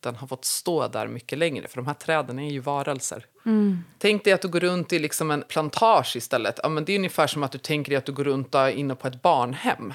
[0.00, 3.26] den har fått stå där mycket längre, för de här träden är ju varelser.
[3.98, 6.60] Tänk dig att du går runt i liksom en plantage istället.
[6.62, 8.94] Ja, men det är ungefär som att du tänker dig att du går runt inne
[8.94, 9.94] på ett barnhem.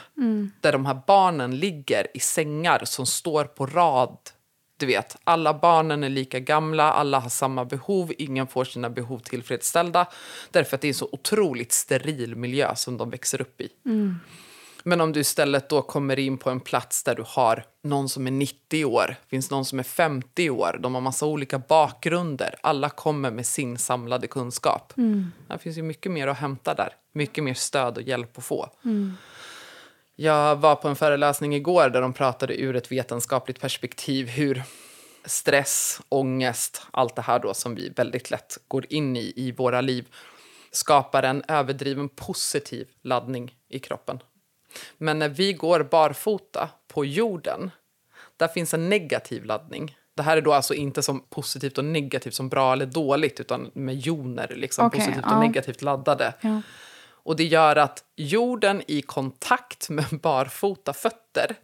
[0.61, 4.17] Där de här barnen ligger i sängar som står på rad.
[4.81, 9.19] Du vet, alla barnen är lika gamla, alla har samma behov, ingen får sina behov
[9.19, 10.05] tillfredsställda.
[10.51, 13.69] Därför att det är en så otroligt steril miljö som de växer upp i.
[14.83, 18.27] Men om du istället då kommer in på en plats där du har någon som
[18.27, 22.89] är 90 år, finns någon som är 50 år, de har massa olika bakgrunder, alla
[22.89, 24.93] kommer med sin samlade kunskap.
[25.47, 28.69] Det finns ju mycket mer att hämta där, mycket mer stöd och hjälp att få.
[30.21, 34.63] Jag var på en föreläsning igår där de pratade ur ett vetenskapligt perspektiv hur
[35.25, 39.81] stress, ångest, allt det här då som vi väldigt lätt går in i i våra
[39.81, 40.07] liv
[40.71, 44.19] skapar en överdriven positiv laddning i kroppen.
[44.97, 47.71] Men när vi går barfota på jorden,
[48.37, 49.97] där finns en negativ laddning.
[50.15, 53.71] Det här är då alltså inte som positivt och negativt, som bra eller dåligt, utan
[53.73, 55.35] med joner, liksom Okej, positivt ja.
[55.35, 56.33] och negativt laddade.
[56.41, 56.61] Ja.
[57.23, 61.55] Och det gör att jorden i kontakt med barfota fötter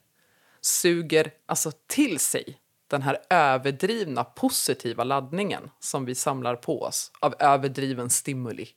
[0.62, 2.58] suger alltså till sig
[2.88, 8.70] den här överdrivna positiva laddningen som vi samlar på oss av överdriven stimuli.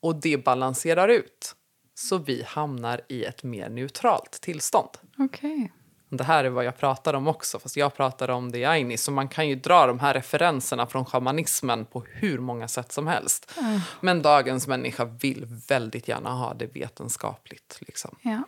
[0.00, 1.54] Och det balanserar ut,
[1.94, 4.90] så vi hamnar i ett mer neutralt tillstånd.
[5.18, 5.72] Okej.
[6.10, 8.96] Det här är vad jag pratar om också, fast jag pratar om det i Aini.
[8.96, 13.06] Så man kan ju dra de här referenserna från shamanismen på hur många sätt som
[13.06, 13.52] helst.
[14.00, 17.78] Men dagens människa vill väldigt gärna ha det vetenskapligt.
[17.80, 18.16] Liksom.
[18.22, 18.42] Ja.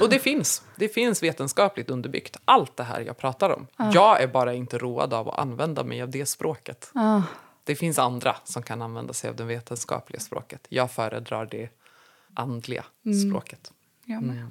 [0.00, 0.62] Och det finns.
[0.76, 2.36] Det finns vetenskapligt underbyggt.
[2.44, 3.66] Allt det här jag pratar om.
[3.92, 6.90] Jag är bara inte road av att använda mig av det språket.
[6.94, 7.22] Ah.
[7.64, 10.66] Det finns andra som kan använda sig av det vetenskapliga språket.
[10.68, 11.68] Jag föredrar det
[12.34, 12.84] andliga
[13.28, 13.72] språket.
[14.04, 14.50] Jag med.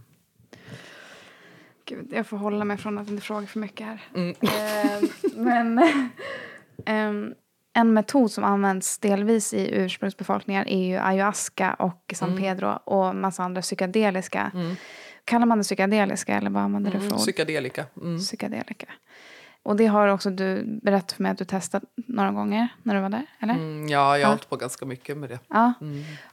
[1.86, 4.02] Gud, jag får hålla mig från att inte fråga för mycket här.
[4.16, 4.36] Mm.
[4.42, 5.80] Eh, men
[6.86, 7.34] ehm,
[7.74, 12.42] en metod som används delvis i ursprungsbefolkningar är ju ayahuasca och San Mm.
[12.42, 14.52] Pedro och massa andra psykedeliska.
[15.26, 17.20] Kallar man det psykedeliska eller vad använder du för Mm, ord?
[17.22, 17.86] psykedelika.
[18.02, 18.20] Mm.
[18.20, 18.86] Psykedelika.
[19.66, 23.02] Och det har också du berättat för mig att du testat några gånger när du
[23.02, 23.54] var där, eller?
[23.54, 24.28] Mm, ja, jag har Ja.
[24.28, 25.40] hållit på ganska mycket med det.
[25.48, 25.74] Ja,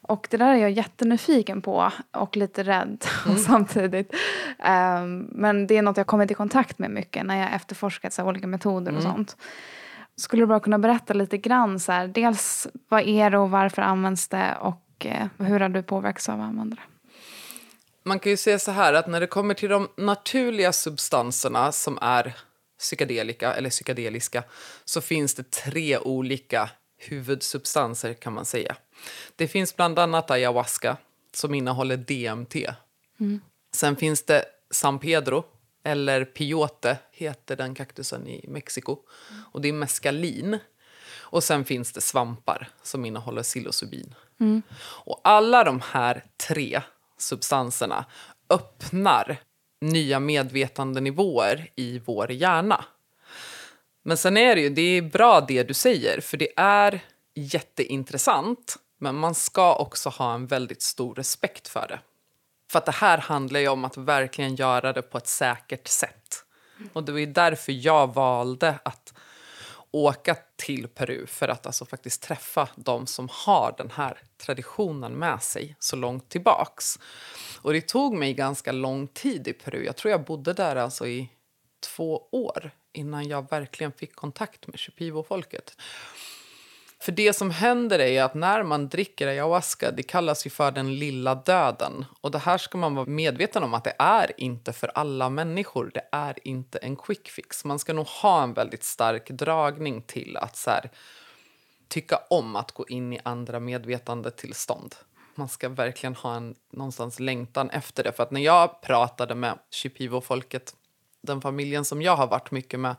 [0.02, 3.04] och det där är jag jättenyfiken på och lite rädd
[3.46, 4.14] samtidigt.
[4.58, 8.22] Ehm, men det är något jag kommit i kontakt med mycket när jag efterforskat så
[8.22, 9.36] här, olika metoder och sånt.
[10.16, 13.82] Skulle du bara kunna berätta lite grann så här, dels vad är det och varför
[13.82, 16.82] används det och eh, hur har du påverkats av att använda det?
[18.04, 21.98] Man kan ju säga så här att när det kommer till de naturliga substanserna som
[22.02, 22.34] är
[22.82, 24.44] psykedelika eller psykedeliska
[24.84, 28.76] så finns det tre olika huvudsubstanser kan man säga.
[29.36, 30.96] Det finns bland annat ayahuasca
[31.34, 32.56] som innehåller DMT.
[33.74, 35.44] Sen finns det San Pedro
[35.84, 38.98] eller peyote heter den kaktusen i Mexiko
[39.52, 40.58] och det är meskalin.
[41.32, 44.14] Och sen finns det svampar som innehåller psilocybin.
[44.80, 46.82] Och alla de här tre
[47.18, 48.04] substanserna
[48.50, 49.40] öppnar
[49.82, 52.84] nya medvetandenivåer i vår hjärna.
[54.02, 57.00] Men sen är det ju, det är bra det du säger, för det är
[57.34, 58.76] jätteintressant.
[58.98, 62.00] Men man ska också ha en väldigt stor respekt för det.
[62.70, 66.44] För att det här handlar ju om att verkligen göra det på ett säkert sätt.
[66.92, 69.14] Och det var ju därför jag valde att
[69.92, 75.42] åka till Peru för att alltså faktiskt träffa de som har den här traditionen med
[75.42, 76.98] sig så långt tillbaks.
[77.62, 79.84] Och det tog mig ganska lång tid i Peru.
[79.84, 81.28] Jag tror jag bodde där alltså i
[81.80, 85.76] två år innan jag verkligen fick kontakt med Shipibo-folket.
[87.02, 90.98] För det som händer är att när man dricker ayahuasca, det kallas ju för den
[90.98, 92.04] lilla döden.
[92.20, 95.90] Och det här ska man vara medveten om att det är inte för alla människor.
[95.94, 97.64] Det är inte en quick fix.
[97.64, 100.90] Man ska nog ha en väldigt stark dragning till att så här,
[101.88, 104.94] tycka om att gå in i andra medvetandetillstånd.
[105.34, 108.12] Man ska verkligen ha en någonstans längtan efter det.
[108.12, 110.76] För att när jag pratade med Shipivo-folket,
[111.22, 112.96] den familjen som jag har varit mycket med,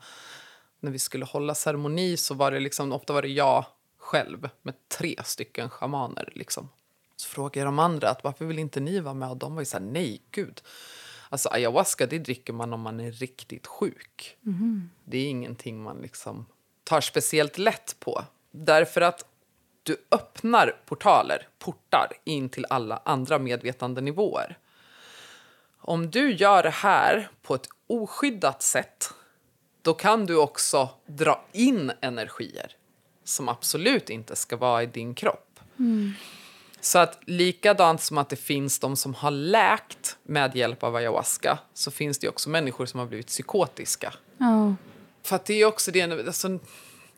[0.79, 3.65] när vi skulle hålla ceremoni så var det liksom, ofta var det jag
[4.13, 6.29] själv med tre stycken shamaner.
[6.35, 6.69] Liksom.
[7.15, 9.29] Så frågade jag de andra att varför vill inte ni vara med?
[9.29, 10.61] Och de var ju så här, nej gud.
[11.29, 14.37] Alltså ayahuasca det dricker man om man är riktigt sjuk.
[14.45, 14.89] Mm.
[15.03, 16.45] Det är ingenting man liksom
[16.83, 18.23] tar speciellt lätt på.
[18.51, 19.25] Därför att
[19.83, 24.57] du öppnar portaler, portar, in till alla andra medvetandenivåer.
[25.77, 29.13] Om du gör det här på ett oskyddat sätt
[29.81, 32.75] då kan du också dra in energier
[33.23, 35.59] som absolut inte ska vara i din kropp.
[35.79, 36.13] Mm.
[36.81, 41.59] Så att likadant som att det finns de som har läkt med hjälp av ayahuasca
[41.73, 44.13] så finns det också människor som har blivit psykotiska.
[44.39, 44.73] Oh.
[45.23, 46.59] För det är också det, alltså,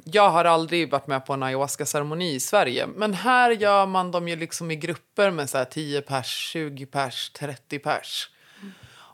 [0.03, 2.87] jag har aldrig varit med på en ayahuasca-ceremoni i Sverige.
[2.95, 6.85] Men här gör man dem ju liksom i grupper med så här 10 pers, 20
[6.85, 8.29] pers, 30 pers.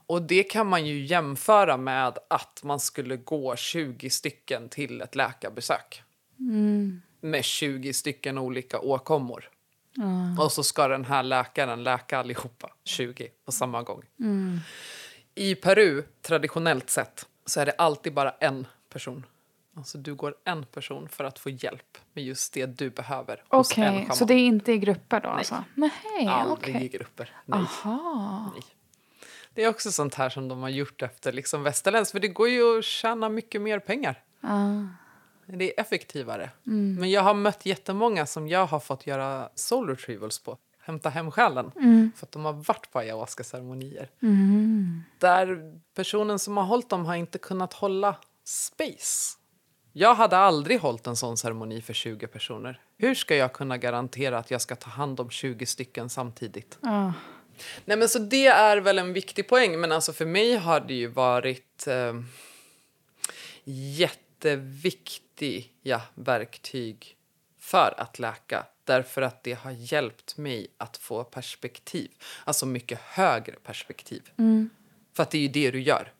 [0.07, 5.15] Och det kan man ju jämföra med att man skulle gå 20 stycken till ett
[5.15, 6.03] läkarbesök.
[6.41, 7.01] Mm.
[7.21, 9.49] Med 20 stycken olika åkommor.
[9.97, 10.39] Mm.
[10.39, 14.03] Och så ska den här läkaren läka allihopa, 20 på samma gång.
[14.19, 14.59] Mm.
[15.35, 19.25] I Peru, traditionellt sett, så är det alltid bara en person.
[19.77, 24.03] Alltså du går en person för att få hjälp med just det du behöver Okej,
[24.03, 25.29] okay, så det är inte i grupper då?
[25.29, 25.37] Nej.
[25.37, 25.63] Alltså?
[25.75, 26.85] Nej, Aldrig okay.
[26.85, 27.35] i grupper.
[27.45, 27.59] Nej.
[27.59, 28.51] Aha.
[28.53, 28.63] Nej.
[29.53, 32.11] Det är också sånt här som de har gjort efter liksom västerländskt.
[32.11, 34.23] För det går ju att tjäna mycket mer pengar.
[34.41, 34.81] Ah.
[35.57, 36.49] Det är effektivare.
[36.67, 36.95] Mm.
[36.95, 40.57] Men jag har mött jättemånga som jag har fått göra soul retrievals på.
[40.83, 41.71] Hämta hem själen.
[41.75, 42.11] Mm.
[42.15, 44.09] För att de har varit på ayahuasca-ceremonier.
[44.21, 45.01] Mm.
[45.19, 49.37] Där personen som har hållit dem har inte kunnat hålla space.
[49.93, 52.81] Jag hade aldrig hållit en sån ceremoni för 20 personer.
[52.97, 56.77] Hur ska jag kunna garantera att jag ska ta hand om 20 stycken samtidigt?
[56.81, 57.11] Oh.
[57.85, 59.79] Nej, men så det är väl en viktig poäng.
[59.79, 62.13] Men alltså för mig har det ju varit eh,
[64.45, 67.17] jätteviktiga verktyg
[67.59, 68.65] för att läka.
[68.83, 72.11] Därför att det har hjälpt mig att få perspektiv.
[72.43, 74.21] Alltså mycket högre perspektiv.
[74.37, 74.69] Mm.
[75.13, 76.13] För att det är ju det du gör.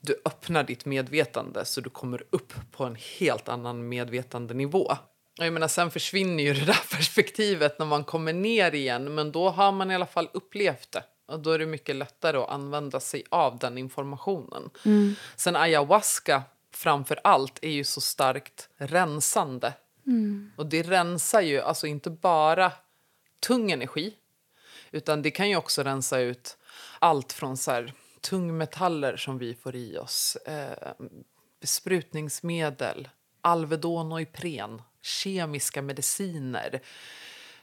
[0.00, 4.96] Du öppnar ditt medvetande så du kommer upp på en helt annan medvetandenivå.
[5.36, 9.50] Jag menar, sen försvinner ju det där perspektivet när man kommer ner igen men då
[9.50, 11.04] har man i alla fall upplevt det.
[11.26, 14.70] Och då är det mycket lättare att använda sig av den informationen.
[14.84, 15.14] Mm.
[15.36, 16.42] Sen ayahuasca
[16.72, 19.72] framför allt är ju så starkt rensande.
[20.06, 20.52] Mm.
[20.56, 22.72] Och det rensar ju alltså inte bara
[23.40, 24.14] tung energi
[24.90, 26.56] utan det kan ju också rensa ut
[26.98, 30.92] allt från så här, tungmetaller som vi får i oss, eh,
[31.60, 33.08] besprutningsmedel,
[33.40, 36.80] Alvedon och Ipren, kemiska mediciner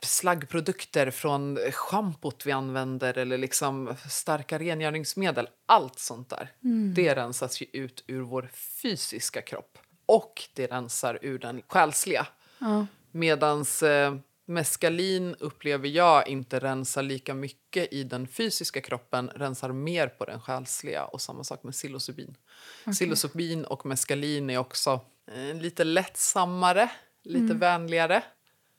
[0.06, 5.50] slaggprodukter från schampot vi använder eller liksom starka rengöringsmedel.
[5.66, 6.52] Allt sånt där.
[6.64, 6.94] Mm.
[6.94, 9.78] Det rensas ju ut ur vår fysiska kropp.
[10.06, 12.28] Och det rensar ur den själsliga.
[12.60, 12.86] Ja.
[13.12, 14.16] Medans eh,
[14.46, 20.42] meskalin upplever jag inte rensar lika mycket i den fysiska kroppen, rensar mer på den
[20.42, 21.06] själsliga.
[21.06, 22.36] Och samma sak med psilocybin.
[22.82, 22.94] Okay.
[22.94, 25.00] Psilocybin och meskalin är också
[25.32, 26.90] eh, lite lättsammare,
[27.24, 27.60] lite mm.
[27.60, 28.24] vänligare.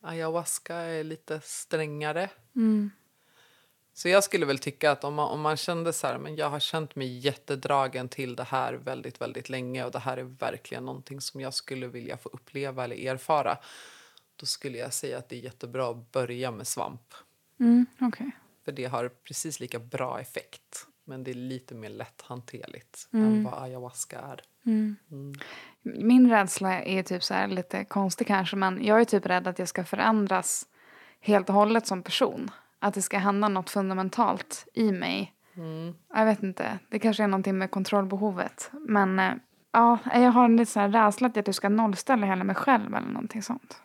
[0.07, 2.31] Ayahuasca är lite strängare.
[2.57, 2.91] Mm.
[3.93, 6.51] Så jag skulle väl tycka att om man, om man kände så här, men jag
[6.51, 10.85] har känt mig jättedragen till det här väldigt, väldigt länge och det här är verkligen
[10.85, 13.59] någonting som jag skulle vilja få uppleva eller erfara.
[14.37, 17.15] Då skulle jag säga att det är jättebra att börja med svamp.
[17.61, 18.31] Mm, okay.
[18.65, 20.87] För det har precis lika bra effekt.
[21.05, 23.27] Men det är lite mer lätthanterligt mm.
[23.27, 24.43] än vad ayahuasca är.
[24.67, 24.97] Mm.
[25.11, 25.35] mm.
[25.83, 29.59] Min rädsla är typ så här, lite konstig kanske men jag är typ rädd att
[29.59, 30.67] jag ska förändras
[31.21, 32.51] helt och hållet som person.
[32.79, 35.33] Att det ska hända något fundamentalt i mig.
[35.57, 35.95] Mm.
[36.15, 38.71] Jag vet inte, det kanske är någonting med kontrollbehovet.
[38.73, 39.35] Men eh,
[39.77, 42.95] Ja, jag har en lite så här rädsla att du ska nollställa hela mig själv
[42.95, 43.77] eller någonting sånt.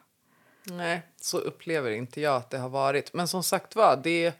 [0.63, 3.13] Nej, så upplever inte jag att det har varit.
[3.13, 4.33] Men som sagt var, det,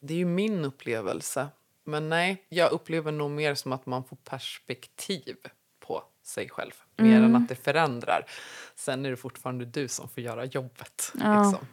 [0.00, 1.48] det är ju min upplevelse.
[1.84, 5.36] Men nej, jag upplever nog mer som att man får perspektiv
[5.80, 6.72] på sig själv.
[6.96, 8.26] Mer än att det förändrar.
[8.74, 11.12] Sen är det fortfarande du som får göra jobbet.
[11.20, 11.42] Ja.
[11.42, 11.66] Liksom.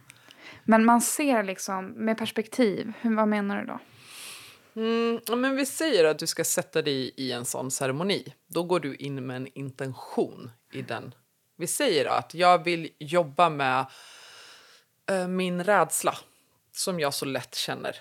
[0.64, 2.94] Men man ser liksom med perspektiv.
[3.02, 3.80] Hur, vad menar du då?
[4.76, 8.34] Mm, men vi säger att du ska sätta dig i en sån ceremoni.
[8.48, 11.16] Då går du in med en intention i den.
[11.58, 13.86] Vi säger att jag vill jobba med
[15.12, 16.18] eh, min rädsla
[16.72, 17.96] som jag så lätt känner.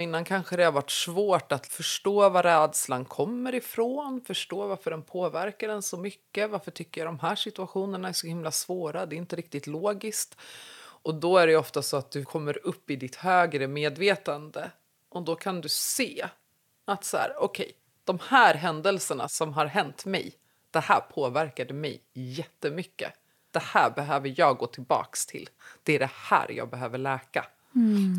[0.00, 5.02] Innan kanske det har varit svårt att förstå var rädslan kommer ifrån, förstå varför den
[5.02, 9.16] påverkar en så mycket, varför tycker jag de här situationerna är så himla svåra, det
[9.16, 10.36] är inte riktigt logiskt.
[11.02, 14.70] Och då är det ofta så att du kommer upp i ditt högre medvetande
[15.08, 16.28] och då kan du se
[16.84, 17.72] att så här, okej,
[18.04, 20.34] de här händelserna som har hänt mig,
[20.70, 23.12] det här påverkade mig jättemycket.
[23.50, 25.48] Det här behöver jag gå tillbaks till.
[25.82, 27.46] Det är det här jag behöver läka.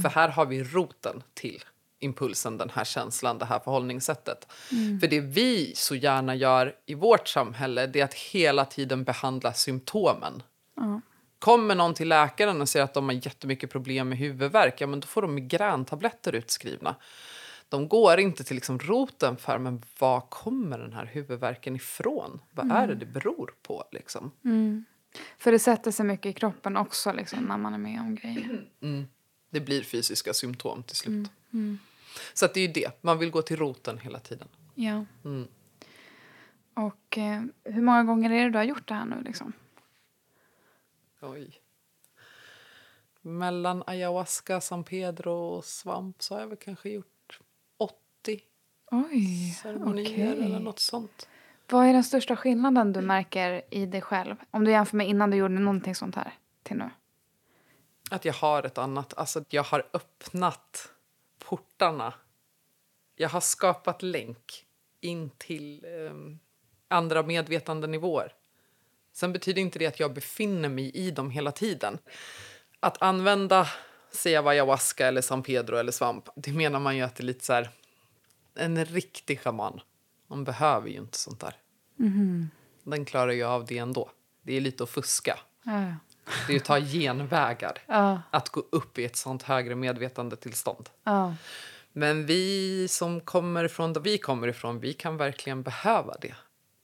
[0.02, 1.64] För här har vi roten till
[2.02, 4.48] impulsen, den här känslan, det här förhållningssättet.
[5.02, 9.54] För det vi så gärna gör i vårt samhälle, det är att hela tiden behandla
[9.54, 10.44] symptomen.
[11.40, 15.00] Kommer någon till läkaren och säger att de har jättemycket problem med huvudvärk, ja, men
[15.00, 16.96] då får de migräntabletter utskrivna.
[17.70, 22.42] De går inte till liksom roten för men var kommer den här huvudvärken ifrån?
[22.52, 23.84] Vad är det det beror på?
[23.92, 24.32] Liksom?
[25.38, 28.66] För det sätter sig mycket i kroppen också liksom, när man är med om grejer.
[29.50, 31.30] Det blir fysiska symptom till slut.
[32.34, 34.48] Så att det är ju det, man vill gå till roten hela tiden.
[34.76, 35.06] Ja.
[35.26, 35.48] Mm.
[36.74, 39.54] Och eh, hur många gånger är det du har gjort det här nu liksom?
[41.22, 41.62] Oj.
[43.22, 47.40] Mellan ayahuasca, San Pedro och svamp så har jag väl kanske gjort
[47.78, 48.42] 80
[48.92, 50.46] Oj, ceremonier okej.
[50.46, 51.28] eller något sånt.
[51.70, 54.36] Vad är den största skillnaden du märker i dig själv?
[54.52, 56.34] Om du jämför med innan du gjorde någonting sånt här
[56.64, 56.90] till nu.
[58.12, 60.92] Att jag har ett annat, alltså jag har öppnat
[61.52, 62.14] portarna.
[63.16, 64.66] Jag har skapat länk
[65.02, 66.40] in till ehm,
[66.88, 68.34] andra medvetandenivåer.
[69.14, 71.98] Sen betyder inte det att jag befinner mig i dem hela tiden.
[72.80, 73.68] Att använda,
[74.12, 77.46] säga ayahuasca eller San Pedro eller svamp, det menar man ju att det är lite
[77.46, 77.70] så här,
[78.56, 79.82] en riktig shaman.
[80.28, 81.56] Man behöver ju inte sånt där.
[82.84, 84.10] Den klarar ju av det ändå.
[84.42, 85.40] Det är lite att fuska.
[85.64, 85.94] Ja.
[86.48, 87.78] Det är att ta genvägar.
[87.88, 88.22] Ja.
[88.32, 90.90] Att gå upp i ett sånt högre medvetandetillstånd.
[91.04, 91.36] Ja.
[91.94, 96.36] Men vi som kommer från där vi kommer ifrån, vi kan verkligen behöva det.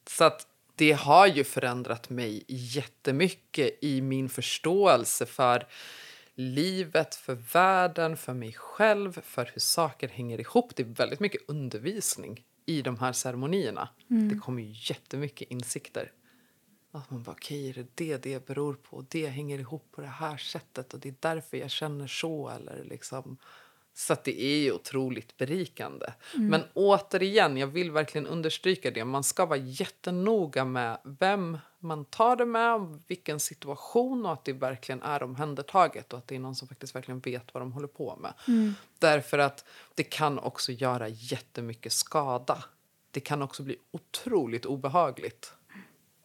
[0.10, 5.68] Så att det har ju förändrat mig jättemycket i min förståelse för
[6.36, 10.76] livet, för världen, för mig själv, för hur saker hänger ihop.
[10.76, 13.90] Det är väldigt mycket undervisning i de här ceremonierna.
[14.07, 16.11] Det kommer ju jättemycket insikter.
[16.91, 19.05] Att man bara, okej, är det det det beror på?
[19.09, 22.49] Det hänger ihop på det här sättet och det är därför jag känner så.
[22.49, 23.38] Eller liksom.
[23.93, 26.14] Så att det är ju otroligt berikande.
[26.34, 29.05] Men återigen, jag vill verkligen understryka det.
[29.05, 34.53] Man ska vara jättenoga med vem man tar det med, vilken situation och att det
[34.53, 37.88] verkligen är omhändertaget och att det är någon som faktiskt verkligen vet vad de håller
[37.88, 38.34] på med.
[38.99, 39.65] Därför att
[39.95, 42.64] det kan också göra jättemycket skada.
[43.11, 45.53] Det kan också bli otroligt obehagligt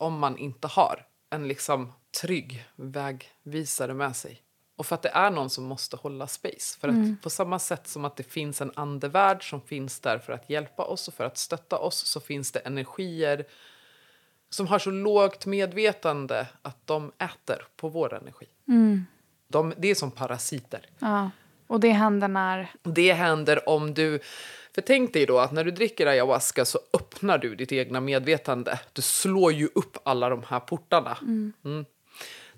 [0.03, 4.43] om man inte har en liksom trygg vägvisare med sig.
[4.77, 6.79] Och för att det är någon som måste hålla space.
[6.81, 10.33] För att på samma sätt som att det finns en andevärld som finns där för
[10.33, 13.45] att hjälpa oss och för att stötta oss så finns det energier
[14.51, 18.47] som har så lågt medvetande att de äter på vår energi.
[19.49, 20.87] De, det är som parasiter.
[20.99, 21.31] ja.
[21.67, 22.71] Och det händer när...
[22.83, 24.21] Det händer om du...
[24.75, 28.81] För tänk dig då att när du dricker ayahuasca så öppnar du ditt egna medvetande.
[28.93, 31.19] Du slår ju upp alla de här portarna.
[31.23, 31.85] Mm.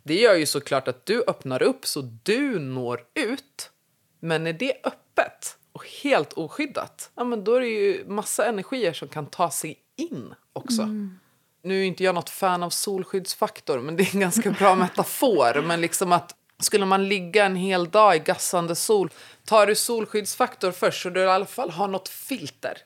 [0.02, 3.70] Det gör ju såklart att du öppnar upp så du når ut.
[4.20, 8.92] Men är det öppet och helt oskyddat, ja, men då är det ju massa energier
[8.92, 10.88] som kan ta sig in också.
[11.62, 15.62] Nu är inte jag något fan av solskyddsfaktor, men det är en ganska bra metafor.
[15.62, 19.10] Men liksom att skulle man ligga en hel dag i gassande sol,
[19.44, 22.78] tar du solskyddsfaktor först så du i alla fall har något filter.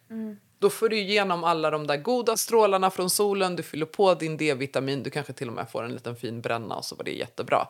[0.58, 4.36] Då får du igenom alla de där goda strålarna från solen, du fyller på din
[4.36, 7.10] D-vitamin, du kanske till och med får en liten fin bränna och så var det
[7.10, 7.68] jättebra.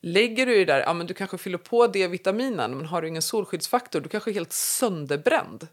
[0.00, 3.22] Lägger du det där, ja men du kanske fyller på D-vitaminen men har du ingen
[3.22, 5.68] solskyddsfaktor, du kanske är helt sönderbränd.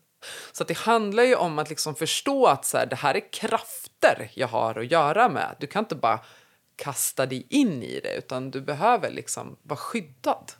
[0.51, 4.31] Så det handlar ju om att liksom förstå att så här, det här är krafter
[4.33, 5.55] jag har att göra med.
[5.59, 6.19] Du kan inte bara
[6.79, 10.51] kasta dig in i det utan du behöver liksom vara skyddad.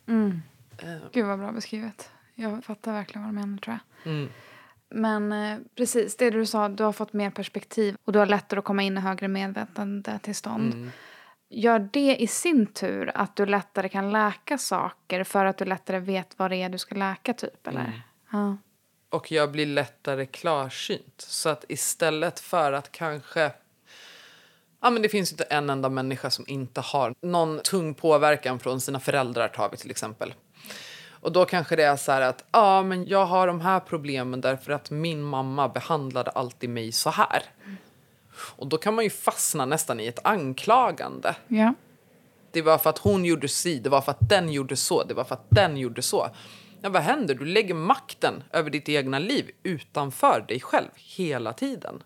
[1.12, 2.12] Gud vad bra beskrivet.
[2.36, 4.14] Jag fattar verkligen vad du menar tror jag.
[4.14, 4.30] Mm.
[4.90, 8.60] Men eh, precis, det du sa, du har fått mer perspektiv och du har lättare
[8.60, 10.74] att komma in i högre medvetande tillstånd.
[10.74, 10.92] Mm.
[11.50, 16.00] Gör det i sin tur att du lättare kan läka saker för att du lättare
[16.00, 17.82] vet vad det är du ska läka typ eller?
[17.82, 18.00] Mm.
[18.32, 18.58] Ja.
[19.10, 21.22] Och jag blir lättare klarsynt.
[21.22, 23.52] Så att istället för att kanske...
[24.82, 28.82] Ja, men det finns inte en enda människa som inte har någon tung påverkan från
[28.82, 30.34] sina föräldrar, tar vi till exempel.
[31.22, 34.42] Och då kanske det är så här att ja, men jag har de här problemen
[34.42, 37.44] därför att min mamma behandlade alltid mig så här.
[38.56, 41.36] Och då kan man ju fastna nästan i ett anklagande.
[41.48, 41.74] ja.
[42.52, 45.14] Det var för att hon gjorde si, det var för att den gjorde så, det
[45.14, 46.30] var för att den gjorde så.
[46.82, 47.36] Ja, vad händer?
[47.36, 52.04] Du lägger makten över ditt egna liv utanför dig själv hela tiden.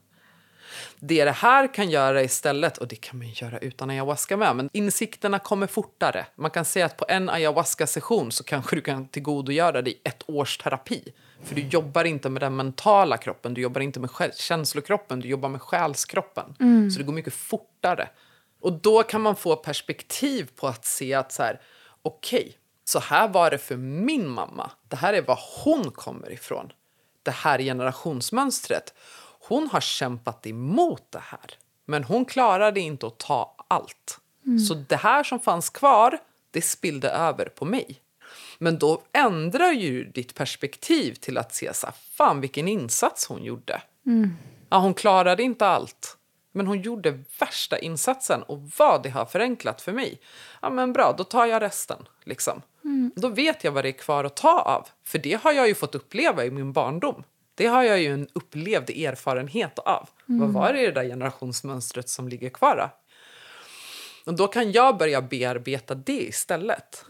[0.99, 4.69] Det det här kan göra istället, och det kan man göra utan ayahuasca med, men
[4.73, 6.25] insikterna kommer fortare.
[6.35, 10.57] Man kan säga att på en ayahuasca-session så kanske du kan tillgodogöra dig ett års
[10.57, 11.13] terapi.
[11.43, 15.49] För du jobbar inte med den mentala kroppen, du jobbar inte med känslokroppen, du jobbar
[15.49, 16.55] med själskroppen.
[16.91, 18.09] Så det går mycket fortare.
[18.61, 21.61] Och då kan man få perspektiv på att se att så här,
[22.01, 24.71] okej, så här var det för min mamma.
[24.87, 26.71] Det här är var hon kommer ifrån.
[27.23, 28.93] Det här generationsmönstret.
[29.47, 31.57] Hon har kämpat emot det här.
[31.85, 34.19] Men hon klarade inte att ta allt.
[34.67, 36.19] Så det här som fanns kvar,
[36.51, 37.99] det spillde över på mig.
[38.57, 43.43] Men då ändrar ju ditt perspektiv till att se så här, fan vilken insats hon
[43.43, 43.81] gjorde.
[44.69, 46.17] Ja, hon klarade inte allt.
[46.51, 50.19] Men hon gjorde värsta insatsen och vad det har förenklat för mig.
[50.61, 52.07] Ja men bra, då tar jag resten.
[52.23, 52.61] Liksom.
[53.15, 54.87] Då vet jag vad det är kvar att ta av.
[55.03, 57.23] För det har jag ju fått uppleva i min barndom.
[57.55, 60.09] Det har jag ju en upplevd erfarenhet av.
[60.25, 62.77] Vad var det i det där generationsmönstret som ligger kvar?
[62.77, 62.89] Då?
[64.31, 67.05] Och då kan jag börja bearbeta det istället.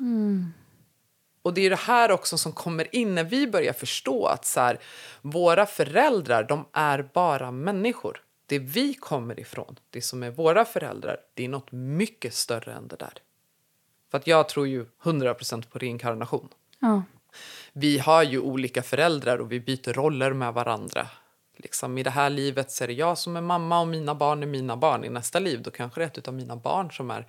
[1.41, 4.59] Och det är det här också som kommer in när vi börjar förstå att så
[4.59, 4.79] här,
[5.21, 8.21] våra föräldrar, de är bara människor.
[8.45, 12.87] Det vi kommer ifrån, det som är våra föräldrar, det är något mycket större än
[12.87, 13.13] det där.
[14.11, 16.49] För att jag tror ju 100% på reinkarnation.
[16.79, 17.03] Ja.
[17.73, 21.07] Vi har ju olika föräldrar och vi byter roller med varandra.
[21.57, 24.43] Liksom, I det här livet så är det jag som är mamma och mina barn
[24.43, 25.05] är mina barn.
[25.05, 27.27] I nästa liv då kanske det är ett av mina barn som är...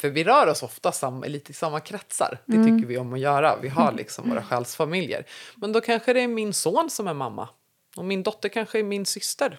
[0.00, 2.38] För vi rör oss ofta samma, lite i samma kretsar.
[2.46, 3.56] Det tycker vi om att göra.
[3.62, 5.26] Vi har liksom våra själsfamiljer.
[5.56, 7.48] Men då kanske det är min son som är mamma.
[7.96, 9.58] Och min dotter kanske är min syster.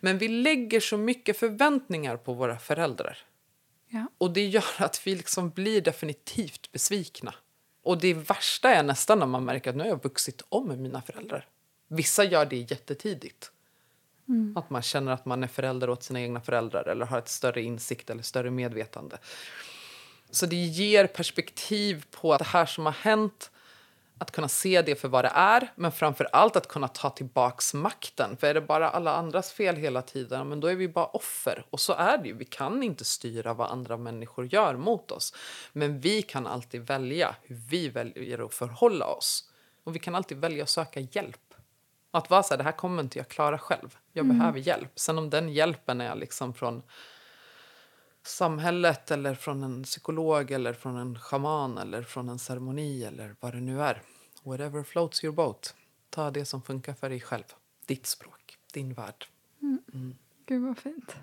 [0.00, 3.18] Men vi lägger så mycket förväntningar på våra föräldrar.
[3.88, 4.06] Ja.
[4.18, 7.34] Och det gör att vi liksom blir definitivt besvikna.
[7.88, 10.78] Och det värsta är nästan när man märker att nu har jag vuxit om med
[10.78, 11.46] mina föräldrar.
[11.88, 13.50] Vissa gör det jättetidigt.
[14.56, 17.62] Att man känner att man är förälder åt sina egna föräldrar eller har ett större
[17.62, 19.18] insikt eller större medvetande.
[20.30, 23.50] Så det ger perspektiv på att det här som har hänt,
[24.20, 27.74] att kunna se det för vad det är, men framför allt att kunna ta tillbaks
[27.74, 28.36] makten.
[28.36, 31.66] För är det bara alla andras fel hela tiden, men då är vi bara offer.
[31.70, 32.34] Och så är det ju.
[32.34, 35.34] Vi kan inte styra vad andra människor gör mot oss.
[35.72, 39.50] Men vi kan alltid välja hur vi väljer att förhålla oss.
[39.84, 41.54] Och vi kan alltid välja att söka hjälp.
[42.10, 43.96] Att vara så här, det här kommer inte jag klara själv.
[44.12, 44.92] Jag behöver hjälp.
[44.94, 46.82] Sen om den hjälpen är liksom från
[48.22, 53.54] samhället eller från en psykolog eller från en shaman eller från en ceremoni eller vad
[53.54, 54.02] det nu är.
[54.42, 55.74] Whatever floats your boat.
[56.10, 57.44] Ta det som funkar för dig själv.
[57.86, 59.26] Ditt språk, din värld.
[60.46, 61.16] Gud vad fint.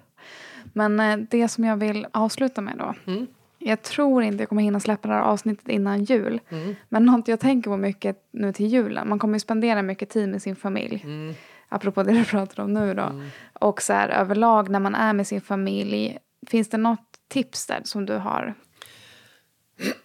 [0.73, 3.11] Men eh, det som jag vill avsluta med då.
[3.11, 3.27] Mm.
[3.59, 6.41] Jag tror inte jag kommer hinna släppa det här avsnittet innan jul.
[6.49, 6.76] Mm.
[6.89, 9.09] Men något jag tänker på mycket nu till julen.
[9.09, 11.01] Man kommer ju spendera mycket tid med sin familj.
[11.03, 11.34] Mm.
[11.69, 13.22] Apropå det du pratar om nu då.
[13.53, 16.17] Och så här överlag när man är med sin familj.
[16.47, 18.55] Finns det något tips där som du har?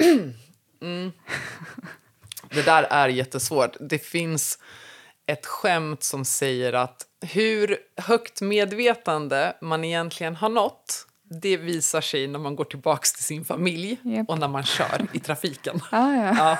[2.54, 3.76] Det där är jättesvårt.
[3.80, 4.58] Det finns
[5.26, 11.06] ett skämt som säger att hur högt medvetande man egentligen har nått
[11.40, 14.28] det visar sig när man går tillbaka till sin familj Japp.
[14.28, 15.80] och när man kör i trafiken.
[15.90, 16.34] Ah, ja.
[16.38, 16.58] Ja,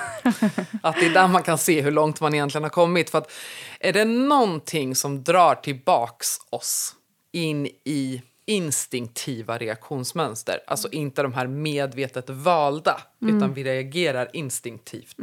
[0.83, 3.09] att det är där man kan se hur långt man egentligen har kommit.
[3.09, 3.31] För att
[3.79, 6.95] är det någonting som drar tillbaks oss
[7.31, 8.21] in i
[8.51, 15.17] instinktiva reaktionsmönster, alltså inte de här medvetet valda, utan vi reagerar instinktivt,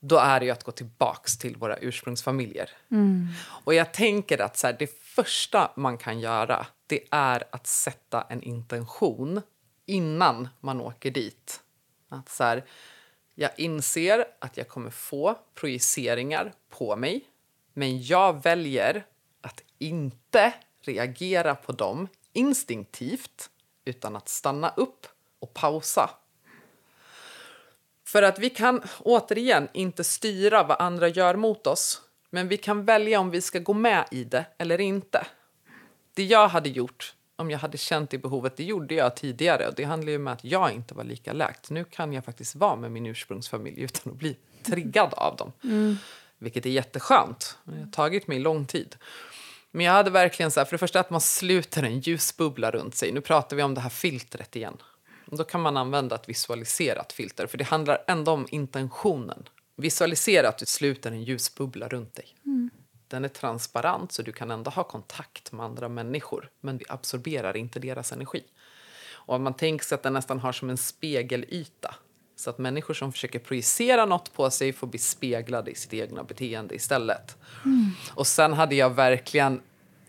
[0.00, 2.70] då är det ju att gå tillbaks till våra ursprungsfamiljer.
[3.64, 8.26] Och jag tänker att så här, det första man kan göra, det är att sätta
[8.28, 9.42] en intention
[9.86, 11.60] innan man åker dit.
[12.08, 12.64] Att så här,
[13.34, 17.24] jag inser att jag kommer få projiceringar på mig,
[17.74, 19.04] men jag väljer
[19.40, 23.50] att inte reagera på dem instinktivt,
[23.84, 25.06] utan att stanna upp
[25.38, 26.10] och pausa.
[28.04, 32.02] För att vi kan återigen inte styra vad andra gör mot oss,
[32.34, 35.26] Men vi kan välja om vi ska gå med i det eller inte.
[36.14, 39.68] Det jag hade gjort om jag hade känt det behovet, det gjorde jag tidigare.
[39.68, 41.70] Och det handlar ju om att jag inte var lika läkt.
[41.70, 45.52] Nu kan jag faktiskt vara med min ursprungsfamilj utan att bli triggad av dem.
[45.64, 45.96] Mm.
[46.38, 47.58] Vilket är jätteskönt.
[47.64, 48.96] Det har tagit mig lång tid.
[49.74, 52.94] Men jag hade verkligen så här, för det första att man sluter en ljusbubbla runt
[52.94, 53.12] sig.
[53.12, 54.76] Nu pratar vi om det här filtret igen.
[55.26, 59.48] Då kan man använda ett visualiserat filter, för det handlar ändå om intentionen.
[59.76, 62.26] Visualisera att du sluter en ljusbubbla runt dig.
[62.44, 62.70] Mm.
[63.08, 67.56] Den är transparent så du kan ändå ha kontakt med andra människor men vi absorberar
[67.56, 68.44] inte deras energi.
[69.10, 71.94] Och man tänker sig att den nästan har som en spegelyta.
[72.42, 76.24] Så att människor som försöker projicera något på sig får bli speglade i sitt egna
[76.24, 77.36] beteende istället.
[77.64, 77.90] Mm.
[78.14, 79.60] Och sen hade jag verkligen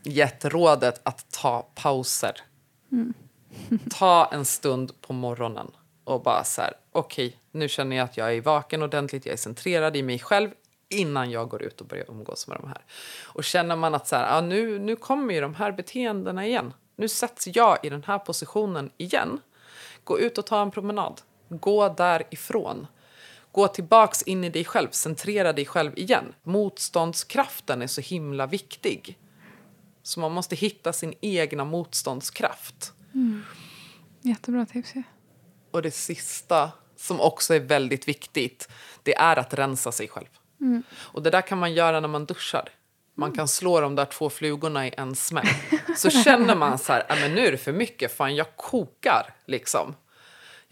[0.04, 2.42] gett rådet att ta pauser.
[2.92, 3.14] Mm.
[3.90, 5.72] ta en stund på morgonen
[6.04, 9.34] och bara så här, okej, okay, nu känner jag att jag är vaken ordentligt, jag
[9.34, 10.50] är centrerad i mig själv,
[10.90, 12.82] innan jag går ut och börjar umgås med de här.
[13.24, 16.74] Och känner man att så här, ja, nu, nu kommer ju de här beteendena igen.
[16.96, 19.42] Nu sätts jag i den här positionen igen.
[20.04, 21.22] Gå ut och ta en promenad.
[21.60, 22.88] Gå därifrån.
[23.52, 24.88] Gå tillbaks in i dig själv.
[24.92, 26.34] Centrera dig själv igen.
[26.44, 29.20] Motståndskraften är så himla viktig.
[30.04, 32.94] Så man måste hitta sin egna motståndskraft.
[33.14, 33.44] Mm.
[34.22, 34.92] Jättebra tips.
[34.96, 35.02] Ja.
[35.72, 38.70] Och det sista, som också är väldigt viktigt,
[39.04, 40.28] det är att rensa sig själv.
[40.62, 40.84] Mm.
[40.96, 42.70] Och det där kan man göra när man duschar.
[43.16, 45.48] Man kan slå de där två flugorna i en smäll.
[45.98, 49.96] Så känner man så här, men nu är det för mycket, fan jag kokar liksom.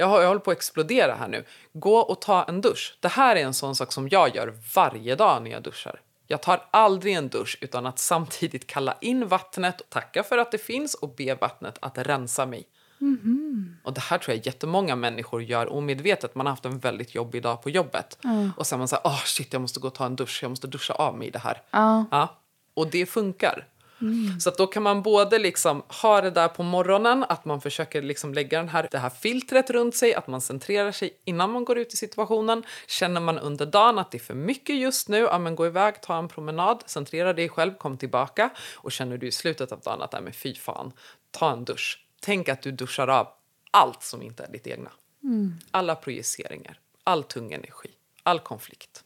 [0.02, 1.44] Jag, jag håller på att explodera här nu.
[1.74, 2.98] Gå och ta en dusch.
[3.00, 6.02] Det här är en sån sak som jag gör varje dag när jag duschar.
[6.28, 10.58] Jag tar aldrig en dusch utan att samtidigt kalla in vattnet, tacka för att det
[10.58, 12.68] finns och be vattnet att rensa mig.
[13.02, 13.76] Mm.
[13.84, 16.36] Och det här tror jag jättemånga människor gör omedvetet.
[16.36, 18.18] Man har haft en väldigt jobbig dag på jobbet.
[18.24, 18.52] Mm.
[18.58, 20.68] Och sen man säger, oh, shit jag måste gå och ta en dusch, jag måste
[20.68, 21.62] duscha av mig det här.
[21.72, 22.06] Mm.
[22.12, 22.28] Ja.
[22.74, 23.68] Och det funkar.
[24.02, 24.40] Mm.
[24.40, 28.34] Så då kan man både liksom ha det där på morgonen, att man försöker liksom
[28.34, 31.78] lägga den här, det här filtret runt sig, att man centrerar sig innan man går
[31.78, 32.64] ut i situationen.
[32.88, 36.02] Känner man under dagen att det är för mycket just nu, ja, men gå iväg,
[36.02, 38.50] ta en promenad, centrera dig själv, kom tillbaka.
[38.76, 40.92] Och känner du i slutet av dagen att, nej men fy fan,
[41.32, 43.28] ta en dusch Tänk att du duschar av
[43.72, 44.92] allt som inte är ditt egna.
[45.24, 45.54] Mm.
[45.72, 47.90] Alla projiceringar, all tung energi,
[48.24, 49.04] all konflikt.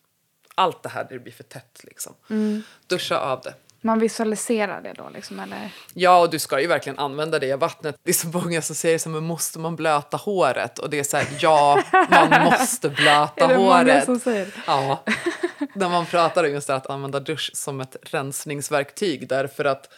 [0.55, 1.81] Allt det här där det blir för tätt.
[1.83, 2.13] Liksom.
[2.29, 2.61] Mm.
[2.87, 3.53] Duscha av det.
[3.85, 5.09] Man visualiserar det då?
[5.09, 5.71] Liksom, eller?
[5.93, 7.95] Ja, och du ska ju verkligen använda det vattnet.
[8.03, 10.79] Det är så många som säger så men måste man blöta håret?
[10.79, 13.87] Och det är så här, ja, man måste blöta är det håret.
[13.87, 14.63] Många som säger?
[14.67, 15.03] Ja,
[15.73, 19.93] när man pratar om just det att använda dusch som ett rensningsverktyg därför att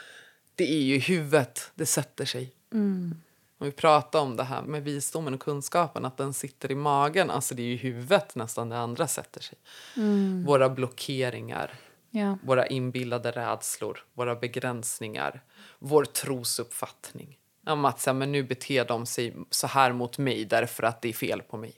[0.55, 2.51] det är ju huvudet det sätter sig.
[2.73, 3.15] Mm.
[3.59, 7.29] Om vi pratar om det här med visdomen och kunskapen, att den sitter i magen.
[7.29, 9.57] Alltså det är i huvudet nästan det andra sätter sig.
[9.95, 10.45] Mm.
[10.45, 11.73] Våra blockeringar,
[12.17, 12.37] ja.
[12.43, 15.43] våra inbillade rädslor, våra begränsningar,
[15.79, 17.39] vår trosuppfattning.
[17.67, 21.09] Om att säga, men nu beter de sig så här mot mig därför att det
[21.09, 21.73] är fel på mig.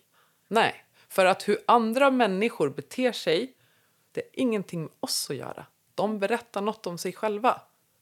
[0.48, 3.54] Nej, för att hur andra människor beter sig,
[4.12, 5.66] det har ingenting med oss att göra.
[5.96, 7.62] De berättar något om sig själva.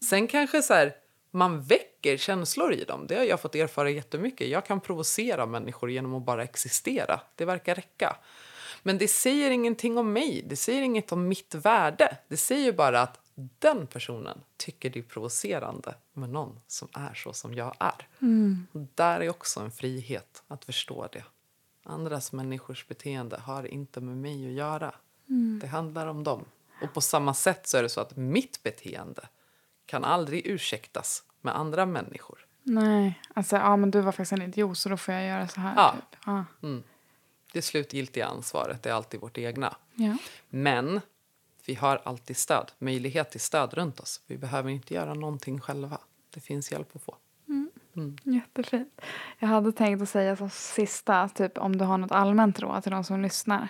[0.09, 0.95] Sen kanske så här,
[1.31, 3.07] man väcker känslor i dem.
[3.07, 4.47] Det har jag fått erfara jättemycket.
[4.47, 7.19] Jag kan provocera människor genom att bara existera.
[7.35, 8.17] Det verkar räcka.
[8.87, 10.43] Men det säger ingenting om mig.
[10.45, 12.17] Det säger inget om mitt värde.
[12.27, 17.33] Det säger bara att den personen tycker det är provocerande med någon som är så
[17.33, 18.07] som jag är.
[18.21, 18.67] Mm.
[18.95, 21.23] Där är också en frihet att förstå det.
[21.83, 24.95] Andras människors beteende har inte med mig att göra.
[25.29, 25.59] Mm.
[25.61, 26.45] Det handlar om dem.
[26.81, 29.27] Och på samma sätt så är det så att mitt beteende
[29.85, 32.45] kan aldrig ursäktas med andra människor.
[32.63, 35.59] Nej, alltså ja men du var faktiskt en idiot så då får jag göra så
[35.59, 35.73] här.
[35.75, 35.91] Ja.
[35.91, 36.19] Typ.
[36.25, 36.45] ja.
[36.63, 36.83] Mm.
[37.57, 39.75] Det slutgiltiga ansvaret är alltid vårt egna.
[39.95, 40.17] Ja.
[40.49, 41.01] Men
[41.65, 44.21] vi har alltid stöd, möjlighet till stöd runt oss.
[44.27, 45.97] Vi behöver inte göra någonting själva.
[46.33, 47.15] Det finns hjälp att få.
[47.47, 47.69] Mm.
[47.95, 48.17] Mm.
[48.23, 49.01] Jättefint.
[49.39, 52.91] Jag hade tänkt att säga som sista, typ om du har något allmänt råd till
[52.91, 53.67] de som lyssnar.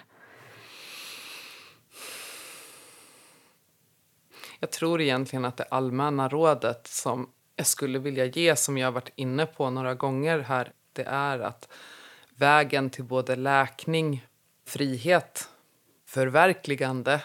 [4.60, 8.92] Jag tror egentligen att det allmänna rådet som jag skulle vilja ge, som jag har
[8.92, 11.70] varit inne på några gånger här, det är att
[12.38, 14.26] vägen till både läkning,
[14.66, 15.50] frihet,
[16.06, 17.24] förverkligande,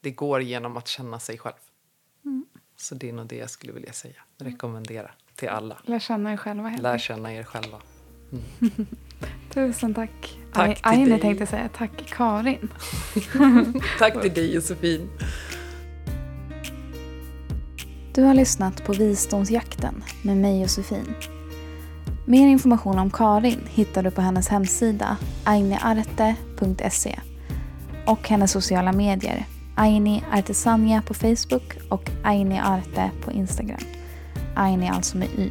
[0.00, 1.54] det går genom att känna sig själv.
[2.24, 2.46] Mm.
[2.76, 5.78] Så det är nog det jag skulle vilja säga, rekommendera till alla.
[5.84, 6.68] Lär känna er själva.
[6.68, 7.80] Helt Lär känna er själva.
[8.32, 8.44] Mm.
[9.50, 10.38] Tusen tack.
[10.52, 11.20] Tack till Aine dig.
[11.20, 11.68] tänkte säga.
[11.76, 12.72] Tack Karin.
[13.98, 15.10] tack till dig Josefin.
[18.14, 21.14] Du har lyssnat på Visdomsjakten med mig Josefin.
[22.28, 27.18] Mer information om Karin hittar du på hennes hemsida ainearte.se
[28.06, 33.80] och hennes sociala medier Aini Artesania på Facebook och Aini Arte på Instagram.
[34.56, 35.50] Aini alltså med Y.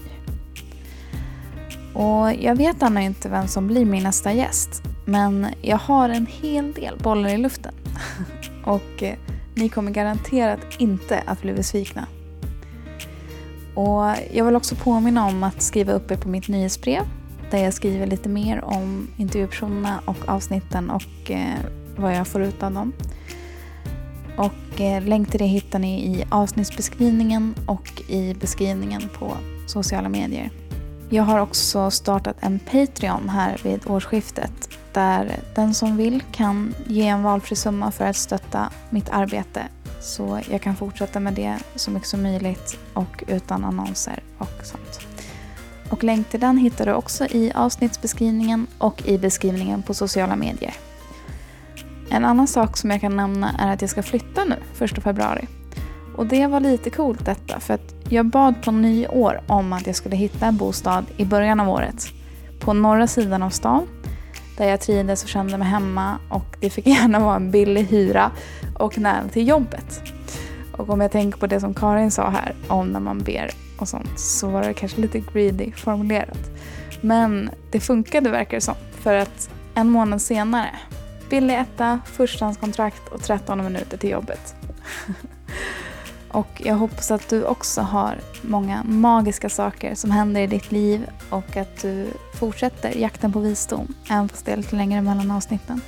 [1.94, 4.84] Och jag vet ännu inte vem som blir min nästa gäst.
[5.06, 7.74] Men jag har en hel del bollar i luften.
[8.66, 9.16] och eh,
[9.56, 12.08] ni kommer garanterat inte att bli besvikna.
[13.78, 17.04] Och jag vill också påminna om att skriva upp er på mitt nyhetsbrev
[17.52, 21.60] där jag skriver lite mer om intervjupersonerna och avsnitten och eh,
[21.96, 22.94] vad jag får ut av dem.
[24.38, 29.38] Och eh, länk till det hittar ni i avsnittsbeskrivningen och i beskrivningen på
[29.68, 30.52] sociala medier.
[31.10, 37.08] Jag har också startat en Patreon här vid årsskiftet där den som vill kan ge
[37.08, 39.62] en valfri summa för att stötta mitt arbete
[40.08, 45.00] så jag kan fortsätta med det så mycket som möjligt och utan annonser och sånt.
[45.90, 50.74] Och länk till den hittar du också i avsnittsbeskrivningen och i beskrivningen på sociala medier.
[52.10, 55.48] En annan sak som jag kan nämna är att jag ska flytta nu, 1 februari.
[56.16, 59.96] Och det var lite coolt detta, för att jag bad på nyår om att jag
[59.96, 62.08] skulle hitta en bostad i början av året.
[62.60, 63.88] På norra sidan av stan,
[64.58, 68.32] där jag trivdes och kände mig hemma och det fick gärna vara en billig hyra
[68.76, 70.02] och nära till jobbet.
[70.72, 73.88] Och om jag tänker på det som Karin sa här om när man ber och
[73.88, 76.52] sånt så var det kanske lite greedy formulerat.
[77.02, 78.76] Men det funkade verkar det som.
[78.92, 80.70] För att en månad senare,
[81.30, 84.56] billig etta, förstahandskontrakt och 13 minuter till jobbet.
[86.32, 91.10] och jag hoppas att du också har många magiska saker som händer i ditt liv
[91.30, 92.08] och att du
[92.40, 95.82] fortsätter jakten på visdom, även fast det är lite längre mellan avsnitten.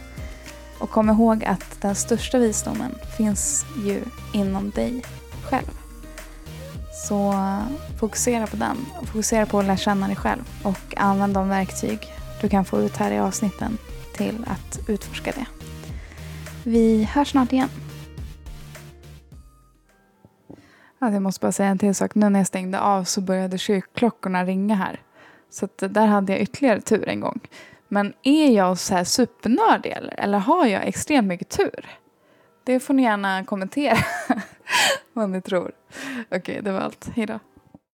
[0.79, 4.01] Och kom ihåg att den största visdomen finns ju
[4.33, 5.03] inom dig
[5.43, 5.79] själv.
[7.07, 7.35] Så
[7.99, 8.77] fokusera på den.
[9.05, 11.99] Fokusera på att lära känna dig själv och använd de verktyg
[12.41, 13.77] du kan få ut här i avsnitten
[14.13, 15.45] till att utforska det.
[16.63, 17.69] Vi hörs snart igen.
[20.99, 22.15] Jag måste bara säga en till sak.
[22.15, 25.01] Nu när jag stängde av så började kyrkklockorna ringa här.
[25.49, 27.39] Så där hade jag ytterligare tur en gång.
[27.87, 30.19] Men är jag så här supernördig eller?
[30.19, 31.85] Eller har jag extremt mycket tur?
[32.63, 33.97] Det får ni gärna kommentera
[35.13, 35.71] vad ni tror.
[36.31, 37.09] Okej, det var allt.
[37.15, 37.39] Hejdå.